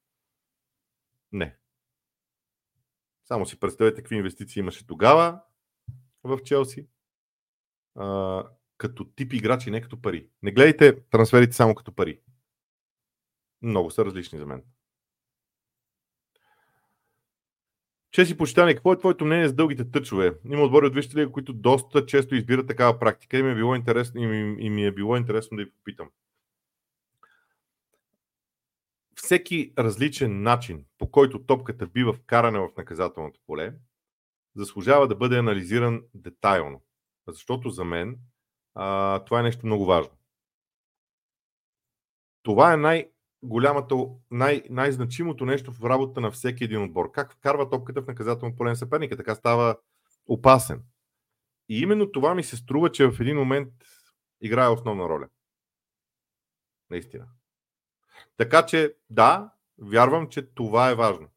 Не. 1.33 1.57
Само 3.25 3.47
си 3.47 3.61
представете 3.61 3.97
какви 3.97 4.17
инвестиции 4.17 4.61
имаше 4.61 4.87
тогава 4.87 5.41
в 6.25 6.39
Челси. 6.45 6.87
Като 8.81 9.05
тип 9.05 9.33
играчи, 9.33 9.71
не 9.71 9.81
като 9.81 10.03
пари. 10.03 10.27
Не 10.43 10.53
гледайте 10.53 11.01
трансферите 11.11 11.57
само 11.57 11.75
като 11.75 11.93
пари. 11.93 12.21
Много 13.63 13.91
са 13.91 14.05
различни 14.05 14.39
за 14.39 14.47
мен. 14.47 14.63
Че 18.11 18.27
си 18.27 18.37
почитане, 18.37 18.75
какво 18.75 18.93
е 18.93 18.99
твоето 18.99 19.25
мнение 19.25 19.49
с 19.49 19.55
дългите 19.55 19.91
тъчове? 19.91 20.35
Има 20.45 20.63
отбори 20.63 20.87
от 20.87 20.95
Вижте 20.95 21.33
които 21.33 21.53
доста 21.53 22.07
често 22.07 22.35
избират 22.35 22.67
такава 22.67 22.99
практика 22.99 23.39
и 23.39 23.43
ми 23.43 23.51
е 23.51 23.55
било 23.55 23.75
интересно, 23.75 24.21
и 24.21 24.27
ми, 24.27 24.65
и 24.65 24.71
ми 24.71 24.87
е 24.87 24.93
било 24.93 25.17
интересно 25.17 25.57
да 25.57 25.65
ви 25.65 25.71
попитам. 25.71 26.11
Всеки 29.15 29.73
различен 29.79 30.43
начин, 30.43 30.85
по 30.99 31.11
който 31.11 31.45
топката 31.45 31.87
бива 31.87 32.13
вкарана 32.13 32.61
в 32.61 32.77
наказателното 32.77 33.41
поле, 33.47 33.75
заслужава 34.57 35.09
да 35.09 35.17
бъде 35.17 35.39
анализиран 35.39 36.03
детайлно. 36.15 36.83
Защото 37.29 37.71
за 37.71 37.85
мен 37.85 38.19
а, 38.75 39.19
това 39.25 39.41
е 39.41 39.43
нещо 39.43 39.67
много 39.67 39.85
важно. 39.85 40.13
Това 42.43 42.73
е 42.73 42.77
най- 42.77 43.11
голямото, 43.43 44.21
най- 44.31 44.63
най-значимото 44.71 45.47
нещо 45.47 45.73
в 45.73 45.85
работата 45.85 46.21
на 46.21 46.31
всеки 46.31 46.65
един 46.65 46.83
отбор. 46.83 47.11
Как 47.13 47.33
вкарва 47.33 47.71
топката 47.71 48.03
в 48.03 48.07
наказателно 48.07 48.57
поле 48.57 48.71
на 48.71 48.77
съперника, 48.77 49.17
така 49.17 49.35
става 49.35 49.77
опасен. 50.27 50.83
И 51.69 51.81
именно 51.81 52.13
това 52.13 52.35
ми 52.35 52.43
се 52.43 52.57
струва, 52.57 52.93
че 52.93 53.07
в 53.11 53.21
един 53.21 53.37
момент 53.37 53.73
играе 54.41 54.69
основна 54.69 55.09
роля. 55.09 55.29
Наистина. 56.91 57.29
Така 58.37 58.67
че, 58.67 58.95
да, 59.11 59.53
вярвам, 59.79 60.29
че 60.29 60.55
това 60.55 60.91
е 60.91 60.95
важно. 60.95 61.29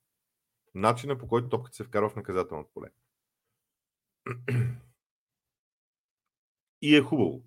Начина 0.75 1.17
по 1.17 1.27
който 1.27 1.49
топката 1.49 1.75
се 1.75 1.83
вкарва 1.83 2.09
в 2.09 2.15
наказателното 2.15 2.69
поле. 2.73 2.89
И 6.83 6.95
е 6.95 7.01
хубаво. 7.01 7.43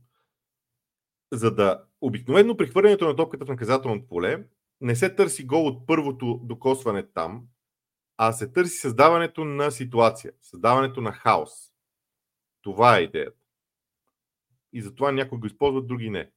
За 1.32 1.54
да 1.54 1.84
обикновено 2.00 2.56
при 2.56 2.66
хвърлянето 2.66 3.06
на 3.06 3.16
топката 3.16 3.44
в 3.44 3.48
наказателното 3.48 4.06
поле 4.06 4.44
не 4.80 4.96
се 4.96 5.14
търси 5.14 5.46
гол 5.46 5.66
от 5.66 5.86
първото 5.86 6.40
докосване 6.42 7.12
там, 7.12 7.46
а 8.16 8.32
се 8.32 8.52
търси 8.52 8.76
създаването 8.76 9.44
на 9.44 9.70
ситуация, 9.70 10.32
създаването 10.42 11.00
на 11.00 11.12
хаос. 11.12 11.50
Това 12.62 12.98
е 12.98 13.02
идеята. 13.02 13.38
И 14.72 14.82
затова 14.82 15.12
някои 15.12 15.38
го 15.38 15.46
използват, 15.46 15.86
други 15.86 16.10
не. 16.10 16.30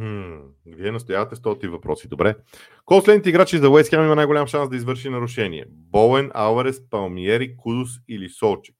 Хм, 0.00 0.40
вие 0.66 0.92
настоявате 0.92 1.36
с 1.36 1.42
този 1.42 1.68
въпроси. 1.68 2.08
Добре. 2.08 2.36
Кой 2.84 3.00
следните 3.02 3.28
играчи 3.28 3.58
за 3.58 3.70
Уест 3.70 3.92
има 3.92 4.14
най-голям 4.14 4.46
шанс 4.46 4.70
да 4.70 4.76
извърши 4.76 5.10
нарушение? 5.10 5.66
Боен, 5.68 6.30
Алварес, 6.34 6.88
Палмиери, 6.90 7.56
Кудус 7.56 7.90
или 8.08 8.28
Солчек? 8.28 8.76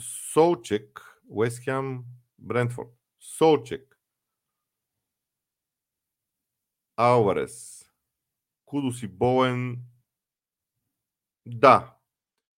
Солчек 0.00 1.20
Уест 1.28 1.64
Хем, 1.64 2.04
Брентфорд. 2.38 2.88
Солчек. 3.20 4.00
Алварес. 6.96 7.84
Кудос 8.64 9.02
и 9.02 9.08
Боен. 9.08 9.82
Да. 11.46 11.96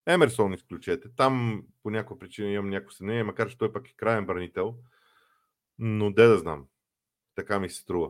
Емерсон 0.06 0.54
изключете. 0.54 1.16
Там 1.16 1.64
по 1.84 1.90
някаква 1.90 2.20
причина 2.20 2.50
имам 2.52 2.70
някакво 2.70 2.92
съмнение, 2.92 3.24
макар 3.24 3.50
че 3.50 3.58
той 3.58 3.74
пък 3.74 3.90
е 3.90 3.96
крайен 3.96 4.26
бранител. 4.26 4.78
Но 5.80 6.12
де 6.12 6.28
да 6.28 6.38
знам. 6.38 6.68
Така 7.36 7.60
ми 7.60 7.70
се 7.70 7.82
струва. 7.82 8.10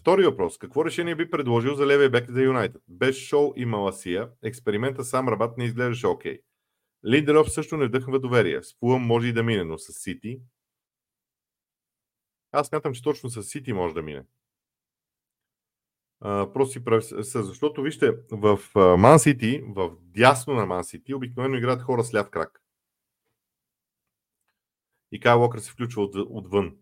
Втори 0.00 0.24
въпрос. 0.24 0.58
Какво 0.58 0.84
решение 0.84 1.14
би 1.14 1.30
предложил 1.30 1.74
за 1.74 1.86
левия 1.86 2.10
бек 2.10 2.30
за 2.30 2.42
Юнайтед? 2.42 2.82
Без 2.88 3.16
Шоу 3.16 3.52
и 3.56 3.64
Маласия, 3.64 4.30
експеримента 4.42 5.04
сам 5.04 5.28
Рабат 5.28 5.58
не 5.58 5.64
изглеждаше 5.64 6.06
окей. 6.06 6.38
Okay. 6.38 6.42
Линделов 7.06 7.52
също 7.52 7.76
не 7.76 7.86
вдъхва 7.86 8.20
доверие. 8.20 8.62
С 8.62 8.76
Фулъм 8.78 9.02
може 9.02 9.28
и 9.28 9.32
да 9.32 9.42
мине, 9.42 9.64
но 9.64 9.78
с 9.78 9.92
Сити. 9.92 10.40
Аз 12.52 12.66
смятам, 12.66 12.94
че 12.94 13.02
точно 13.02 13.30
с 13.30 13.42
Сити 13.42 13.72
може 13.72 13.94
да 13.94 14.02
мине. 14.02 14.24
Uh, 16.22 16.52
просто 16.52 16.72
си 16.72 16.84
прави, 16.84 17.02
защото 17.22 17.82
вижте, 17.82 18.12
в 18.32 18.58
Ман 18.98 19.18
Сити, 19.18 19.62
в 19.66 19.96
дясно 20.00 20.54
на 20.54 20.66
Ман 20.66 20.84
Сити, 20.84 21.14
обикновено 21.14 21.56
играят 21.56 21.82
хора 21.82 22.04
с 22.04 22.14
ляв 22.14 22.30
крак. 22.30 22.62
И 25.12 25.20
Кай 25.20 25.34
Локър 25.34 25.58
се 25.58 25.70
включва 25.70 26.02
от, 26.02 26.14
отвън. 26.14 26.76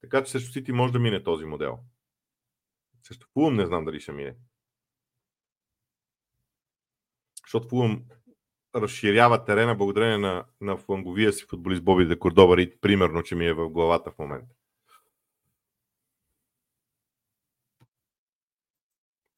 Така 0.00 0.24
че 0.24 0.30
също 0.30 0.52
Сити 0.52 0.72
може 0.72 0.92
да 0.92 0.98
мине 0.98 1.22
този 1.22 1.44
модел. 1.44 1.78
Също 3.06 3.26
Фулъм 3.32 3.54
не 3.54 3.66
знам 3.66 3.84
дали 3.84 4.00
ще 4.00 4.12
мине. 4.12 4.36
Защото 7.46 7.68
Фулъм 7.68 8.04
разширява 8.74 9.44
терена 9.44 9.74
благодарение 9.74 10.18
на, 10.18 10.44
на 10.60 10.76
фланговия 10.76 11.32
си 11.32 11.44
футболист 11.44 11.84
Боби 11.84 12.06
де 12.06 12.18
Кордоба 12.18 12.56
Рид, 12.56 12.80
примерно, 12.80 13.22
че 13.22 13.34
ми 13.34 13.46
е 13.46 13.52
в 13.52 13.68
главата 13.68 14.10
в 14.10 14.18
момента. 14.18 14.54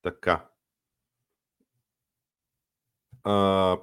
Така. 0.02 0.48
А, 3.24 3.78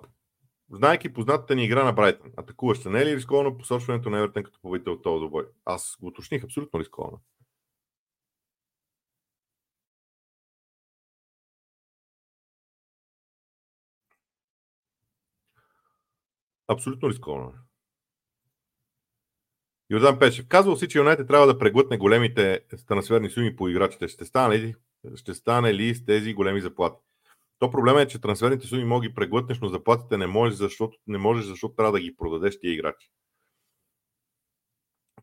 знайки 0.69 1.13
познатата 1.13 1.55
ни 1.55 1.65
игра 1.65 1.84
на 1.84 1.93
Брайтън, 1.93 2.31
атакуваща, 2.38 2.89
не 2.89 3.01
е 3.01 3.05
ли 3.05 3.15
рисковано 3.15 3.57
посочването 3.57 4.09
на 4.09 4.17
Евертън 4.17 4.43
като 4.43 4.59
победител 4.61 4.93
от 4.93 5.03
този 5.03 5.19
добой? 5.21 5.47
Аз 5.65 5.97
го 5.99 6.07
уточних, 6.07 6.43
абсолютно 6.43 6.79
рисковано. 6.79 7.21
Абсолютно 16.68 17.09
рисковано. 17.09 17.53
Йордан 19.89 20.20
Пешев. 20.20 20.47
Казвал 20.47 20.76
си, 20.76 20.88
че 20.88 20.97
Юнайтед 20.97 21.28
трябва 21.28 21.47
да 21.47 21.59
преглътне 21.59 21.97
големите 21.97 22.61
трансферни 22.88 23.30
суми 23.30 23.55
по 23.55 23.70
играчите. 23.70 24.07
Ще 24.07 24.26
стане 24.26 24.59
ли, 24.59 24.76
ще 25.16 25.34
стане 25.34 25.74
ли 25.74 25.95
с 25.95 26.05
тези 26.05 26.34
големи 26.34 26.61
заплати? 26.61 27.01
То 27.59 27.72
проблема 27.72 28.01
е, 28.01 28.07
че 28.07 28.22
трансферните 28.22 28.68
суми 28.68 28.84
мога 28.84 29.07
ги 29.07 29.16
преглътнеш, 29.16 29.59
но 29.59 29.68
заплатите 29.68 30.18
не 30.18 30.28
можеш, 30.28 30.57
защото, 30.57 30.97
не 31.07 31.18
можеш, 31.18 31.45
защото 31.45 31.76
трябва 31.76 31.91
да 31.91 31.99
ги 31.99 32.16
продадеш 32.16 32.59
тия 32.59 32.74
играчи. 32.74 33.11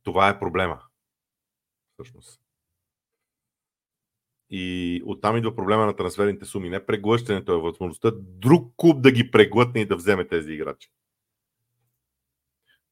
Това 0.02 0.28
е 0.28 0.38
проблема. 0.38 0.82
Всъщност. 1.94 2.40
И 4.50 5.02
оттам 5.06 5.36
идва 5.36 5.54
проблема 5.56 5.86
на 5.86 5.96
трансферните 5.96 6.44
суми. 6.44 6.70
Не 6.70 6.86
преглъщането 6.86 7.52
е 7.52 7.60
възможността 7.60 8.10
друг 8.14 8.74
клуб 8.76 9.02
да 9.02 9.12
ги 9.12 9.30
преглътне 9.30 9.80
и 9.80 9.86
да 9.86 9.96
вземе 9.96 10.28
тези 10.28 10.52
играчи. 10.52 10.90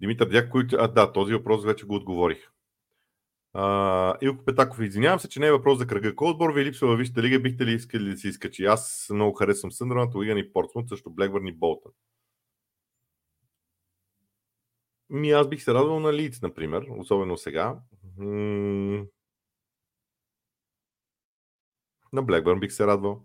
Димитър 0.01 0.29
Дякович, 0.29 0.73
а 0.73 0.89
да, 0.89 1.13
този 1.13 1.35
въпрос 1.35 1.65
вече 1.65 1.87
го 1.87 1.95
отговорих. 1.95 2.51
А, 3.53 4.17
Илко 4.21 4.45
Петаков, 4.45 4.81
извинявам 4.81 5.21
се, 5.21 5.29
че 5.29 5.41
не 5.41 5.47
е 5.47 5.53
въпрос 5.53 5.79
за 5.79 5.87
кръга. 5.87 6.15
Кой 6.15 6.31
отбор 6.31 6.53
ви 6.53 6.65
липсва 6.65 6.89
във 6.89 6.99
Висшата 6.99 7.23
лига? 7.23 7.41
Бихте 7.41 7.67
ли 7.67 7.73
искали 7.73 8.11
да 8.11 8.19
се 8.19 8.29
изкачи? 8.29 8.65
Аз 8.65 9.09
много 9.13 9.35
харесвам 9.35 9.73
Съндърнат, 9.73 10.15
Уиган 10.15 10.39
и 10.39 10.53
Портсмут, 10.53 10.89
също 10.89 11.11
Блекбърн 11.11 11.47
и 11.47 11.53
Болтън. 11.53 11.93
Ми 15.11 15.31
аз 15.31 15.49
бих 15.49 15.63
се 15.63 15.75
радвал 15.75 16.01
на 16.01 16.13
Лиц, 16.13 16.43
например, 16.43 16.87
особено 16.99 17.37
сега. 17.37 17.79
М- 18.19 19.05
на 22.13 22.23
Блекбърн 22.23 22.61
бих 22.61 22.73
се 22.73 22.87
радвал. 22.87 23.25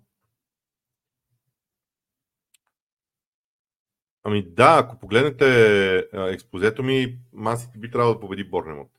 Ами 4.24 4.44
да, 4.50 4.80
ако 4.80 5.00
погледнете 5.00 5.98
експозето 6.14 6.84
ми, 6.84 7.20
Масити 7.34 7.78
би 7.78 7.92
трябвало 7.92 8.14
да 8.14 8.20
победи 8.20 8.44
Борнемот. 8.44 8.92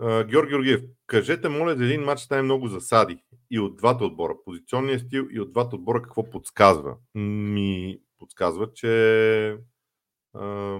Георги 0.00 0.50
Георгиев, 0.50 0.82
кажете, 1.06 1.48
моля, 1.48 1.76
за 1.76 1.84
един 1.84 2.04
матч 2.04 2.20
стане 2.20 2.42
много 2.42 2.68
засади 2.68 3.22
и 3.50 3.58
от 3.60 3.76
двата 3.76 4.04
отбора. 4.04 4.34
Позиционния 4.44 5.00
стил 5.00 5.28
и 5.30 5.40
от 5.40 5.52
двата 5.52 5.76
отбора 5.76 6.02
какво 6.02 6.30
подсказва? 6.30 6.96
Ми 7.14 8.00
подсказва, 8.18 8.72
че 8.72 9.58
а, 10.34 10.78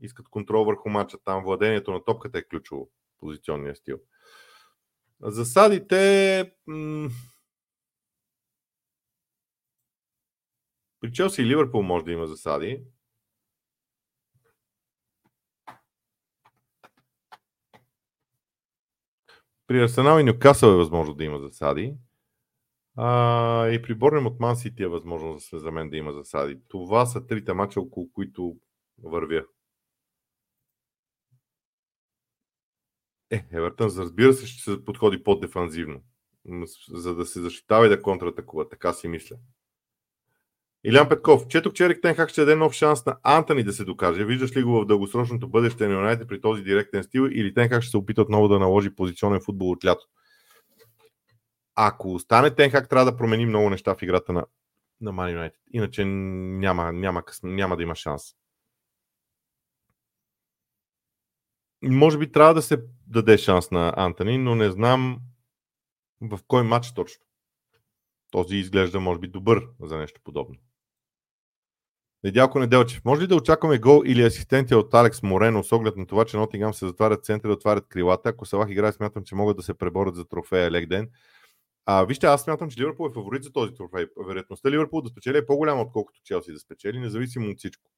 искат 0.00 0.28
контрол 0.28 0.64
върху 0.64 0.88
матча. 0.88 1.18
Там 1.24 1.44
владението 1.44 1.92
на 1.92 2.04
топката 2.04 2.38
е 2.38 2.42
ключово. 2.42 2.90
Позиционния 3.18 3.76
стил. 3.76 3.98
Засадите. 5.22 6.52
М- 6.66 7.10
При 11.04 11.12
Челси 11.12 11.42
и 11.42 11.46
Ливърпул 11.46 11.82
може 11.82 12.04
да 12.04 12.12
има 12.12 12.26
засади. 12.26 12.82
При 19.66 19.82
Арсенал 19.82 20.20
и 20.20 20.24
Нюкасъл 20.24 20.68
е 20.68 20.76
възможно 20.76 21.14
да 21.14 21.24
има 21.24 21.38
засади. 21.38 21.94
А, 22.96 23.68
и 23.68 23.82
при 23.82 23.94
Борнем 23.94 24.26
от 24.26 24.40
Ман 24.40 24.56
Сити 24.56 24.82
е 24.82 24.88
възможно 24.88 25.38
за 25.52 25.70
мен 25.70 25.90
да 25.90 25.96
има 25.96 26.12
засади. 26.12 26.60
Това 26.68 27.06
са 27.06 27.26
трите 27.26 27.52
мача, 27.52 27.80
около 27.80 28.12
които 28.12 28.56
вървя. 29.02 29.44
Е, 33.30 33.46
Евертън, 33.52 33.90
разбира 33.96 34.32
се, 34.32 34.46
ще 34.46 34.62
се 34.62 34.84
подходи 34.84 35.24
по-дефанзивно, 35.24 36.02
за 36.88 37.14
да 37.14 37.26
се 37.26 37.40
защитава 37.40 37.86
и 37.86 37.88
да 37.88 38.02
контратакува. 38.02 38.68
Така 38.68 38.92
си 38.92 39.08
мисля. 39.08 39.36
Илян 40.86 41.08
Петков, 41.08 41.46
четох, 41.48 41.72
че 41.72 41.84
Ерик 41.84 42.02
Тенхак 42.02 42.30
ще 42.30 42.40
даде 42.40 42.56
нов 42.56 42.72
шанс 42.72 43.06
на 43.06 43.16
Антони 43.22 43.64
да 43.64 43.72
се 43.72 43.84
докаже. 43.84 44.24
Виждаш 44.24 44.56
ли 44.56 44.62
го 44.62 44.80
в 44.80 44.86
дългосрочното 44.86 45.48
бъдеще 45.48 45.88
на 45.88 45.94
Юнайтед 45.94 46.28
при 46.28 46.40
този 46.40 46.62
директен 46.62 47.02
стил 47.02 47.22
или 47.32 47.54
Тенхак 47.54 47.82
ще 47.82 47.90
се 47.90 47.96
опита 47.96 48.22
отново 48.22 48.48
да 48.48 48.58
наложи 48.58 48.94
позиционен 48.94 49.40
футбол 49.40 49.70
от 49.70 49.84
лято? 49.84 50.06
Ако 51.74 52.14
остане 52.14 52.54
Тенхак, 52.54 52.88
трябва 52.88 53.10
да 53.10 53.16
промени 53.16 53.46
много 53.46 53.70
неща 53.70 53.94
в 53.94 54.02
играта 54.02 54.32
на, 54.32 54.46
на 55.00 55.12
Man 55.12 55.38
United. 55.38 55.56
Иначе 55.72 56.04
няма, 56.04 56.92
няма, 56.92 57.22
няма 57.42 57.76
да 57.76 57.82
има 57.82 57.94
шанс. 57.94 58.22
Може 61.82 62.18
би 62.18 62.32
трябва 62.32 62.54
да 62.54 62.62
се 62.62 62.84
даде 63.06 63.38
шанс 63.38 63.70
на 63.70 63.94
Антони, 63.96 64.38
но 64.38 64.54
не 64.54 64.70
знам 64.70 65.20
в 66.20 66.40
кой 66.46 66.62
матч 66.62 66.94
точно. 66.94 67.24
Този 68.30 68.56
изглежда, 68.56 69.00
може 69.00 69.20
би, 69.20 69.28
добър 69.28 69.68
за 69.82 69.98
нещо 69.98 70.20
подобно. 70.24 70.56
Недялко 72.24 72.58
Неделчев. 72.58 73.04
Може 73.04 73.22
ли 73.22 73.26
да 73.26 73.36
очакваме 73.36 73.78
гол 73.78 74.02
или 74.06 74.22
асистенция 74.22 74.78
от 74.78 74.94
Алекс 74.94 75.22
Морено 75.22 75.64
с 75.64 75.72
оглед 75.72 75.96
на 75.96 76.06
това, 76.06 76.24
че 76.24 76.36
Нотингам 76.36 76.74
се 76.74 76.86
затварят 76.86 77.24
центъра, 77.24 77.52
отварят 77.52 77.88
крилата? 77.88 78.28
Ако 78.28 78.46
Салах 78.46 78.70
играе, 78.70 78.92
смятам, 78.92 79.24
че 79.24 79.34
могат 79.34 79.56
да 79.56 79.62
се 79.62 79.74
преборят 79.74 80.16
за 80.16 80.24
трофея 80.24 80.70
Легден. 80.70 81.10
А, 81.86 82.04
вижте, 82.04 82.26
аз 82.26 82.42
смятам, 82.42 82.70
че 82.70 82.80
Ливърпул 82.80 83.08
е 83.10 83.12
фаворит 83.14 83.44
за 83.44 83.52
този 83.52 83.74
трофей. 83.74 84.06
Вероятността 84.28 84.70
Ливърпул 84.70 85.02
да 85.02 85.08
спечели 85.08 85.38
е 85.38 85.46
по-голяма, 85.46 85.82
отколкото 85.82 86.20
Челси 86.24 86.52
да 86.52 86.58
спечели, 86.58 87.00
независимо 87.00 87.50
от 87.50 87.58
всичко. 87.58 87.90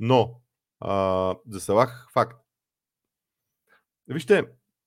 Но, 0.00 0.40
а, 0.80 1.36
за 1.48 1.60
Салах 1.60 2.08
факт. 2.12 2.40
Вижте, 4.08 4.44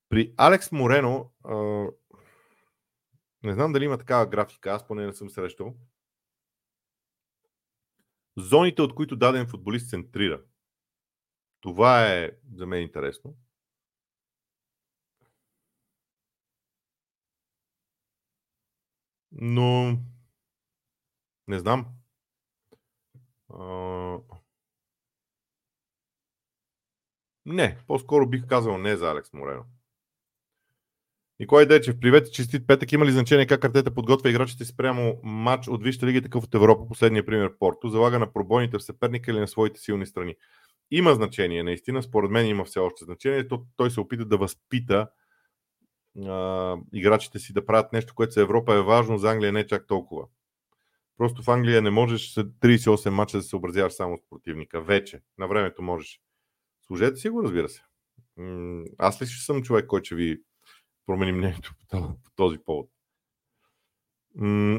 при 0.08 0.34
Алекс 0.36 0.72
Морено, 0.72 1.30
а, 1.44 1.54
не 3.42 3.52
знам 3.52 3.72
дали 3.72 3.84
има 3.84 3.98
такава 3.98 4.26
графика, 4.26 4.70
аз 4.70 4.86
поне 4.86 5.06
не 5.06 5.12
съм 5.12 5.30
срещал 5.30 5.74
зоните, 8.36 8.82
от 8.82 8.94
които 8.94 9.16
даден 9.16 9.46
футболист 9.46 9.90
центрира. 9.90 10.42
Това 11.60 12.06
е 12.06 12.30
за 12.54 12.66
мен 12.66 12.82
интересно. 12.82 13.36
Но 19.32 19.98
не 21.48 21.58
знам. 21.58 21.86
А... 23.48 24.18
Не, 27.46 27.78
по-скоро 27.86 28.26
бих 28.26 28.46
казал 28.46 28.78
не 28.78 28.96
за 28.96 29.10
Алекс 29.10 29.32
Морено. 29.32 29.64
Николай 31.42 31.66
Дечев, 31.66 32.00
привет 32.00 32.32
честит 32.32 32.66
петък. 32.66 32.92
Има 32.92 33.06
ли 33.06 33.12
значение 33.12 33.46
как 33.46 33.64
Артета 33.64 33.94
подготвя 33.94 34.30
играчите 34.30 34.64
си 34.64 34.76
прямо 34.76 35.20
матч 35.22 35.68
от 35.68 35.84
Висшата 35.84 36.06
лига 36.06 36.22
такъв 36.22 36.44
от 36.44 36.54
Европа? 36.54 36.88
Последния 36.88 37.26
пример 37.26 37.58
Порто. 37.58 37.88
Залага 37.88 38.18
на 38.18 38.32
пробойните 38.32 38.78
в 38.78 38.82
съперника 38.82 39.30
или 39.30 39.38
на 39.38 39.48
своите 39.48 39.80
силни 39.80 40.06
страни. 40.06 40.36
Има 40.90 41.14
значение, 41.14 41.62
наистина. 41.62 42.02
Според 42.02 42.30
мен 42.30 42.46
има 42.46 42.64
все 42.64 42.78
още 42.78 43.04
значение. 43.04 43.48
То, 43.48 43.64
той 43.76 43.90
се 43.90 44.00
опита 44.00 44.24
да 44.24 44.36
възпита 44.36 45.08
а, 46.26 46.76
играчите 46.92 47.38
си 47.38 47.52
да 47.52 47.66
правят 47.66 47.92
нещо, 47.92 48.14
което 48.14 48.32
за 48.32 48.40
Европа 48.40 48.74
е 48.74 48.82
важно, 48.82 49.18
за 49.18 49.30
Англия 49.30 49.52
не 49.52 49.60
е 49.60 49.66
чак 49.66 49.86
толкова. 49.86 50.26
Просто 51.18 51.42
в 51.42 51.48
Англия 51.48 51.82
не 51.82 51.90
можеш 51.90 52.32
след 52.32 52.46
38 52.46 53.10
мача 53.10 53.36
да 53.36 53.42
се 53.42 53.48
съобразяваш 53.48 53.92
само 53.92 54.16
с 54.16 54.20
противника. 54.30 54.82
Вече. 54.82 55.20
На 55.38 55.46
времето 55.46 55.82
можеш. 55.82 56.20
Служете 56.86 57.16
си 57.16 57.28
го, 57.28 57.42
разбира 57.42 57.68
се. 57.68 57.82
Аз 58.98 59.22
ли 59.22 59.26
ще 59.26 59.44
съм 59.44 59.62
човек, 59.62 59.86
който 59.86 60.04
ще 60.04 60.14
ви 60.14 60.40
промени 61.12 61.32
мнението 61.32 61.74
по 61.90 62.30
този 62.36 62.58
повод. 62.58 62.90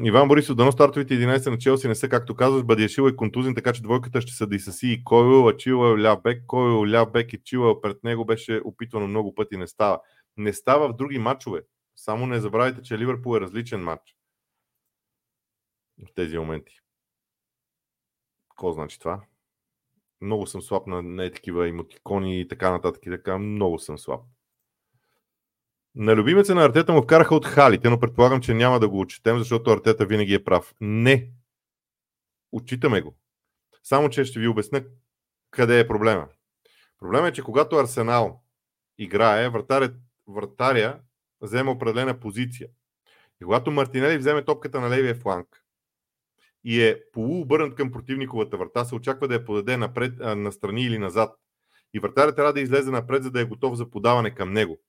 Иван 0.04 0.28
Борисов, 0.28 0.56
дано 0.56 0.72
стартовите 0.72 1.14
11 1.14 1.50
на 1.50 1.58
Челси 1.58 1.88
не 1.88 1.94
са, 1.94 2.08
както 2.08 2.34
казваш, 2.34 2.64
Бадиашил 2.64 3.02
е 3.02 3.16
контузен, 3.16 3.54
така 3.54 3.72
че 3.72 3.82
двойката 3.82 4.20
ще 4.20 4.32
са 4.32 4.46
Дисаси 4.46 4.88
и 4.88 5.04
Койл, 5.04 5.48
а 5.48 5.56
Чила 5.56 5.90
е 5.90 6.02
ляв 6.02 6.22
бек, 6.22 6.46
Койл 6.46 6.86
ляв 6.86 7.12
бек 7.12 7.32
и 7.32 7.42
Чила 7.44 7.80
пред 7.80 8.04
него 8.04 8.24
беше 8.24 8.60
опитвано 8.64 9.06
много 9.06 9.34
пъти, 9.34 9.56
не 9.56 9.66
става. 9.66 10.00
Не 10.36 10.52
става 10.52 10.88
в 10.88 10.96
други 10.96 11.18
матчове. 11.18 11.62
Само 11.96 12.26
не 12.26 12.40
забравяйте, 12.40 12.82
че 12.82 12.98
Ливърпул 12.98 13.36
е 13.36 13.40
различен 13.40 13.80
матч 13.80 14.16
в 16.08 16.14
тези 16.14 16.38
моменти. 16.38 16.80
Какво 18.50 18.72
значи 18.72 18.98
това? 18.98 19.20
Много 20.20 20.46
съм 20.46 20.62
слаб 20.62 20.86
на 20.86 21.02
не 21.02 21.30
такива 21.30 21.68
имотикони 21.68 22.40
и 22.40 22.48
така 22.48 22.70
нататък 22.70 23.06
и 23.06 23.10
така. 23.10 23.38
Много 23.38 23.78
съм 23.78 23.98
слаб. 23.98 24.20
На 25.96 26.16
любимеца 26.16 26.54
на 26.54 26.64
Артета 26.64 26.92
му 26.92 27.02
вкараха 27.02 27.34
от 27.34 27.46
халите, 27.46 27.90
но 27.90 28.00
предполагам, 28.00 28.40
че 28.40 28.54
няма 28.54 28.80
да 28.80 28.88
го 28.88 29.00
отчетем, 29.00 29.38
защото 29.38 29.70
Артета 29.70 30.06
винаги 30.06 30.34
е 30.34 30.44
прав. 30.44 30.74
Не. 30.80 31.30
Отчитаме 32.52 33.00
го. 33.00 33.16
Само, 33.82 34.10
че 34.10 34.24
ще 34.24 34.40
ви 34.40 34.48
обясня 34.48 34.84
къде 35.50 35.80
е 35.80 35.88
проблема. 35.88 36.28
Проблема 36.98 37.28
е, 37.28 37.32
че 37.32 37.42
когато 37.42 37.76
Арсенал 37.76 38.40
играе, 38.98 39.48
вратаря, 39.48 39.92
вратаря 40.28 41.00
взема 41.40 41.70
определена 41.70 42.20
позиция. 42.20 42.68
И 43.40 43.44
когато 43.44 43.70
Мартинели 43.70 44.18
вземе 44.18 44.44
топката 44.44 44.80
на 44.80 44.90
левия 44.90 45.14
фланг 45.14 45.64
и 46.64 46.82
е 46.82 47.00
полуобърнат 47.12 47.74
към 47.74 47.92
противниковата 47.92 48.56
врата, 48.56 48.84
се 48.84 48.94
очаква 48.94 49.28
да 49.28 49.34
я 49.34 49.44
подаде 49.44 49.76
напред, 49.76 50.12
настрани 50.18 50.82
или 50.82 50.98
назад. 50.98 51.34
И 51.94 51.98
вратарят 51.98 52.36
трябва 52.36 52.52
да 52.52 52.60
излезе 52.60 52.90
напред, 52.90 53.22
за 53.22 53.30
да 53.30 53.40
е 53.40 53.44
готов 53.44 53.74
за 53.74 53.90
подаване 53.90 54.34
към 54.34 54.52
него. 54.52 54.80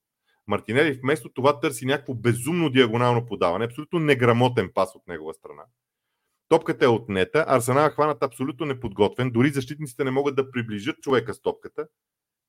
Мартинели 0.46 0.92
вместо 1.02 1.28
това 1.28 1.60
търси 1.60 1.86
някакво 1.86 2.14
безумно 2.14 2.70
диагонално 2.70 3.26
подаване, 3.26 3.64
абсолютно 3.64 3.98
неграмотен 3.98 4.70
пас 4.74 4.94
от 4.94 5.06
негова 5.06 5.34
страна. 5.34 5.64
Топката 6.48 6.84
е 6.84 6.88
отнета, 6.88 7.44
Арсенал 7.48 7.86
е 7.86 7.90
хванат 7.90 8.22
абсолютно 8.22 8.66
неподготвен, 8.66 9.30
дори 9.30 9.50
защитниците 9.50 10.04
не 10.04 10.10
могат 10.10 10.36
да 10.36 10.50
приближат 10.50 11.00
човека 11.00 11.34
с 11.34 11.42
топката 11.42 11.88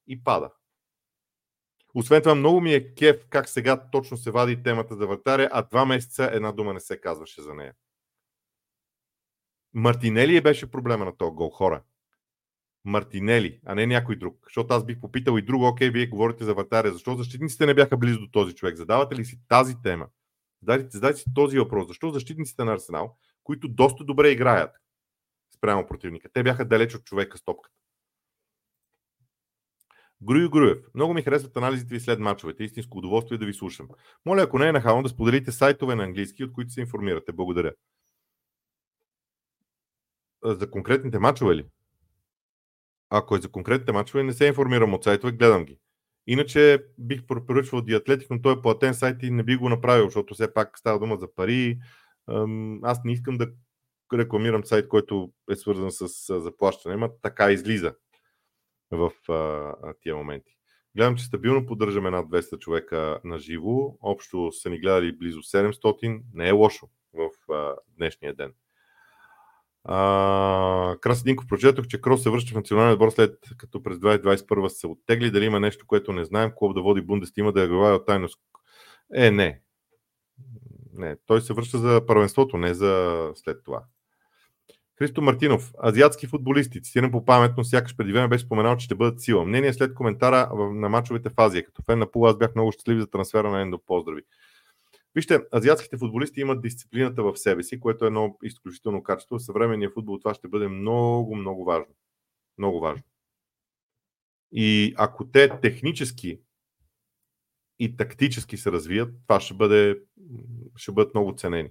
и 0.07 0.23
пада. 0.23 0.51
Освен 1.93 2.21
това, 2.21 2.35
много 2.35 2.61
ми 2.61 2.73
е 2.73 2.93
кеф 2.93 3.25
как 3.29 3.49
сега 3.49 3.89
точно 3.91 4.17
се 4.17 4.31
вади 4.31 4.63
темата 4.63 4.95
за 4.95 5.07
вратаря, 5.07 5.49
а 5.51 5.61
два 5.61 5.85
месеца 5.85 6.29
една 6.33 6.51
дума 6.51 6.73
не 6.73 6.79
се 6.79 7.01
казваше 7.01 7.41
за 7.41 7.53
нея. 7.53 7.73
Мартинели 9.73 10.41
беше 10.41 10.71
проблема 10.71 11.05
на 11.05 11.17
този 11.17 11.31
гол, 11.31 11.49
хора. 11.49 11.83
Мартинели, 12.87 13.59
а 13.65 13.75
не 13.75 13.85
някой 13.85 14.15
друг. 14.15 14.39
Защото 14.43 14.73
аз 14.73 14.85
бих 14.85 14.99
попитал 14.99 15.37
и 15.37 15.41
друго, 15.41 15.67
окей, 15.67 15.89
вие 15.89 16.07
говорите 16.07 16.43
за 16.43 16.53
вратаря, 16.53 16.91
защо 16.91 17.15
защитниците 17.15 17.65
не 17.65 17.73
бяха 17.73 17.97
близо 17.97 18.19
до 18.19 18.27
този 18.27 18.55
човек? 18.55 18.75
Задавате 18.75 19.15
ли 19.15 19.25
си 19.25 19.39
тази 19.47 19.75
тема? 19.83 20.07
Задайте, 20.61 20.87
задайте 20.89 21.19
си 21.19 21.33
този 21.35 21.59
въпрос. 21.59 21.87
Защо 21.87 22.09
защитниците 22.09 22.63
на 22.63 22.73
Арсенал, 22.73 23.17
които 23.43 23.67
доста 23.67 24.03
добре 24.03 24.29
играят 24.29 24.71
спрямо 25.55 25.87
противника, 25.87 26.29
те 26.33 26.43
бяха 26.43 26.65
далеч 26.65 26.95
от 26.95 27.03
човека 27.03 27.37
с 27.37 27.43
топката? 27.43 27.75
Груй 30.21 30.49
Груев. 30.49 30.77
Много 30.93 31.13
ми 31.13 31.21
харесват 31.21 31.57
анализите 31.57 31.93
ви 31.93 31.99
след 31.99 32.19
мачовете. 32.19 32.63
Истинско 32.63 32.97
удоволствие 32.97 33.37
да 33.37 33.45
ви 33.45 33.53
слушам. 33.53 33.87
Моля, 34.25 34.41
ако 34.41 34.59
не 34.59 34.67
е 34.67 34.71
нахално, 34.71 35.03
да 35.03 35.09
споделите 35.09 35.51
сайтове 35.51 35.95
на 35.95 36.03
английски, 36.03 36.43
от 36.43 36.53
които 36.53 36.71
се 36.71 36.81
информирате. 36.81 37.31
Благодаря. 37.31 37.73
За 40.43 40.71
конкретните 40.71 41.19
мачове 41.19 41.55
ли? 41.55 41.65
Ако 43.09 43.35
е 43.35 43.39
за 43.39 43.49
конкретните 43.49 43.91
мачове, 43.91 44.23
не 44.23 44.33
се 44.33 44.47
информирам 44.47 44.93
от 44.93 45.03
сайтове, 45.03 45.31
гледам 45.31 45.65
ги. 45.65 45.79
Иначе 46.27 46.85
бих 46.97 47.27
препоръчвал 47.27 47.81
Диатлетик, 47.81 48.29
но 48.29 48.41
той 48.41 48.53
е 48.53 48.61
платен 48.61 48.93
сайт 48.93 49.23
и 49.23 49.31
не 49.31 49.43
би 49.43 49.55
го 49.55 49.69
направил, 49.69 50.05
защото 50.05 50.33
все 50.33 50.53
пак 50.53 50.79
става 50.79 50.99
дума 50.99 51.17
за 51.17 51.35
пари. 51.35 51.79
Аз 52.83 53.03
не 53.03 53.11
искам 53.11 53.37
да 53.37 53.51
рекламирам 54.13 54.65
сайт, 54.65 54.87
който 54.87 55.31
е 55.51 55.55
свързан 55.55 55.91
с 55.91 56.07
заплащане, 56.39 56.95
но 56.95 57.09
така 57.21 57.51
излиза 57.51 57.95
в 58.91 59.11
тия 60.01 60.15
моменти. 60.15 60.53
Гледам, 60.95 61.15
че 61.15 61.23
стабилно 61.23 61.65
поддържаме 61.65 62.09
над 62.09 62.25
200 62.25 62.59
човека 62.59 63.19
на 63.23 63.39
живо. 63.39 63.97
Общо 64.01 64.51
са 64.51 64.69
ни 64.69 64.79
гледали 64.79 65.17
близо 65.17 65.39
700. 65.39 66.21
Не 66.33 66.49
е 66.49 66.51
лошо 66.51 66.89
в 67.13 67.29
днешния 67.97 68.35
ден. 68.35 68.53
Краси 71.01 71.23
Динков 71.23 71.47
прочетох, 71.47 71.87
че 71.87 72.01
Крос 72.01 72.23
се 72.23 72.29
връща 72.29 72.53
в 72.53 72.55
националния 72.55 72.93
отбор 72.93 73.09
след 73.09 73.39
като 73.57 73.83
през 73.83 73.97
2021 73.97 74.67
се 74.67 74.87
оттегли. 74.87 75.31
Дали 75.31 75.45
има 75.45 75.59
нещо, 75.59 75.85
което 75.87 76.13
не 76.13 76.25
знаем, 76.25 76.51
клуб 76.55 76.75
да 76.75 76.81
води 76.81 77.05
има 77.37 77.51
да 77.51 77.61
е 77.61 77.67
глава 77.67 77.95
от 77.95 78.05
тайност. 78.05 78.39
Е, 79.15 79.31
не. 79.31 79.61
Не, 80.93 81.15
той 81.25 81.41
се 81.41 81.53
връща 81.53 81.77
за 81.77 82.05
първенството, 82.07 82.57
не 82.57 82.73
за 82.73 83.21
след 83.35 83.63
това. 83.63 83.83
Христо 84.97 85.21
Мартинов, 85.21 85.73
азиатски 85.83 86.27
футболисти, 86.27 86.81
цитирам 86.81 87.11
по 87.11 87.25
памет, 87.25 87.51
но 87.57 87.63
сякаш 87.63 87.95
преди 87.97 88.13
време 88.13 88.27
беше 88.27 88.45
споменал, 88.45 88.77
че 88.77 88.85
ще 88.85 88.95
бъдат 88.95 89.21
сила. 89.21 89.45
Мнение 89.45 89.73
след 89.73 89.93
коментара 89.93 90.49
на 90.55 90.89
мачовете 90.89 91.29
в 91.29 91.33
Азия. 91.37 91.65
Като 91.65 91.81
фен 91.85 91.99
на 91.99 92.11
Пула 92.11 92.29
аз 92.29 92.37
бях 92.37 92.55
много 92.55 92.71
щастлив 92.71 92.99
за 92.99 93.07
трансфера 93.07 93.51
на 93.51 93.61
Ендо. 93.61 93.79
Поздрави. 93.87 94.21
Вижте, 95.17 95.39
азиатските 95.55 95.97
футболисти 95.97 96.41
имат 96.41 96.61
дисциплината 96.61 97.23
в 97.23 97.37
себе 97.37 97.63
си, 97.63 97.79
което 97.79 98.05
е 98.05 98.07
едно 98.07 98.37
изключително 98.43 99.03
качество. 99.03 99.37
В 99.37 99.43
съвременния 99.43 99.91
футбол 99.91 100.17
това 100.17 100.33
ще 100.33 100.47
бъде 100.47 100.67
много, 100.67 101.35
много 101.35 101.65
важно. 101.65 101.93
Много 102.57 102.79
важно. 102.79 103.03
И 104.51 104.93
ако 104.97 105.27
те 105.27 105.59
технически 105.61 106.39
и 107.79 107.97
тактически 107.97 108.57
се 108.57 108.71
развият, 108.71 109.13
това 109.27 109.39
ще, 109.39 109.53
бъде, 109.53 109.99
ще 110.75 110.91
бъдат 110.91 111.13
много 111.13 111.35
ценени. 111.37 111.69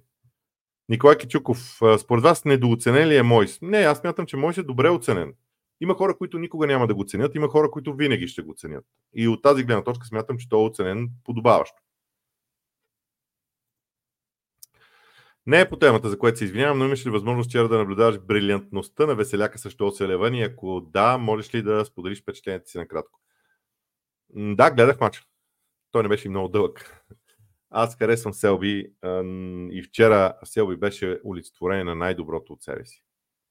Николай 0.89 1.17
Кичуков, 1.17 1.81
според 1.99 2.23
вас 2.23 2.45
недооценен 2.45 3.09
ли 3.09 3.17
е 3.17 3.23
Мойс? 3.23 3.59
Не, 3.63 3.79
аз 3.79 4.05
мятам, 4.05 4.27
че 4.27 4.37
Мойс 4.37 4.59
е 4.59 4.63
добре 4.63 4.91
оценен. 4.91 5.35
Има 5.81 5.95
хора, 5.95 6.19
които 6.19 6.39
никога 6.39 6.67
няма 6.67 6.87
да 6.87 6.95
го 6.95 7.05
ценят, 7.05 7.35
има 7.35 7.49
хора, 7.49 7.71
които 7.71 7.95
винаги 7.95 8.29
ще 8.29 8.43
го 8.43 8.55
ценят. 8.55 8.85
И 9.15 9.29
от 9.29 9.43
тази 9.43 9.65
гледна 9.65 9.85
точка 9.85 10.07
смятам, 10.07 10.39
че 10.39 10.49
той 10.49 10.63
е 10.63 10.67
оценен 10.67 11.11
подобаващо. 11.25 11.86
Не 15.47 15.61
е 15.61 15.69
по 15.69 15.77
темата, 15.77 16.09
за 16.09 16.19
което 16.19 16.39
се 16.39 16.45
извинявам, 16.45 16.79
но 16.79 16.85
имаш 16.85 17.07
ли 17.07 17.11
възможност 17.11 17.49
вчера 17.51 17.69
да 17.69 17.79
наблюдаваш 17.79 18.19
брилянтността 18.19 19.07
на 19.07 19.15
Веселяка 19.15 19.59
също 19.59 19.87
Оселеван 19.87 20.35
и 20.35 20.43
ако 20.43 20.81
да, 20.81 21.19
можеш 21.19 21.55
ли 21.55 21.63
да 21.63 21.85
споделиш 21.85 22.23
впечатлението 22.23 22.71
си 22.71 22.79
накратко? 22.79 23.21
Да, 24.31 24.71
гледах 24.71 25.01
мача. 25.01 25.23
Той 25.91 26.03
не 26.03 26.09
беше 26.09 26.29
много 26.29 26.49
дълъг. 26.49 27.05
Аз 27.71 27.97
харесвам 27.97 28.35
Селби 28.35 28.93
и 29.71 29.83
вчера 29.89 30.35
Селби 30.45 30.77
беше 30.77 31.21
олицетворение 31.27 31.85
на 31.85 31.95
най-доброто 31.95 32.53
от 32.53 32.63
себе 32.63 32.87
си. 32.87 33.05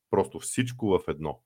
Просто 0.09 0.39
всичко 0.39 0.87
в 0.87 0.99
едно. 1.07 1.41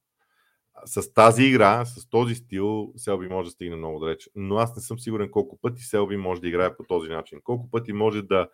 С 0.85 1.13
тази 1.13 1.43
игра, 1.43 1.85
с 1.85 2.09
този 2.09 2.35
стил, 2.35 2.93
Селби 2.95 3.27
може 3.27 3.47
да 3.47 3.51
стигне 3.51 3.75
много 3.75 3.99
далеч. 3.99 4.29
Но 4.35 4.55
аз 4.55 4.75
не 4.75 4.81
съм 4.81 4.99
сигурен 4.99 5.31
колко 5.31 5.59
пъти 5.61 5.81
Селби 5.81 6.17
може 6.17 6.41
да 6.41 6.47
играе 6.47 6.75
по 6.75 6.83
този 6.83 7.09
начин. 7.09 7.39
Колко 7.43 7.69
пъти 7.71 7.93
може 7.93 8.21
да 8.21 8.49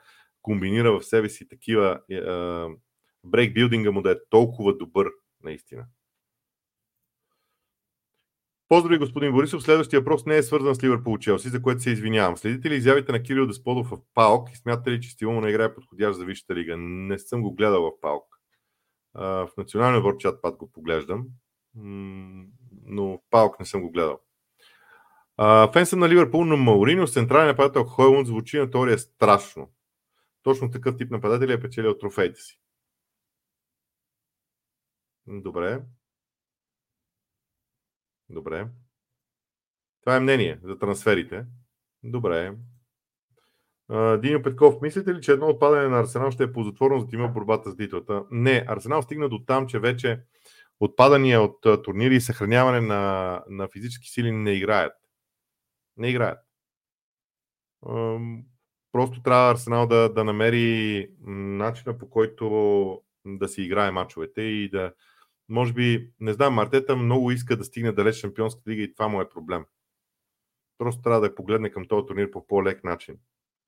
комбинира 0.45 0.99
в 0.99 1.03
себе 1.03 1.29
си 1.29 1.47
такива 1.47 1.99
брейкбилдинга 3.23 3.91
му 3.91 4.01
да 4.01 4.11
е 4.11 4.15
толкова 4.29 4.77
добър, 4.77 5.07
наистина. 5.43 5.85
Поздрави, 8.67 8.97
господин 8.97 9.31
Борисов. 9.31 9.63
Следващия 9.63 9.99
въпрос 9.99 10.25
не 10.25 10.37
е 10.37 10.43
свързан 10.43 10.75
с 10.75 10.83
Ливърпул 10.83 11.17
Челси, 11.17 11.49
за 11.49 11.61
което 11.61 11.81
се 11.81 11.89
извинявам. 11.89 12.37
Следите 12.37 12.69
ли 12.69 12.75
изявите 12.75 13.11
на 13.11 13.23
Кирил 13.23 13.47
Десподов 13.47 13.89
в 13.89 13.97
Паук 14.13 14.49
и 14.51 14.55
смятате 14.55 14.91
ли, 14.91 15.01
че 15.01 15.09
стила 15.09 15.33
му 15.33 15.41
на 15.41 15.49
игра 15.49 15.63
е 15.63 15.73
подходящ 15.73 16.19
за 16.19 16.25
Висшата 16.25 16.55
лига? 16.55 16.77
Не 16.77 17.19
съм 17.19 17.41
го 17.41 17.55
гледал 17.55 17.83
в 17.83 18.01
Паук. 18.01 18.25
В 19.13 19.49
националния 19.57 20.01
вор 20.01 20.17
чат 20.17 20.41
пат 20.41 20.57
го 20.57 20.71
поглеждам, 20.71 21.25
но 22.85 23.07
в 23.07 23.19
Паук 23.29 23.59
не 23.59 23.65
съм 23.65 23.81
го 23.81 23.91
гледал. 23.91 24.19
Фен 25.73 25.85
съм 25.85 25.99
на 25.99 26.09
Ливърпул, 26.09 26.45
но 26.45 26.57
Маурино 26.57 27.07
с 27.07 27.13
централен 27.13 27.47
нападател 27.47 27.83
Хойлунд 27.83 28.27
звучи 28.27 28.59
на 28.59 28.71
теория 28.71 28.99
страшно. 28.99 29.71
Точно 30.45 30.71
такъв 30.71 30.97
тип 30.97 31.11
нападател 31.11 31.53
е 31.53 31.61
печелил 31.61 31.97
трофеите 31.97 32.39
си. 32.39 32.59
Добре. 35.27 35.81
Добре. 38.29 38.67
Това 40.01 40.15
е 40.15 40.19
мнение 40.19 40.59
за 40.63 40.79
трансферите. 40.79 41.45
Добре. 42.03 42.57
Диньо 44.21 44.41
Петков, 44.43 44.81
мислите 44.81 45.13
ли, 45.13 45.21
че 45.21 45.31
едно 45.31 45.47
отпадане 45.47 45.87
на 45.87 45.99
Арсенал 45.99 46.31
ще 46.31 46.43
е 46.43 46.53
ползотворно 46.53 46.99
за 46.99 47.07
тима 47.07 47.27
в 47.27 47.33
борбата 47.33 47.71
с 47.71 47.77
титлата? 47.77 48.25
Не, 48.31 48.65
Арсенал 48.67 49.01
стигна 49.01 49.29
до 49.29 49.39
там, 49.45 49.67
че 49.67 49.79
вече 49.79 50.23
отпадания 50.79 51.41
от 51.41 51.83
турнири 51.83 52.15
и 52.15 52.21
съхраняване 52.21 52.81
на, 52.81 53.43
на 53.49 53.67
физически 53.67 54.09
сили 54.09 54.31
не 54.31 54.51
играят. 54.51 54.93
Не 55.97 56.09
играят. 56.09 56.39
Просто 58.95 59.21
трябва 59.21 59.51
Арсенал 59.51 59.87
да, 59.87 60.13
да 60.13 60.23
намери 60.23 61.09
начина 61.27 61.97
по 61.97 62.09
който 62.09 63.01
да 63.25 63.47
си 63.47 63.61
играе 63.61 63.91
мачовете 63.91 64.41
и 64.41 64.69
да, 64.69 64.93
може 65.49 65.73
би, 65.73 66.11
не 66.19 66.33
знам, 66.33 66.53
Мартета 66.53 66.95
много 66.95 67.31
иска 67.31 67.57
да 67.57 67.63
стигне 67.63 67.91
далеч 67.91 68.15
Шампионската 68.15 68.69
лига 68.69 68.83
и 68.83 68.93
това 68.93 69.07
му 69.07 69.21
е 69.21 69.29
проблем. 69.29 69.65
Просто 70.77 71.01
трябва 71.01 71.21
да 71.21 71.35
погледне 71.35 71.69
към 71.69 71.85
този 71.85 72.05
турнир 72.05 72.31
по 72.31 72.47
по-лек 72.47 72.83
начин. 72.83 73.15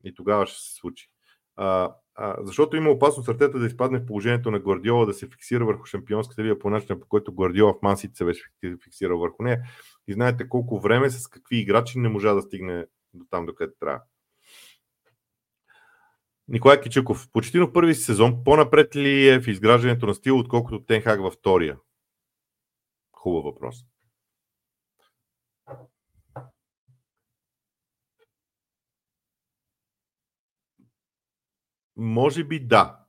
И 0.03 0.13
тогава 0.13 0.45
ще 0.45 0.61
се 0.61 0.73
случи. 0.73 1.09
А, 1.55 1.95
а, 2.15 2.35
защото 2.41 2.77
има 2.77 2.89
опасност 2.89 3.29
Артета 3.29 3.59
да 3.59 3.67
изпадне 3.67 3.99
в 3.99 4.05
положението 4.05 4.51
на 4.51 4.59
Гвардиола 4.59 5.05
да 5.05 5.13
се 5.13 5.27
фиксира 5.27 5.65
върху 5.65 5.85
Шампионската 5.85 6.43
лига 6.43 6.59
по 6.59 6.69
начина, 6.69 6.99
по 6.99 7.07
който 7.07 7.33
Гвардиола 7.33 7.73
в 7.73 7.81
Мансите 7.81 8.15
се 8.15 8.25
беше 8.25 8.51
фиксирал 8.83 9.19
върху 9.19 9.43
нея. 9.43 9.61
И 10.07 10.13
знаете 10.13 10.49
колко 10.49 10.79
време 10.79 11.09
с 11.09 11.27
какви 11.27 11.57
играчи 11.57 11.99
не 11.99 12.09
можа 12.09 12.33
да 12.33 12.41
стигне 12.41 12.85
до 13.13 13.25
там, 13.29 13.45
докъде 13.45 13.73
трябва. 13.79 14.01
Николай 16.47 16.81
Кичуков. 16.81 17.29
Почти 17.31 17.59
в 17.59 17.73
първи 17.73 17.95
сезон 17.95 18.43
по-напред 18.43 18.95
ли 18.95 19.27
е 19.27 19.41
в 19.41 19.47
изграждането 19.47 20.05
на 20.05 20.13
стил, 20.13 20.39
отколкото 20.39 20.85
Тенхак 20.85 21.21
във 21.21 21.33
втория? 21.33 21.79
Хубав 23.11 23.43
въпрос. 23.43 23.85
Може 31.95 32.43
би 32.43 32.59
да. 32.59 32.99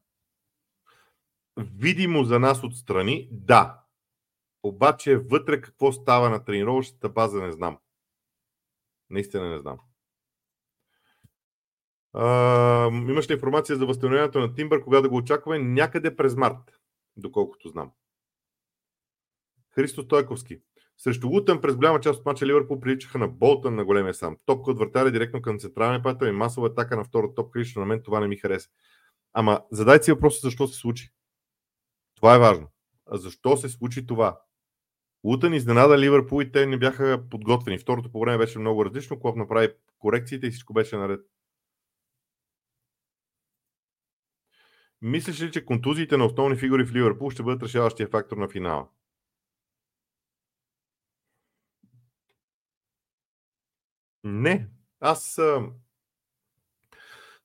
Видимо 1.57 2.24
за 2.24 2.39
нас 2.39 2.64
отстрани, 2.64 3.28
да. 3.32 3.82
Обаче 4.62 5.16
вътре 5.16 5.61
какво 5.61 5.93
става 5.93 6.30
на 6.30 6.45
тренировъчната 6.45 7.09
база, 7.09 7.43
не 7.43 7.53
знам. 7.53 7.78
Наистина 9.11 9.51
не 9.51 9.59
знам. 9.59 9.88
А, 12.13 12.87
имаш 12.87 13.31
ли 13.31 13.35
информация 13.35 13.77
за 13.77 13.87
възстановяването 13.87 14.41
на 14.41 14.55
Тимбър, 14.55 14.85
кога 14.85 15.01
да 15.01 15.09
го 15.09 15.17
очакваме? 15.17 15.59
Някъде 15.59 16.17
през 16.17 16.37
март. 16.37 16.81
доколкото 17.17 17.69
знам. 17.69 17.91
Христо 19.75 20.03
Стойковски. 20.03 20.61
Срещу 20.99 21.29
Лутън 21.29 21.61
през 21.61 21.77
голяма 21.77 22.01
част 22.01 22.21
от 22.21 22.27
мача 22.27 22.47
Ливърпул 22.47 22.81
приличаха 22.81 23.19
на 23.19 23.29
Болтън 23.29 23.75
на 23.75 23.85
големия 23.85 24.15
сам. 24.15 24.37
Топка 24.47 24.71
от 24.71 24.79
вратаря 24.79 25.11
директно 25.11 25.43
към 25.43 25.59
централния 25.59 26.03
пател 26.03 26.27
и 26.27 26.33
масова 26.33 26.67
атака 26.67 26.97
на 26.97 27.05
втора 27.05 27.35
топка. 27.35 27.59
Лично 27.59 27.81
на 27.81 27.87
мен 27.87 28.03
това 28.03 28.21
не 28.21 28.29
ми 28.29 28.37
хареса. 28.37 28.69
Ама 29.33 29.61
задайте 29.71 30.05
си 30.05 30.13
въпроса 30.13 30.41
защо 30.43 30.67
се 30.67 30.79
случи. 30.79 31.11
Това 32.15 32.35
е 32.35 32.39
важно. 32.39 32.67
А 33.07 33.17
защо 33.17 33.57
се 33.57 33.69
случи 33.69 34.07
това? 34.07 34.41
Лутън 35.25 35.55
изненада 35.55 35.99
Ливърпул 35.99 36.43
и 36.43 36.53
те 36.53 36.67
не 36.67 36.79
бяха 36.79 37.25
подготвени. 37.31 37.79
Второто 37.79 38.13
по 38.13 38.21
време 38.21 38.39
беше 38.39 38.59
много 38.59 38.85
различно. 38.85 39.21
Клоп 39.21 39.37
направи 39.37 39.69
корекциите 39.99 40.47
и 40.47 40.51
всичко 40.51 40.73
беше 40.73 40.97
наред. 40.97 41.21
Мислиш 45.03 45.42
ли, 45.42 45.53
че 45.53 45.64
контузиите 45.64 46.16
на 46.16 46.24
основни 46.24 46.57
фигури 46.57 46.84
в 46.84 46.92
Ливърпул 46.92 47.30
ще 47.30 47.42
бъдат 47.42 47.62
решаващия 47.62 48.09
фактор 48.09 48.36
на 48.36 48.49
финала? 48.49 48.88
Не. 54.24 54.68
Аз 55.01 55.38
а... 55.38 55.70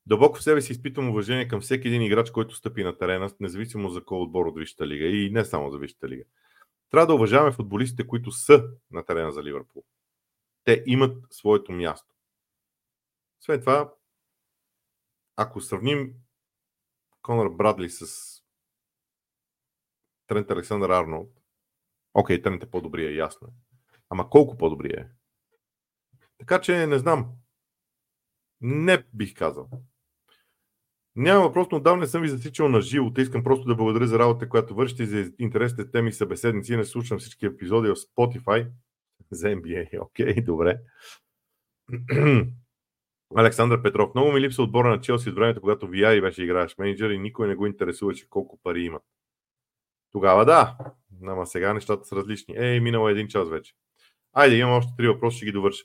дълбоко 0.06 0.38
в 0.38 0.42
себе 0.42 0.62
си 0.62 0.72
изпитвам 0.72 1.08
уважение 1.08 1.48
към 1.48 1.60
всеки 1.60 1.88
един 1.88 2.02
играч, 2.02 2.30
който 2.30 2.54
стъпи 2.54 2.84
на 2.84 2.98
терена, 2.98 3.30
независимо 3.40 3.88
за 3.88 4.04
кой 4.04 4.18
отбор 4.18 4.46
от 4.46 4.58
Висшата 4.58 4.86
лига 4.86 5.06
и 5.06 5.30
не 5.30 5.44
само 5.44 5.70
за 5.70 5.78
Висшата 5.78 6.08
лига. 6.08 6.24
Трябва 6.90 7.06
да 7.06 7.14
уважаваме 7.14 7.52
футболистите, 7.52 8.06
които 8.06 8.30
са 8.30 8.64
на 8.90 9.04
терена 9.04 9.32
за 9.32 9.44
Ливърпул. 9.44 9.84
Те 10.64 10.82
имат 10.86 11.24
своето 11.30 11.72
място. 11.72 12.14
Освен 13.40 13.60
това, 13.60 13.92
ако 15.36 15.60
сравним 15.60 16.14
Конор 17.24 17.48
Брадли 17.56 17.90
с 17.90 18.06
Трент 20.26 20.50
Александър 20.50 20.90
Арнолд, 20.90 21.30
окей, 22.14 22.42
Трент 22.42 22.62
е 22.62 22.70
по-добрия, 22.70 23.16
ясно. 23.16 23.48
Ама 24.10 24.30
колко 24.30 24.58
по-добрия 24.58 25.00
е? 25.00 25.08
Така 26.38 26.60
че 26.60 26.86
не 26.86 26.98
знам. 26.98 27.32
Не 28.60 29.04
бих 29.14 29.34
казал. 29.34 29.70
Няма 31.16 31.40
въпрос, 31.40 31.68
но 31.70 31.76
отдавна 31.76 32.00
не 32.00 32.06
съм 32.06 32.22
ви 32.22 32.28
засичал 32.28 32.68
на 32.68 32.80
живо. 32.80 33.12
Те 33.12 33.22
искам 33.22 33.44
просто 33.44 33.66
да 33.66 33.74
благодаря 33.74 34.06
за 34.06 34.18
работа, 34.18 34.48
която 34.48 34.74
вършите 34.74 35.06
за 35.06 35.32
интересните 35.38 35.90
теми 35.90 36.08
и 36.08 36.12
събеседници. 36.12 36.76
Не 36.76 36.84
слушам 36.84 37.18
всички 37.18 37.46
епизоди 37.46 37.88
в 37.88 37.96
Spotify 37.96 38.70
за 39.30 39.46
NBA. 39.46 40.02
Окей, 40.02 40.34
добре. 40.34 40.80
Александър 43.36 43.82
Петров. 43.82 44.14
Много 44.14 44.32
ми 44.32 44.40
липсва 44.40 44.64
отбора 44.64 44.90
на 44.90 45.00
Челси 45.00 45.28
от 45.28 45.34
времето, 45.34 45.60
когато 45.60 45.88
Вияри 45.88 46.20
беше 46.20 46.42
играеш 46.42 46.78
менеджер 46.78 47.10
и 47.10 47.18
никой 47.18 47.48
не 47.48 47.54
го 47.54 47.66
интересуваше 47.66 48.28
колко 48.28 48.58
пари 48.62 48.82
има. 48.82 49.00
Тогава 50.12 50.44
да, 50.44 50.76
ама 51.26 51.46
сега 51.46 51.74
нещата 51.74 52.04
са 52.04 52.16
различни. 52.16 52.54
Ей, 52.56 52.80
минало 52.80 53.08
един 53.08 53.28
час 53.28 53.48
вече. 53.48 53.74
Айде, 54.32 54.56
имам 54.56 54.72
още 54.72 54.92
три 54.96 55.08
въпроса, 55.08 55.36
ще 55.36 55.46
ги 55.46 55.52
довърша. 55.52 55.84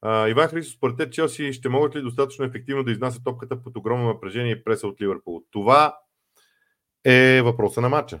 А, 0.00 0.28
Иван 0.28 0.48
Христос, 0.48 0.76
според 0.76 0.96
те 0.96 1.10
Челси 1.10 1.52
ще 1.52 1.68
могат 1.68 1.96
ли 1.96 2.02
достатъчно 2.02 2.44
ефективно 2.44 2.84
да 2.84 2.92
изнасят 2.92 3.24
топката 3.24 3.62
под 3.62 3.76
огромно 3.76 4.06
напрежение 4.06 4.52
и 4.52 4.64
преса 4.64 4.86
от 4.86 5.00
Ливърпул? 5.00 5.44
Това 5.50 5.98
е 7.04 7.42
въпроса 7.42 7.80
на 7.80 7.88
матча. 7.88 8.20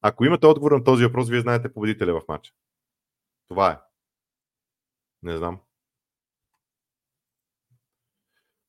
Ако 0.00 0.24
имате 0.24 0.46
отговор 0.46 0.72
на 0.72 0.84
този 0.84 1.04
въпрос, 1.04 1.28
вие 1.28 1.40
знаете 1.40 1.72
победителя 1.72 2.20
в 2.20 2.28
матча. 2.28 2.52
Това 3.48 3.70
е. 3.70 3.78
Не 5.22 5.36
знам. 5.36 5.60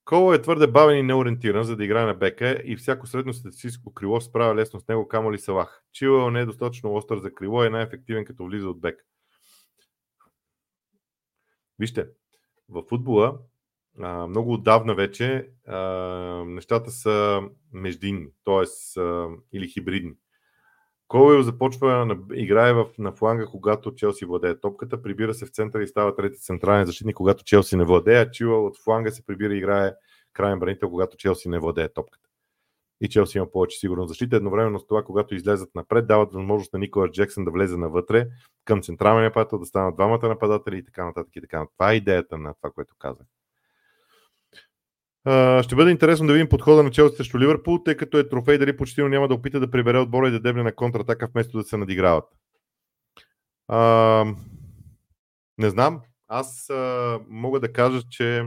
Коло 0.10 0.34
е 0.34 0.42
твърде 0.42 0.68
бавен 0.68 0.98
и 0.98 1.04
неориентиран, 1.04 1.64
за 1.64 1.76
да 1.76 1.86
играе 1.86 2.06
на 2.06 2.14
бека 2.14 2.62
и 2.66 2.76
всяко 2.76 3.08
средно 3.08 3.34
статистическо 3.34 3.94
крило 3.94 4.22
справя 4.22 4.56
лесно 4.56 4.80
с 4.80 4.88
него, 4.88 5.08
камо 5.08 5.34
ли 5.34 5.40
Салах. 5.40 5.84
Чилъл 5.92 6.32
не 6.32 6.40
е 6.40 6.46
достатъчно 6.46 6.96
остър 6.96 7.18
за 7.18 7.34
крило 7.34 7.64
и 7.64 7.68
е 7.68 7.70
най-ефективен 7.70 8.26
като 8.26 8.46
влиза 8.46 8.70
от 8.70 8.82
бека. 8.82 9.04
Вижте, 11.80 12.08
в 12.70 12.84
футбола 12.90 13.40
а, 14.00 14.28
много 14.28 14.54
отдавна 14.54 14.96
вече 14.96 15.50
а, 15.68 15.78
нещата 16.46 16.92
са 16.92 17.42
междинни, 17.74 18.28
т.е. 18.46 18.66
или 19.54 19.68
хибридни. 19.68 20.14
Колуел 21.10 21.42
започва 21.42 22.06
на, 22.06 22.18
играе 22.34 22.74
в, 22.74 22.86
на 22.98 23.12
фланга, 23.12 23.46
когато 23.46 23.96
Челси 23.96 24.26
владее 24.26 24.60
топката, 24.60 25.02
прибира 25.02 25.34
се 25.34 25.46
в 25.46 25.50
центъра 25.50 25.84
и 25.84 25.88
става 25.88 26.16
трети 26.16 26.40
централен 26.40 26.86
защитник, 26.86 27.16
когато 27.16 27.44
Челси 27.44 27.76
не 27.76 27.86
владее, 27.86 28.22
а 28.22 28.32
Чила 28.32 28.66
от 28.66 28.78
фланга 28.84 29.12
се 29.12 29.26
прибира 29.26 29.54
и 29.54 29.58
играе 29.58 29.94
крайен 30.34 30.60
бранител, 30.60 30.90
когато 30.90 31.18
Челси 31.18 31.50
не 31.50 31.60
владее 31.60 31.90
топката. 31.90 32.30
И 33.02 33.10
Челси 33.10 33.38
има 33.38 33.52
повече 33.52 33.80
сигурна 33.80 34.08
защита. 34.08 34.36
Едновременно 34.36 34.80
с 34.80 34.88
това, 34.88 35.04
когато 35.04 35.36
излезат 35.36 35.76
напред, 35.76 36.08
дават 36.08 36.34
възможност 36.34 36.74
на 36.74 36.80
Никола 36.80 37.12
Джексън 37.12 37.46
да 37.46 37.52
влезе 37.52 37.78
навътре 37.78 38.28
към 38.66 38.82
централния 38.82 39.24
нападател, 39.24 39.60
да 39.60 39.66
станат 39.66 39.96
двамата 39.96 40.28
нападатели 40.28 40.78
и 40.78 40.86
така 40.86 41.06
нататък. 41.06 41.36
И 41.36 41.42
така. 41.42 41.66
Това 41.78 41.92
е 41.92 41.96
идеята 41.96 42.38
на 42.38 42.54
това, 42.54 42.72
което 42.72 42.96
казах. 43.00 43.28
Ще 45.64 45.76
бъде 45.76 45.92
интересно 45.92 46.28
да 46.28 46.34
видим 46.34 46.50
подхода 46.50 46.84
на 46.84 46.92
Челси 46.92 47.16
срещу 47.16 47.40
Ливърпул, 47.40 47.84
тъй 47.84 47.98
като 47.98 48.18
е 48.18 48.30
трофей, 48.30 48.58
дали 48.58 48.78
почти 48.78 49.04
няма 49.04 49.28
да 49.28 49.34
опита 49.34 49.60
да 49.60 49.72
прибере 49.72 49.98
отбора 49.98 50.28
и 50.28 50.32
да 50.32 50.40
дебне 50.40 50.64
на 50.64 50.76
контратака, 50.76 51.28
вместо 51.28 51.58
да 51.58 51.64
се 51.64 51.78
надиграват. 51.78 52.26
А, 53.68 54.26
не 55.58 55.70
знам. 55.70 56.02
Аз 56.28 56.70
а, 56.70 57.20
мога 57.28 57.60
да 57.60 57.74
кажа, 57.74 58.02
че 58.10 58.46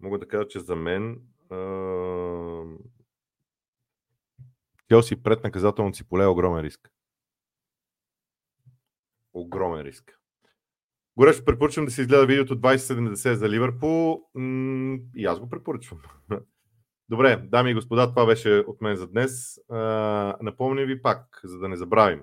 мога 0.00 0.18
да 0.18 0.28
кажа, 0.28 0.48
че 0.48 0.60
за 0.60 0.76
мен 0.76 1.20
а, 1.50 1.56
Челси 4.88 5.22
пред 5.22 5.44
наказателното 5.44 5.96
си 5.96 6.08
поле 6.08 6.24
е 6.24 6.26
огромен 6.26 6.64
риск. 6.64 6.90
Огромен 9.32 9.80
риск. 9.80 10.19
Горещо 11.16 11.44
препоръчвам 11.44 11.84
да 11.84 11.90
се 11.90 12.00
изгледа 12.00 12.26
видеото 12.26 12.60
2070 12.60 13.32
за 13.32 13.48
Ливърпул. 13.48 14.20
и 15.16 15.24
аз 15.24 15.40
го 15.40 15.48
препоръчвам. 15.48 16.00
Добре, 17.08 17.36
дами 17.36 17.70
и 17.70 17.74
господа, 17.74 18.08
това 18.08 18.26
беше 18.26 18.64
от 18.66 18.80
мен 18.80 18.96
за 18.96 19.06
днес. 19.06 19.58
напомням 20.42 20.86
ви 20.86 21.02
пак, 21.02 21.40
за 21.44 21.58
да 21.58 21.68
не 21.68 21.76
забравим. 21.76 22.20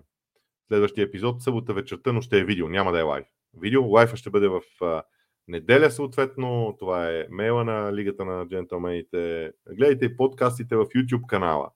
Следващия 0.67 1.05
епизод, 1.05 1.43
събота 1.43 1.73
вечерта, 1.73 2.13
но 2.13 2.21
ще 2.21 2.39
е 2.39 2.45
видео, 2.45 2.69
няма 2.69 2.91
да 2.91 2.99
е 2.99 3.03
лайв. 3.03 3.25
Видео, 3.59 3.87
лайфа 3.87 4.17
ще 4.17 4.29
бъде 4.29 4.47
в 4.47 4.61
неделя 5.47 5.91
съответно. 5.91 6.75
Това 6.79 7.11
е 7.11 7.25
мейла 7.29 7.63
на 7.63 7.93
Лигата 7.93 8.25
на 8.25 8.47
джентълмените. 8.47 9.51
Гледайте 9.69 10.17
подкастите 10.17 10.75
в 10.75 10.85
YouTube 10.85 11.25
канала. 11.25 11.69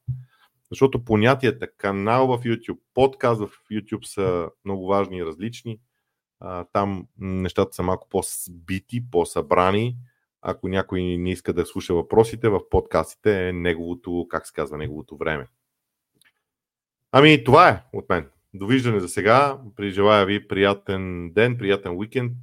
Защото 0.70 1.06
понятията 1.06 1.68
канал 1.78 2.28
в 2.28 2.44
YouTube, 2.44 2.80
подкаст 2.94 3.42
в 3.42 3.50
YouTube 3.72 4.06
са 4.06 4.50
много 4.66 4.88
важни 4.88 5.18
и 5.18 5.26
различни 5.26 5.80
там 6.74 7.08
нещата 7.20 7.74
са 7.74 7.84
малко 7.84 8.10
по-сбити, 8.10 9.12
по-събрани. 9.12 9.98
Ако 10.42 10.68
някой 10.68 11.02
не 11.02 11.32
иска 11.32 11.54
да 11.54 11.66
слуша 11.66 11.94
въпросите, 11.94 12.50
в 12.50 12.70
подкастите 12.70 13.48
е 13.48 13.54
неговото, 13.54 14.28
как 14.30 14.48
се 14.48 14.54
казва, 14.54 14.78
неговото 14.78 15.18
време. 15.18 15.48
Ами, 17.12 17.44
това 17.44 17.70
е 17.70 17.84
от 17.94 18.10
мен. 18.10 18.30
Довиждане 18.54 19.00
за 19.00 19.10
сега. 19.10 19.62
Прижелая 19.76 20.26
ви 20.26 20.48
приятен 20.48 21.32
ден, 21.34 21.58
приятен 21.58 21.98
уикенд. 21.98 22.34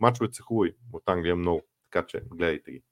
Мачовете 0.00 0.34
са 0.34 0.42
хубави 0.42 0.74
от 0.92 1.02
Англия 1.06 1.36
много, 1.36 1.62
така 1.90 2.06
че 2.06 2.22
гледайте 2.30 2.72
ги. 2.72 2.82